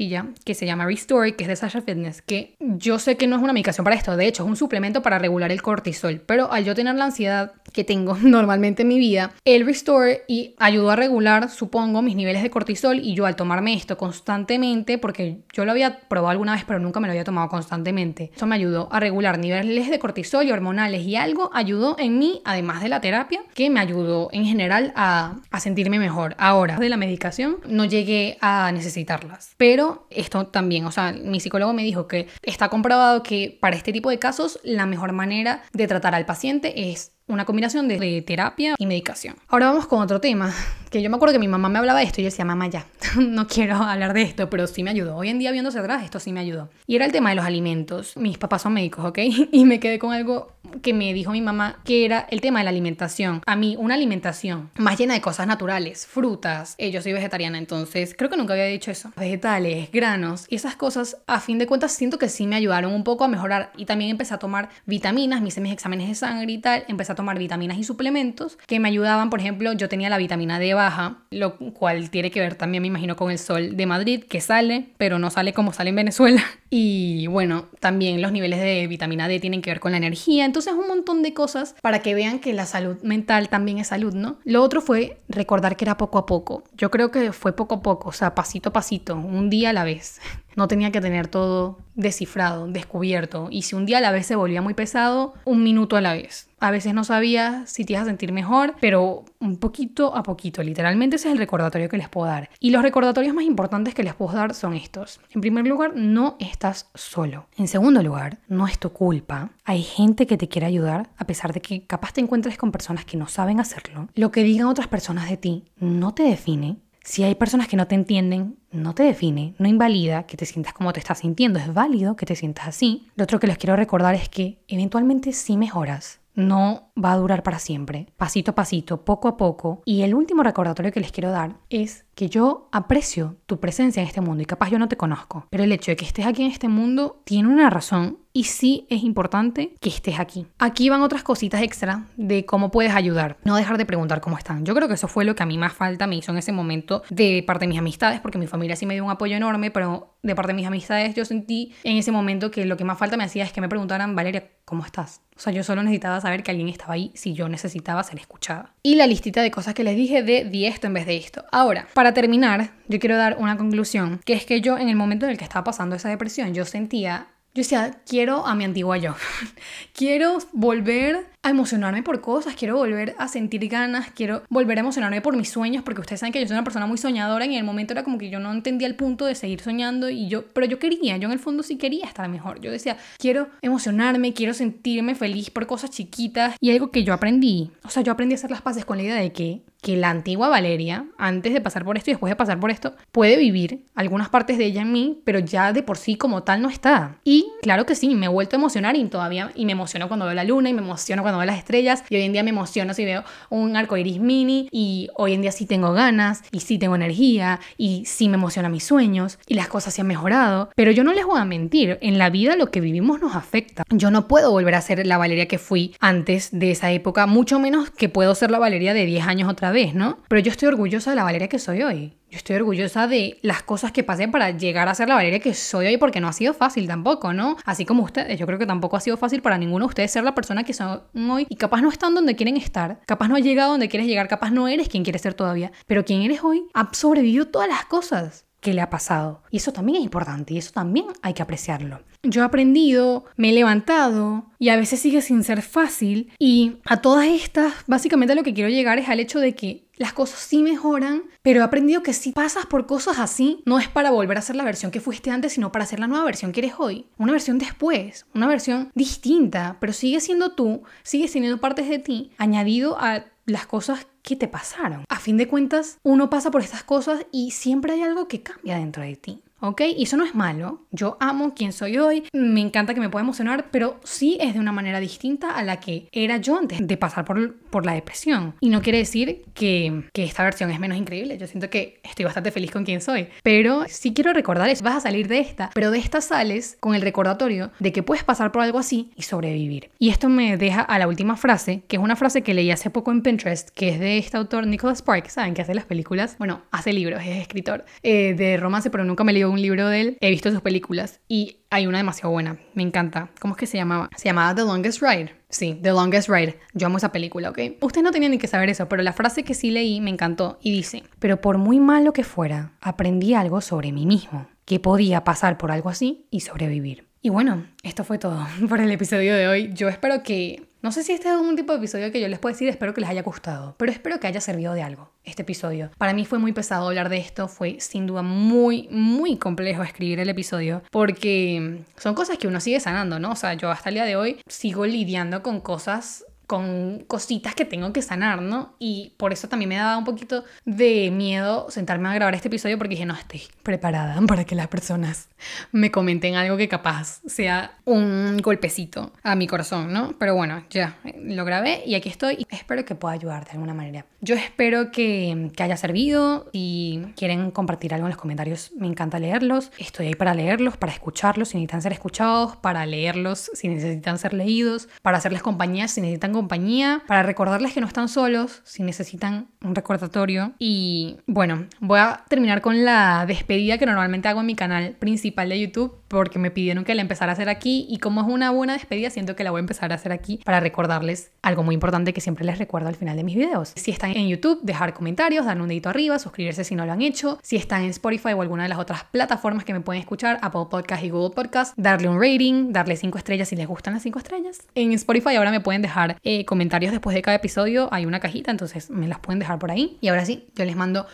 que 0.45 0.55
se 0.55 0.67
llama 0.67 0.87
Restore, 0.87 1.37
que 1.37 1.45
es 1.45 1.49
de 1.49 1.57
Sasha 1.57 1.81
Fitness, 1.81 2.23
que 2.23 2.57
yo 2.61 2.99
sé 2.99 3.17
que 3.17 3.27
no 3.27 3.37
es 3.37 3.43
una 3.43 3.53
medicación 3.53 3.85
para 3.85 3.97
esto, 3.97 4.17
de 4.17 4.27
hecho 4.27 4.43
es 4.43 4.49
un 4.49 4.57
suplemento 4.57 5.03
para 5.03 5.19
regular 5.19 5.53
el 5.53 5.63
cortisol, 5.63 6.21
pero 6.21 6.51
al 6.53 6.65
yo 6.65 6.75
tener 6.75 6.95
la 6.95 7.05
ansiedad 7.05 7.53
que 7.73 7.85
tengo 7.85 8.17
normalmente 8.23 8.83
en 8.83 8.89
mi 8.89 8.99
vida, 8.99 9.33
el 9.45 9.67
Restore 9.67 10.23
y 10.29 10.55
ayudó 10.59 10.91
a 10.91 10.97
regular, 10.97 11.51
supongo, 11.51 12.03
mis 12.03 12.17
niveles 12.17 12.43
de 12.43 12.51
cortisol 12.51 12.99
y 12.99 13.15
yo 13.15 13.27
al 13.27 13.37
tomarme 13.37 13.75
esto 13.75 13.97
constantemente, 13.97 14.99
porque 14.99 15.39
yo 15.53 15.65
lo 15.65 15.73
había 15.73 16.01
probado 16.09 16.31
alguna 16.31 16.53
vez, 16.53 16.65
pero 16.67 16.79
nunca 16.79 17.01
me 17.01 17.09
lo 17.09 17.13
había 17.13 17.25
tomado 17.25 17.49
constantemente, 17.49 18.31
eso 18.35 18.47
me 18.47 18.55
ayudó 18.55 18.89
a 18.93 19.01
regular 19.01 19.39
niveles 19.39 19.91
de 19.91 19.99
cortisol 19.99 20.47
y 20.47 20.53
hormonales 20.53 21.03
y 21.03 21.17
algo 21.17 21.51
ayudó 21.53 21.97
en 21.99 22.19
mí, 22.19 22.43
además 22.45 22.83
de 22.83 22.89
la 22.89 23.01
terapia, 23.01 23.41
que 23.55 23.71
me 23.71 23.81
ayudó 23.81 24.29
en 24.33 24.45
general 24.45 24.93
a, 24.97 25.37
a 25.51 25.61
sentirme 25.61 25.99
mejor. 25.99 26.35
Ahora, 26.39 26.79
de 26.79 26.89
la 26.89 26.97
medicación, 26.97 27.59
no 27.67 27.85
llegué 27.85 28.39
a 28.41 28.71
necesitarlas, 28.73 29.55
pero 29.57 30.07
esto 30.11 30.47
también, 30.47 30.85
o 30.87 30.93
sea, 30.93 31.13
mi 31.13 31.41
psicólogo 31.41 31.73
me 31.73 31.83
dijo 31.83 32.07
que 32.07 32.29
está 32.43 32.69
comprobado 32.69 33.23
que 33.23 33.57
para 33.61 33.77
este 33.77 33.93
tipo 33.93 34.11
de 34.11 34.19
casos 34.19 34.59
la 34.63 34.87
mejor 34.87 35.13
manera 35.13 35.63
de 35.73 35.87
tratar 35.87 36.15
al 36.15 36.27
paciente 36.27 36.91
es 36.91 37.13
una 37.27 37.45
combinación 37.45 37.89
de, 37.89 38.23
terapia 38.23 38.75
y 38.79 38.87
medicación. 38.87 39.37
Ahora 39.49 39.67
vamos 39.67 39.87
con 39.87 40.01
otro 40.01 40.21
tema, 40.21 40.53
que 40.91 41.03
yo 41.03 41.09
me 41.09 41.17
acuerdo 41.17 41.33
que 41.33 41.39
mi 41.39 41.49
mamá 41.49 41.69
me 41.69 41.79
hablaba 41.79 42.01
de 42.01 42.05
esto 42.05 42.21
y 42.21 42.25
yo 42.25 42.31
decía, 42.31 42.45
mamá, 42.45 42.69
ya, 42.69 42.87
no 43.19 43.47
quiero 43.47 43.77
hablar 43.77 44.13
de 44.13 44.23
esto, 44.23 44.51
pero 44.51 44.67
sí 44.67 44.83
me 44.83 44.91
ayudó. 44.91 45.17
Hoy 45.17 45.29
en 45.29 45.39
día 45.39 45.51
viéndose 45.51 45.79
atrás, 45.79 46.05
esto 46.05 46.21
sí 46.21 46.33
me 46.33 46.41
ayudó. 46.41 46.69
Y 46.87 46.97
era 46.97 47.07
el 47.07 47.13
tema 47.13 47.31
de 47.31 47.37
los 47.37 47.45
alimentos. 47.45 48.17
Mis 48.17 48.39
papás 48.39 48.63
son 48.63 48.75
médicos, 48.75 49.05
¿ok? 49.05 49.19
Y 49.53 49.65
me 49.65 49.81
quedé 49.81 49.99
con 49.99 50.13
algo 50.13 50.53
que 50.83 50.93
me 50.93 51.13
dijo 51.13 51.33
mi 51.33 51.41
mamá, 51.41 51.81
que 51.85 52.05
era 52.05 52.27
el 52.31 52.41
tema 52.41 52.61
de 52.61 52.65
la 52.65 52.71
alimentación. 52.71 53.43
A 53.47 53.57
mí, 53.57 53.77
una 53.79 53.95
alimentación 53.95 54.71
más 54.77 54.99
llena 54.99 55.15
de 55.15 55.21
cosas 55.21 55.47
naturales, 55.47 56.07
frutas. 56.07 56.75
Eh, 56.79 56.91
yo 56.91 57.03
soy 57.03 57.13
vegetariana, 57.13 57.59
entonces 57.59 58.15
creo 58.17 58.31
que 58.31 58.37
nunca 58.37 58.55
había 58.55 58.67
dicho 58.67 58.91
eso. 58.91 59.13
Vegetales, 59.17 59.91
granos 59.93 60.47
y 60.49 60.57
esas 60.57 60.77
cosas, 60.77 61.19
a 61.27 61.41
fin 61.41 61.59
de 61.59 61.67
cuentas, 61.67 61.93
siento 61.93 62.19
que 62.19 62.29
sí 62.29 62.47
me 62.47 62.57
ayudaron 62.57 62.93
un 62.93 63.05
poco 63.05 63.25
a 63.25 63.29
mejorar. 63.29 63.73
Y 63.77 63.87
también 63.87 64.11
empecé 64.11 64.35
a 64.35 64.39
tomar 64.39 64.71
vitaminas, 64.87 65.41
me 65.41 65.49
hice 65.49 65.61
mis 65.61 65.73
exámenes 65.73 66.09
de 66.09 66.15
sangre 66.15 66.51
y 66.53 66.59
tal. 66.59 66.85
Empecé 66.89 67.12
tomar 67.15 67.39
vitaminas 67.39 67.79
y 67.79 67.85
suplementos 67.85 68.59
que 68.67 68.81
me 68.81 68.89
ayudaban. 68.89 69.31
Por 69.31 69.41
ejemplo, 69.41 69.73
yo 69.73 69.89
tenía 69.89 70.11
la 70.11 70.19
vitamina 70.19 70.59
D 70.59 70.75
baja, 70.75 71.19
lo 71.31 71.57
cual 71.57 72.11
tiene 72.11 72.31
que 72.31 72.41
ver 72.41 72.55
también, 72.55 72.83
me 72.83 72.89
imagino, 72.89 73.17
con 73.17 73.31
el 73.31 73.39
sol 73.39 73.77
de 73.77 73.87
Madrid, 73.87 74.25
que 74.25 74.41
sale, 74.41 74.91
pero 74.99 75.19
no 75.19 75.31
sale 75.31 75.53
como 75.53 75.73
sale 75.73 75.91
en 75.91 75.97
Venezuela. 75.97 76.43
Y 76.75 77.27
bueno, 77.27 77.67
también 77.81 78.23
los 78.23 78.33
niveles 78.33 78.59
de 78.59 78.87
vitamina 78.87 79.29
D 79.29 79.39
tienen 79.41 79.61
que 79.61 79.69
ver 79.69 79.79
con 79.79 79.91
la 79.91 79.99
energía. 79.99 80.47
Entonces, 80.47 80.73
un 80.73 80.89
montón 80.89 81.23
de 81.23 81.35
cosas 81.35 81.75
para 81.83 82.01
que 82.01 82.15
vean 82.15 82.39
que 82.39 82.55
la 82.55 82.65
salud 82.65 82.97
mental 83.03 83.51
también 83.51 83.77
es 83.77 83.89
salud, 83.89 84.15
¿no? 84.15 84.39
Lo 84.45 84.63
otro 84.63 84.81
fue 84.81 85.21
recordar 85.29 85.77
que 85.77 85.85
era 85.85 85.99
poco 85.99 86.17
a 86.17 86.25
poco. 86.25 86.65
Yo 86.75 86.91
creo 86.91 87.11
que 87.11 87.33
fue 87.33 87.55
poco 87.55 87.75
a 87.75 87.83
poco, 87.83 88.09
o 88.09 88.13
sea, 88.13 88.35
pasito 88.35 88.71
a 88.71 88.73
pasito, 88.73 89.15
un 89.17 89.51
día 89.51 89.69
a 89.69 89.73
la 89.75 89.85
vez. 89.85 90.23
No 90.57 90.69
tenía 90.69 90.91
que 90.91 91.01
tener 91.01 91.29
todo 91.29 91.79
descifrado, 91.95 92.67
descubierto. 92.67 93.49
Y 93.51 93.63
si 93.63 93.75
un 93.75 93.87
día 93.87 93.99
a 93.99 94.01
la 94.01 94.13
vez 94.13 94.27
se 94.27 94.37
volvía 94.37 94.63
muy 94.63 94.75
pesado, 94.75 95.35
un 95.45 95.63
minuto 95.63 95.97
a 95.97 96.01
la 96.01 96.15
vez. 96.15 96.49
A 96.61 96.71
veces 96.71 96.95
no 96.95 97.03
sabía 97.03 97.65
si 97.67 97.85
te 97.85 97.95
ibas 97.95 98.05
a 98.05 98.07
sentir 98.07 98.33
mejor, 98.33 98.77
pero 98.81 99.25
un 99.41 99.57
poquito 99.57 100.15
a 100.15 100.23
poquito. 100.23 100.63
Literalmente 100.63 101.17
ese 101.17 101.29
es 101.29 101.33
el 101.33 101.39
recordatorio 101.39 101.89
que 101.89 101.97
les 101.97 102.09
puedo 102.09 102.29
dar. 102.29 102.51
Y 102.61 102.71
los 102.71 102.83
recordatorios 102.83 103.35
más 103.35 103.45
importantes 103.45 103.95
que 103.95 104.05
les 104.05 104.15
puedo 104.15 104.33
dar 104.33 104.55
son 104.55 104.75
estos. 104.75 105.21
En 105.31 105.41
primer 105.41 105.67
lugar, 105.67 105.93
no 105.97 106.37
estás 106.39 106.89
solo. 106.95 107.47
En 107.57 107.67
segundo 107.67 108.01
lugar, 108.03 108.39
no 108.47 108.69
es 108.69 108.79
tu 108.79 108.91
culpa. 108.91 109.51
Hay 109.65 109.83
gente 109.83 110.27
que 110.29 110.37
te 110.37 110.49
quiere 110.49 110.67
ayudar 110.69 111.11
a 111.17 111.27
pesar 111.27 111.53
de 111.53 111.61
que 111.61 111.85
capaz 111.85 112.13
te 112.13 112.21
encuentres 112.21 112.57
con 112.57 112.71
personas 112.71 113.05
que 113.05 113.17
no 113.17 113.27
saben 113.27 113.59
hacerlo. 113.59 114.09
Lo 114.15 114.31
que 114.31 114.45
digan 114.45 114.69
otras 114.69 114.87
personas 114.87 115.29
de 115.29 115.37
ti 115.37 115.65
no 115.79 116.15
te 116.15 116.23
define 116.23 116.77
si 117.05 117.25
hay 117.25 117.35
personas 117.35 117.69
que 117.69 117.77
no 117.77 117.87
te 117.87 117.95
entienden, 117.95 118.59
no 118.71 118.95
te 118.95 119.03
define, 119.03 119.55
no 119.59 119.69
invalida 119.69 120.25
que 120.25 120.37
te 120.37 120.47
sientas 120.47 120.73
como 120.73 120.93
te 120.93 121.01
estás 121.01 121.19
sintiendo, 121.19 121.59
es 121.59 121.73
válido 121.73 122.17
que 122.17 122.27
te 122.27 122.37
sientas 122.37 122.69
así. 122.69 123.09
Lo 123.17 123.25
otro 123.25 123.41
que 123.41 123.47
les 123.47 123.59
quiero 123.59 123.77
recordar 123.77 124.15
es 124.15 124.29
que 124.29 124.63
eventualmente 124.69 125.33
sí 125.33 125.57
mejoras, 125.57 126.21
no 126.35 126.93
va 127.03 127.13
a 127.13 127.17
durar 127.17 127.43
para 127.43 127.59
siempre, 127.59 128.07
pasito 128.17 128.53
a 128.53 128.55
pasito, 128.55 129.05
poco 129.05 129.29
a 129.29 129.37
poco. 129.37 129.83
Y 129.85 130.03
el 130.03 130.15
último 130.15 130.43
recordatorio 130.43 130.93
que 130.93 131.01
les 131.01 131.13
quiero 131.13 131.31
dar 131.31 131.57
es 131.71 132.05
que 132.15 132.29
yo 132.29 132.69
aprecio 132.73 133.37
tu 133.47 133.61
presencia 133.61 134.03
en 134.03 134.09
este 134.09 134.21
mundo 134.21 134.43
y 134.43 134.47
capaz 134.47 134.71
yo 134.71 134.79
no 134.79 134.89
te 134.89 134.97
conozco, 134.97 135.47
pero 135.51 135.65
el 135.65 135.73
hecho 135.73 135.91
de 135.91 135.97
que 135.97 136.05
estés 136.05 136.27
aquí 136.27 136.43
en 136.43 136.51
este 136.51 136.69
mundo 136.69 137.21
tiene 137.25 137.49
una 137.49 137.71
razón 137.71 138.19
y 138.33 138.45
sí 138.45 138.87
es 138.89 139.03
importante 139.03 139.75
que 139.81 139.91
estés 139.91 140.19
aquí. 140.19 140.47
Aquí 140.59 140.89
van 140.89 141.03
otras 141.03 141.23
cositas 141.23 141.63
extra 141.63 142.07
de 142.17 142.47
cómo 142.47 142.71
puedes 142.71 142.95
ayudar. 142.95 143.37
No 143.45 143.57
dejar 143.57 143.79
de 143.79 143.85
preguntar 143.85 144.21
cómo 144.21 144.39
están. 144.39 144.65
Yo 144.65 144.75
creo 144.75 144.89
que 144.89 144.95
eso 144.95 145.09
fue 145.09 145.25
lo 145.25 145.35
que 145.35 145.43
a 145.43 145.47
mí 145.47 145.59
más 145.59 145.73
falta 145.73 146.07
me 146.07 146.17
hizo 146.17 146.33
en 146.33 146.39
ese 146.39 146.53
momento 146.53 147.03
de 147.11 147.45
parte 147.47 147.65
de 147.65 147.69
mis 147.69 147.79
amistades, 147.79 148.21
porque 148.21 148.39
mi 148.39 148.47
familia 148.47 148.77
sí 148.77 148.87
me 148.87 148.95
dio 148.95 149.05
un 149.05 149.11
apoyo 149.11 149.37
enorme, 149.37 149.71
pero 149.71 150.15
de 150.23 150.35
parte 150.35 150.53
de 150.53 150.57
mis 150.57 150.67
amistades 150.67 151.15
yo 151.15 151.25
sentí 151.25 151.75
en 151.85 151.97
ese 151.97 152.13
momento 152.13 152.51
que 152.51 152.65
lo 152.65 152.77
que 152.77 152.85
más 152.85 152.99
falta 152.99 153.17
me 153.17 153.25
hacía 153.25 153.45
es 153.45 153.53
que 153.53 153.61
me 153.61 153.69
preguntaran, 153.69 154.15
Valeria, 154.17 154.51
¿cómo 154.65 154.85
estás? 154.85 155.21
O 155.37 155.41
sea, 155.41 155.53
yo 155.53 155.65
solo 155.65 155.83
necesitaba 155.83 156.21
saber 156.21 156.43
que 156.43 156.51
alguien 156.51 156.69
estaba 156.69 156.95
ahí 156.95 157.11
si 157.15 157.33
yo 157.33 157.49
necesitaba 157.49 158.03
ser 158.03 158.19
escuchada. 158.19 158.75
Y 158.83 158.95
la 158.95 159.07
listita 159.07 159.43
de 159.43 159.51
cosas 159.51 159.75
que 159.75 159.83
les 159.83 159.97
dije 159.97 160.23
de 160.23 160.45
di 160.45 160.67
esto 160.67 160.87
en 160.87 160.95
vez 160.95 161.07
de 161.07 161.17
esto. 161.17 161.45
Ahora, 161.51 161.89
para 161.95 162.02
terminar, 162.13 162.73
yo 162.89 162.99
quiero 162.99 163.17
dar 163.17 163.37
una 163.39 163.57
conclusión, 163.57 164.21
que 164.25 164.33
es 164.33 164.45
que 164.45 164.61
yo 164.61 164.79
en 164.79 164.89
el 164.89 164.97
momento 164.97 165.27
en 165.27 165.33
el 165.33 165.39
que 165.39 165.45
estaba 165.45 165.65
pasando 165.65 165.95
esa 165.97 166.09
depresión, 166.09 166.55
yo 166.55 166.65
sentía 166.65 167.29
yo 167.55 167.61
decía, 167.61 168.01
quiero 168.07 168.47
a 168.47 168.55
mi 168.55 168.65
antigua 168.65 168.97
yo. 168.97 169.15
quiero 169.95 170.39
volver 170.53 171.27
a 171.45 171.51
emocionarme 171.51 172.03
por 172.05 172.21
cosas, 172.21 172.55
quiero 172.55 172.77
volver 172.77 173.17
a 173.19 173.27
sentir 173.27 173.67
ganas, 173.69 174.11
quiero 174.13 174.43
volver 174.49 174.79
a 174.79 174.81
emocionarme 174.81 175.21
por 175.21 175.37
mis 175.37 175.51
sueños, 175.51 175.83
porque 175.83 176.01
ustedes 176.01 176.21
saben 176.21 176.33
que 176.33 176.41
yo 176.41 176.47
soy 176.47 176.55
una 176.55 176.65
persona 176.65 176.87
muy 176.87 176.99
soñadora 176.99 177.45
y 177.47 177.51
en 177.51 177.59
el 177.59 177.65
momento 177.65 177.93
era 177.93 178.05
como 178.05 178.17
que 178.17 178.31
yo 178.31 178.39
no 178.39 178.53
entendía 178.53 178.87
el 178.87 178.95
punto 178.95 179.27
de 179.27 179.35
seguir 179.35 179.61
soñando 179.61 180.09
y 180.09 180.29
yo, 180.29 180.45
pero 180.53 180.67
yo 180.67 180.79
quería, 180.79 181.17
yo 181.17 181.27
en 181.27 181.33
el 181.33 181.41
fondo 181.41 181.65
sí 181.65 181.77
quería 181.79 182.07
estar 182.07 182.29
mejor. 182.29 182.61
Yo 182.61 182.71
decía, 182.71 182.97
quiero 183.19 183.49
emocionarme, 183.61 184.33
quiero 184.35 184.55
sentirme 184.55 185.17
feliz 185.17 185.51
por 185.51 185.67
cosas 185.67 185.91
chiquitas 185.91 186.55
y 186.61 186.71
algo 186.71 186.93
que 186.93 187.03
yo 187.03 187.13
aprendí, 187.13 187.73
o 187.83 187.91
sea, 187.91 188.05
yo 188.05 188.13
aprendí 188.13 188.35
a 188.35 188.39
hacer 188.39 188.53
las 188.53 188.63
paces 188.63 188.85
con 188.85 188.99
la 188.99 189.03
idea 189.03 189.17
de 189.17 189.33
que 189.33 189.63
que 189.83 189.97
la 189.97 190.11
antigua 190.11 190.49
Valeria, 190.49 191.07
antes 191.19 191.53
de 191.53 191.61
pasar 191.61 191.85
por 191.85 191.99
esto 191.99 192.11
y 192.11 192.15
después 192.15 192.31
de 192.31 192.37
pasar 192.37 192.59
por 192.61 192.71
esto, 192.71 192.95
puede 193.11 193.37
vivir 193.37 193.85
algunas 193.97 194.29
partes 194.29 194.57
de 194.57 194.67
ella 194.67 194.83
en 194.83 194.93
mí, 194.93 195.21
pero 195.25 195.41
ya 195.41 195.73
de 195.73 195.83
por 195.83 195.99
sí 195.99 196.15
como 196.15 196.45
tal 196.45 196.63
no 196.63 196.69
está. 196.69 197.17
Y 197.25 197.47
claro 197.63 197.85
que 197.85 197.97
sí, 197.97 198.15
me 198.15 198.27
he 198.27 198.29
vuelto 198.29 198.55
a 198.55 198.61
emocionar 198.61 198.97
y 198.97 199.05
todavía, 199.07 199.51
y 199.57 199.67
me 199.67 199.73
emociono 199.73 200.07
cuando 200.07 200.25
veo 200.25 200.35
la 200.35 200.45
luna 200.45 200.71
y 200.71 200.73
me 200.73 200.83
emociono 200.83 201.23
cuando 201.23 201.32
veo 201.39 201.47
las 201.47 201.59
estrellas, 201.59 202.05
y 202.09 202.17
hoy 202.17 202.23
en 202.23 202.33
día 202.33 202.43
me 202.43 202.51
emociono 202.51 202.95
si 202.95 203.05
veo 203.05 203.25
un 203.51 203.77
arco 203.77 203.97
iris 203.97 204.21
mini, 204.21 204.69
y 204.71 205.09
hoy 205.17 205.35
en 205.35 205.43
día 205.43 205.53
sí 205.53 205.67
tengo 205.67 205.93
ganas, 205.93 206.43
y 206.51 206.61
sí 206.61 206.79
tengo 206.79 206.95
energía, 206.95 207.61
y 207.77 208.05
sí 208.07 208.29
me 208.29 208.37
emociona 208.37 208.69
mis 208.69 208.85
sueños, 208.85 209.39
y 209.47 209.55
las 209.55 209.69
cosas 209.69 209.95
se 209.95 210.01
han 210.01 210.07
mejorado. 210.07 210.71
Pero 210.75 210.91
yo 210.91 211.05
no 211.05 211.13
les 211.13 211.27
voy 211.27 211.41
a 211.41 211.45
mentir, 211.45 211.99
en 212.01 212.19
la 212.19 212.31
vida 212.31 212.57
lo 212.57 212.71
que 212.71 212.81
vivimos 212.81 213.21
nos 213.21 213.35
afecta. 213.35 213.85
Yo 213.91 214.11
no 214.11 214.29
puedo 214.29 214.51
volver 214.51 214.75
a 214.75 214.81
ser 214.81 215.07
la 215.07 215.19
Valeria 215.19 215.49
que 215.49 215.59
fui 215.59 215.95
antes 216.01 216.51
de 216.53 216.71
esa 216.71 216.91
época, 216.93 217.27
mucho 217.27 217.59
menos 217.59 217.91
que 217.91 218.09
puedo 218.09 218.35
ser 218.35 218.51
la 218.51 218.59
Valeria 218.59 218.95
de 218.95 219.07
10 219.07 219.27
años 219.27 219.49
otra 219.49 219.71
vez, 219.71 219.95
¿no? 219.95 220.19
Pero 220.29 220.41
yo 220.41 220.51
estoy 220.51 220.69
orgullosa 220.69 221.11
de 221.11 221.17
la 221.17 221.25
Valeria 221.25 221.49
que 221.49 221.59
soy 221.59 221.83
hoy. 221.83 222.15
Yo 222.33 222.39
estoy 222.39 222.57
orgullosa 222.57 223.09
de 223.09 223.39
las 223.43 223.63
cosas 223.63 223.93
que 223.93 224.05
pasé 224.05 224.27
para 224.27 224.57
llegar 224.57 224.89
a 224.89 224.95
ser 224.95 225.07
la 225.07 225.17
Valeria 225.17 225.39
que 225.39 225.53
soy 225.53 225.89
hoy, 225.89 225.99
porque 225.99 226.19
no 226.19 226.29
ha 226.29 226.33
sido 226.33 226.55
fácil 226.55 226.87
tampoco, 226.87 227.35
¿no? 227.35 227.59
Así 227.67 227.85
como 227.85 228.03
ustedes, 228.03 228.39
yo 228.39 228.47
creo 228.47 228.59
que 228.59 228.65
tampoco 228.65 228.97
ha 228.97 229.01
sido 229.01 229.19
fácil 229.19 229.43
para 229.43 229.59
ninguno 229.59 229.85
de 229.85 229.89
ustedes 229.91 230.13
ser 230.13 230.25
la 230.25 230.35
persona 230.35 230.65
que 230.65 230.73
son 230.73 231.03
hoy 231.15 231.47
y 231.51 231.57
capaz 231.57 231.83
no 231.83 231.91
están 231.91 232.15
donde 232.15 232.35
quieren 232.35 232.57
estar, 232.57 233.01
capaz 233.05 233.29
no 233.29 233.37
has 233.37 233.43
llegado 233.43 233.73
donde 233.73 233.91
quieres 233.91 234.09
llegar, 234.09 234.29
capaz 234.29 234.51
no 234.51 234.67
eres 234.67 234.89
quien 234.89 235.03
quieres 235.03 235.21
ser 235.21 235.35
todavía, 235.35 235.73
pero 235.87 236.07
quien 236.07 236.23
eres 236.23 236.43
hoy 236.43 236.65
ha 236.73 236.89
sobrevivido 236.95 237.49
todas 237.49 237.69
las 237.69 237.85
cosas. 237.85 238.47
Que 238.63 238.73
le 238.73 238.81
ha 238.81 238.89
pasado. 238.89 239.43
Y 239.51 239.59
eso 239.59 239.73
también 239.73 239.99
es 239.99 240.05
importante 240.05 240.55
y 240.55 240.59
eso 240.59 240.71
también 240.73 241.07
hay 241.21 241.35
que 241.35 241.43
apreciarlo. 241.43 242.01
Yo 242.23 242.43
he 242.43 242.45
aprendido, 242.45 243.25
me 243.37 243.51
he 243.51 243.53
levantado 243.53 244.47
y 244.61 244.69
a 244.69 244.77
veces 244.77 245.01
sigue 245.01 245.21
sin 245.21 245.43
ser 245.43 245.61
fácil 245.61 246.33
y 246.39 246.77
a 246.87 247.03
todas 247.03 247.27
estas, 247.27 247.75
básicamente 247.89 248.37
lo 248.37 248.45
que 248.45 248.55
quiero 248.55 248.71
llegar 248.71 249.01
es 249.01 249.09
al 249.09 249.19
hecho 249.19 249.41
de 249.41 249.57
que 249.57 249.89
las 249.97 250.13
cosas 250.13 250.39
sí 250.39 250.63
mejoran, 250.63 251.25
pero 251.43 251.61
he 251.61 251.63
aprendido 251.65 252.03
que 252.03 252.13
si 252.13 252.31
pasas 252.33 252.67
por 252.67 252.87
cosas 252.87 253.19
así, 253.19 253.63
no 253.67 253.81
es 253.81 253.89
para 253.89 254.13
volver 254.13 254.39
a 254.39 254.43
ser 254.43 254.55
la 254.55 254.65
versión 254.65 254.93
que 254.93 255.01
fuiste 255.01 255.31
antes, 255.31 255.55
sino 255.55 255.73
para 255.73 255.87
ser 255.87 255.99
la 255.99 256.07
nueva 256.07 256.25
versión 256.25 256.53
que 256.53 256.61
eres 256.61 256.75
hoy. 256.79 257.07
Una 257.19 257.33
versión 257.33 257.59
después, 257.59 258.27
una 258.35 258.47
versión 258.47 258.91
distinta, 258.95 259.77
pero 259.81 259.93
sigue 259.93 260.21
siendo 260.21 260.53
tú, 260.53 260.83
sigue 261.03 261.29
teniendo 261.29 261.61
partes 261.61 261.89
de 261.89 261.99
ti, 261.99 262.31
añadido 262.39 262.97
a 263.01 263.25
las 263.47 263.67
cosas 263.67 264.07
que 264.23 264.37
te 264.37 264.49
pasaron. 264.49 265.05
A 265.09 265.19
fin 265.19 265.37
de 265.37 265.49
cuentas, 265.49 265.99
uno 266.03 266.31
pasa 266.31 266.51
por 266.51 266.63
estas 266.63 266.85
cosas 266.85 267.27
y 267.33 267.51
siempre 267.53 267.95
hay 267.95 268.03
algo 268.03 268.29
que 268.29 268.43
cambia 268.43 268.77
dentro 268.77 269.03
de 269.03 269.17
ti. 269.17 269.43
¿Ok? 269.63 269.81
Y 269.97 270.03
eso 270.03 270.17
no 270.17 270.25
es 270.25 270.35
malo. 270.35 270.83
Yo 270.91 271.17
amo 271.21 271.55
quien 271.55 271.73
soy 271.73 271.97
hoy, 271.99 272.25
me 272.33 272.61
encanta 272.61 272.95
que 272.95 273.01
me 273.01 273.09
pueda 273.09 273.23
emocionar, 273.23 273.67
pero 273.71 273.99
sí 274.05 274.37
es 274.41 274.55
de 274.55 274.61
una 274.61 274.73
manera 274.73 275.01
distinta 275.01 275.57
a 275.57 275.63
la 275.63 275.81
que 275.81 276.09
era 276.13 276.37
yo 276.37 276.59
antes 276.59 276.87
de 276.87 276.97
pasar 276.97 277.25
por, 277.25 277.55
por 277.71 277.87
la 277.87 277.95
depresión. 277.95 278.55
Y 278.61 278.69
no 278.69 278.83
quiere 278.83 278.99
decir 278.99 279.43
que, 279.55 280.05
que 280.13 280.25
esta 280.25 280.45
versión 280.45 280.71
es 280.71 280.79
menos 280.79 280.99
increíble. 280.99 281.39
Yo 281.39 281.47
siento 281.47 281.71
que 281.71 282.01
estoy 282.03 282.25
bastante 282.25 282.51
feliz 282.51 282.71
con 282.71 282.85
quien 282.85 283.01
soy. 283.01 283.29
Pero 283.43 283.85
sí 283.89 284.13
quiero 284.13 284.33
recordar 284.33 284.69
eso. 284.69 284.85
Vas 284.85 284.97
a 284.97 285.01
salir 285.01 285.29
de 285.29 285.39
esta, 285.39 285.71
pero 285.75 285.91
de 285.91 285.99
esta 285.99 286.21
sales 286.21 286.77
con 286.81 286.95
el 286.95 287.03
recordatorio 287.03 287.71
de 287.79 287.93
que 287.93 288.03
puedes 288.03 288.25
pasar 288.25 288.53
por 288.53 288.63
algo 288.63 288.79
así 288.79 289.11
y 289.17 289.23
sobrevivir. 289.23 289.91
Y 289.99 290.11
esto 290.11 290.29
me 290.29 290.57
deja 290.57 290.81
a 290.81 290.99
la 290.99 291.09
última 291.09 291.37
frase, 291.37 291.83
que 291.89 291.97
es 291.97 292.03
una 292.03 292.17
frase 292.17 292.43
que 292.43 292.55
leí 292.55 292.71
hace 292.71 292.91
poco 292.91 293.13
en 293.13 293.23
Pinterest, 293.23 293.71
que 293.71 293.91
es 293.91 294.01
de 294.01 294.19
este 294.19 294.37
autor 294.37 294.67
Nicholas 294.67 294.99
Sparks, 294.99 295.35
¿saben? 295.35 295.55
Que 295.55 295.63
hace 295.63 295.75
las 295.75 295.85
películas. 295.85 296.37
Bueno, 296.39 296.63
hace 296.71 296.93
libros, 296.93 297.23
es 297.23 297.37
escritor 297.37 297.85
eh, 298.03 298.35
de 298.35 298.57
romance, 298.57 298.91
pero 298.91 299.05
nunca 299.05 299.25
me 299.25 299.33
leyó 299.33 299.52
un 299.53 299.63
libro 299.63 299.89
de 299.89 300.01
él, 300.01 300.19
he 300.21 300.31
visto 300.31 300.51
sus 300.51 300.61
películas 300.61 301.21
y 301.29 301.59
hay 301.71 301.87
una 301.87 301.99
demasiado 301.99 302.31
buena, 302.31 302.59
me 302.75 302.83
encanta. 302.83 303.31
¿Cómo 303.41 303.55
es 303.55 303.59
que 303.59 303.67
se 303.67 303.77
llamaba? 303.77 304.11
Se 304.17 304.25
llamaba 304.25 304.55
The 304.55 304.63
Longest 304.63 305.03
Ride. 305.03 305.31
Sí, 305.49 305.79
The 305.83 305.91
Longest 305.91 306.29
Ride. 306.29 306.59
Yo 306.75 306.87
amo 306.87 306.99
esa 306.99 307.13
película, 307.13 307.51
¿ok? 307.51 307.59
Usted 307.81 308.03
no 308.03 308.11
tenía 308.11 308.29
ni 308.29 308.39
que 308.39 308.47
saber 308.47 308.71
eso, 308.71 308.89
pero 308.89 309.03
la 309.03 309.13
frase 309.13 309.43
que 309.43 309.55
sí 309.55 309.71
leí 309.71 310.01
me 310.01 310.11
encantó 310.11 310.59
y 310.63 310.73
dice, 310.73 311.05
pero 311.19 311.41
por 311.41 311.59
muy 311.59 311.81
malo 311.81 312.13
que 312.13 312.25
fuera, 312.25 312.73
aprendí 312.81 313.35
algo 313.35 313.61
sobre 313.61 313.93
mí 313.93 314.07
mismo, 314.07 314.49
que 314.65 314.81
podía 314.81 315.25
pasar 315.25 315.59
por 315.59 315.71
algo 315.71 315.91
así 315.91 316.27
y 316.31 316.41
sobrevivir. 316.41 317.07
Y 317.21 317.29
bueno, 317.29 317.67
esto 317.83 318.03
fue 318.03 318.19
todo 318.19 318.47
por 318.69 318.81
el 318.81 318.91
episodio 318.91 319.37
de 319.37 319.47
hoy. 319.47 319.71
Yo 319.75 319.89
espero 319.89 320.23
que 320.23 320.72
no 320.83 320.93
sé 320.93 321.05
si 321.05 321.13
este 321.13 321.29
es 321.29 321.37
un 321.37 321.57
tipo 321.57 321.73
de 321.73 321.79
episodio 321.79 322.11
que 322.11 322.21
yo 322.21 322.29
les 322.29 322.39
puedo 322.39 322.53
decir, 322.53 322.69
espero 322.69 322.93
que 322.93 323.01
les 323.01 323.11
haya 323.11 323.23
gustado, 323.23 323.77
pero 323.79 323.93
espero 323.93 324.19
que 324.19 324.27
haya 324.27 324.41
servido 324.41 324.75
de 324.75 324.83
algo 324.83 325.11
este 325.25 325.43
episodio. 325.43 325.91
Para 325.97 326.13
mí 326.13 326.25
fue 326.25 326.41
muy 326.41 326.53
pesado 326.53 326.89
hablar 326.89 327.09
de 327.09 327.19
esto, 327.19 327.47
fue 327.47 327.79
sin 327.79 328.07
duda 328.07 328.23
muy, 328.23 328.89
muy 328.91 329.37
complejo 329.37 329.85
escribir 329.85 330.19
el 330.19 330.29
episodio, 330.29 330.83
porque 330.91 331.85
son 331.97 332.15
cosas 332.15 332.39
que 332.39 332.49
uno 332.49 332.61
sigue 332.61 332.81
sanando, 332.81 333.21
¿no? 333.21 333.31
O 333.31 333.37
sea, 333.37 333.55
yo 333.55 333.71
hasta 333.71 333.91
el 333.91 333.95
día 333.95 334.05
de 334.05 334.17
hoy 334.17 334.41
sigo 334.49 334.85
lidiando 334.85 335.43
con 335.43 335.61
cosas 335.61 336.25
con 336.53 337.03
cositas 337.07 337.55
que 337.55 337.65
tengo 337.65 337.95
que 337.95 338.03
sanar, 338.03 338.43
¿no? 338.43 338.75
Y 338.79 339.15
por 339.17 339.33
eso 339.33 339.49
también 339.49 339.71
me 339.71 339.77
daba 339.77 339.97
un 339.97 340.05
poquito 340.05 340.45
de 340.67 341.11
miedo 341.11 341.71
sentarme 341.71 342.11
a 342.11 342.15
grabar 342.15 342.35
este 342.35 342.49
episodio 342.49 342.77
porque 342.77 342.91
dije, 342.91 343.07
no, 343.07 343.15
estoy 343.15 343.41
preparada 343.63 344.21
para 344.27 344.45
que 344.45 344.55
las 344.55 344.69
personas 344.69 345.31
me 345.71 345.91
comenten 345.91 346.35
algo 346.35 346.59
que 346.59 346.69
capaz 346.69 347.23
sea 347.27 347.79
un 347.87 348.37
golpecito 348.37 349.13
a 349.23 349.35
mi 349.35 349.47
corazón, 349.47 349.95
¿no? 349.95 350.15
Pero 350.19 350.35
bueno, 350.35 350.63
ya 350.69 350.99
lo 351.25 351.47
grabé 351.47 351.85
y 351.87 351.95
aquí 351.95 352.11
estoy 352.11 352.35
y 352.35 352.55
espero 352.55 352.85
que 352.85 352.97
pueda 352.97 353.15
ayudar 353.15 353.47
de 353.47 353.53
alguna 353.53 353.73
manera. 353.73 354.05
Yo 354.21 354.35
espero 354.35 354.91
que, 354.91 355.51
que 355.57 355.63
haya 355.63 355.79
servido. 355.79 356.51
Si 356.53 357.03
quieren 357.17 357.51
compartir 357.51 357.95
algo 357.95 358.09
en 358.09 358.11
los 358.11 358.21
comentarios, 358.21 358.73
me 358.77 358.89
encanta 358.89 359.19
leerlos. 359.19 359.73
Estoy 359.79 360.09
ahí 360.09 360.15
para 360.15 360.35
leerlos, 360.35 360.77
para 360.77 360.93
escucharlos 360.93 361.49
si 361.49 361.57
necesitan 361.57 361.81
ser 361.81 361.93
escuchados, 361.93 362.57
para 362.57 362.85
leerlos 362.85 363.51
si 363.55 363.69
necesitan 363.69 364.19
ser 364.19 364.35
leídos, 364.35 364.91
para 365.01 365.17
hacerles 365.17 365.43
compañía 365.43 365.89
si 365.89 366.03
necesitan 366.03 366.35
compañía, 366.43 367.03
para 367.07 367.23
recordarles 367.23 367.73
que 367.73 367.81
no 367.81 367.87
están 367.87 368.09
solos, 368.09 368.63
si 368.65 368.83
necesitan 368.83 369.47
un 369.63 369.77
recordatorio. 369.77 370.53
Y 370.59 371.19
bueno, 371.27 371.67
voy 371.79 372.01
a 372.01 372.25
terminar 372.29 372.61
con 372.61 372.85
la 372.85 373.25
despedida 373.27 373.79
que 373.79 373.87
normalmente 373.87 374.27
hago 374.27 374.41
en 374.41 374.47
mi 374.47 374.57
canal 374.57 374.97
principal 374.99 375.49
de 375.51 375.61
YouTube 375.61 376.03
porque 376.09 376.39
me 376.39 376.51
pidieron 376.51 376.85
que 376.85 376.95
la 376.95 377.01
empezara 377.01 377.33
a 377.33 377.35
hacer 377.35 377.49
aquí 377.49 377.87
y 377.89 377.99
como 377.99 378.21
es 378.21 378.27
una 378.27 378.51
buena 378.51 378.75
despedida 378.75 379.09
siento 379.09 379.35
que 379.35 379.45
la 379.45 379.51
voy 379.51 379.61
a 379.61 379.61
empezar 379.61 379.93
a 379.93 379.95
hacer 379.95 380.13
aquí 380.13 380.41
para 380.45 380.61
recordarles 380.61 381.31
algo 381.41 381.63
muy 381.63 381.75
importante 381.75 382.13
que 382.13 382.21
siempre 382.21 382.45
les 382.45 382.59
recuerdo 382.59 382.89
al 382.89 382.97
final 382.97 383.17
de 383.17 383.25
mis 383.25 383.35
videos. 383.35 383.73
Si 383.77 383.91
están 383.91 384.11
en 384.11 384.29
YouTube, 384.29 384.61
dejar 384.63 384.93
comentarios, 384.93 385.47
darle 385.47 385.63
un 385.63 385.69
dedito 385.69 385.89
arriba, 385.89 386.19
suscribirse 386.19 386.65
si 386.65 386.75
no 386.75 386.85
lo 386.85 386.93
han 386.93 387.01
hecho. 387.01 387.39
Si 387.43 387.57
están 387.57 387.83
en 387.83 387.91
Spotify 387.91 388.35
o 388.35 388.43
alguna 388.43 388.65
de 388.65 388.69
las 388.69 388.79
otras 388.79 389.05
plataformas 389.05 389.65
que 389.65 389.73
me 389.73 389.81
pueden 389.81 390.01
escuchar, 390.01 390.39
Apple 390.43 390.67
Podcast 390.71 391.03
y 391.03 391.09
Google 391.09 391.35
Podcast, 391.35 391.73
darle 391.79 392.09
un 392.09 392.21
rating, 392.21 392.73
darle 392.73 392.97
5 392.97 393.17
estrellas 393.17 393.49
si 393.49 393.57
les 393.57 393.67
gustan 393.67 393.95
las 393.95 394.03
5 394.03 394.19
estrellas. 394.19 394.59
En 394.75 394.93
Spotify 394.93 395.37
ahora 395.37 395.51
me 395.51 395.61
pueden 395.61 395.81
dejar 395.81 396.19
comentarios 396.47 396.93
después 396.93 397.15
de 397.15 397.23
cada 397.23 397.37
episodio, 397.37 397.89
hay 397.93 398.07
una 398.07 398.21
cajita, 398.21 398.51
entonces 398.51 398.91
me 398.91 399.09
las 399.09 399.19
pueden 399.19 399.39
dejar 399.39 399.59
por 399.59 399.71
ahí. 399.71 399.99
Y 400.01 400.09
ahora 400.09 400.25
sí, 400.25 400.49
yo 400.55 400.65
les 400.65 400.77
mando 400.77 401.07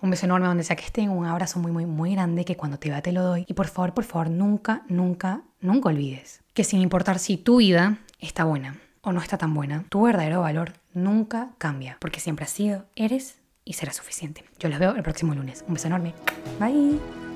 un 0.00 0.10
beso 0.10 0.26
enorme 0.26 0.46
donde 0.46 0.64
sea 0.64 0.76
que 0.76 0.84
estén, 0.84 1.10
un 1.10 1.26
abrazo 1.26 1.58
muy, 1.58 1.72
muy, 1.72 1.86
muy 1.86 2.12
grande 2.12 2.44
que 2.44 2.56
cuando 2.56 2.78
te 2.78 2.90
vea 2.90 3.02
te 3.02 3.12
lo 3.12 3.22
doy. 3.22 3.44
Y 3.48 3.54
por 3.54 3.68
favor, 3.68 3.94
por 3.94 4.04
favor, 4.04 4.30
nunca, 4.30 4.82
nunca, 4.88 5.42
nunca 5.60 5.88
olvides 5.88 6.42
que 6.54 6.64
sin 6.64 6.80
importar 6.80 7.18
si 7.18 7.36
tu 7.36 7.56
vida 7.56 7.98
está 8.20 8.44
buena 8.44 8.76
o 9.00 9.12
no 9.12 9.20
está 9.20 9.38
tan 9.38 9.54
buena, 9.54 9.84
tu 9.88 10.02
verdadero 10.02 10.42
valor 10.42 10.74
nunca 10.94 11.50
cambia, 11.58 11.96
porque 12.00 12.20
siempre 12.20 12.44
has 12.44 12.50
sido, 12.50 12.84
eres 12.94 13.38
y 13.64 13.74
será 13.74 13.92
suficiente. 13.92 14.44
Yo 14.58 14.68
los 14.68 14.78
veo 14.78 14.94
el 14.94 15.02
próximo 15.02 15.34
lunes. 15.34 15.64
Un 15.66 15.74
beso 15.74 15.86
enorme. 15.86 16.14
Bye. 16.58 17.31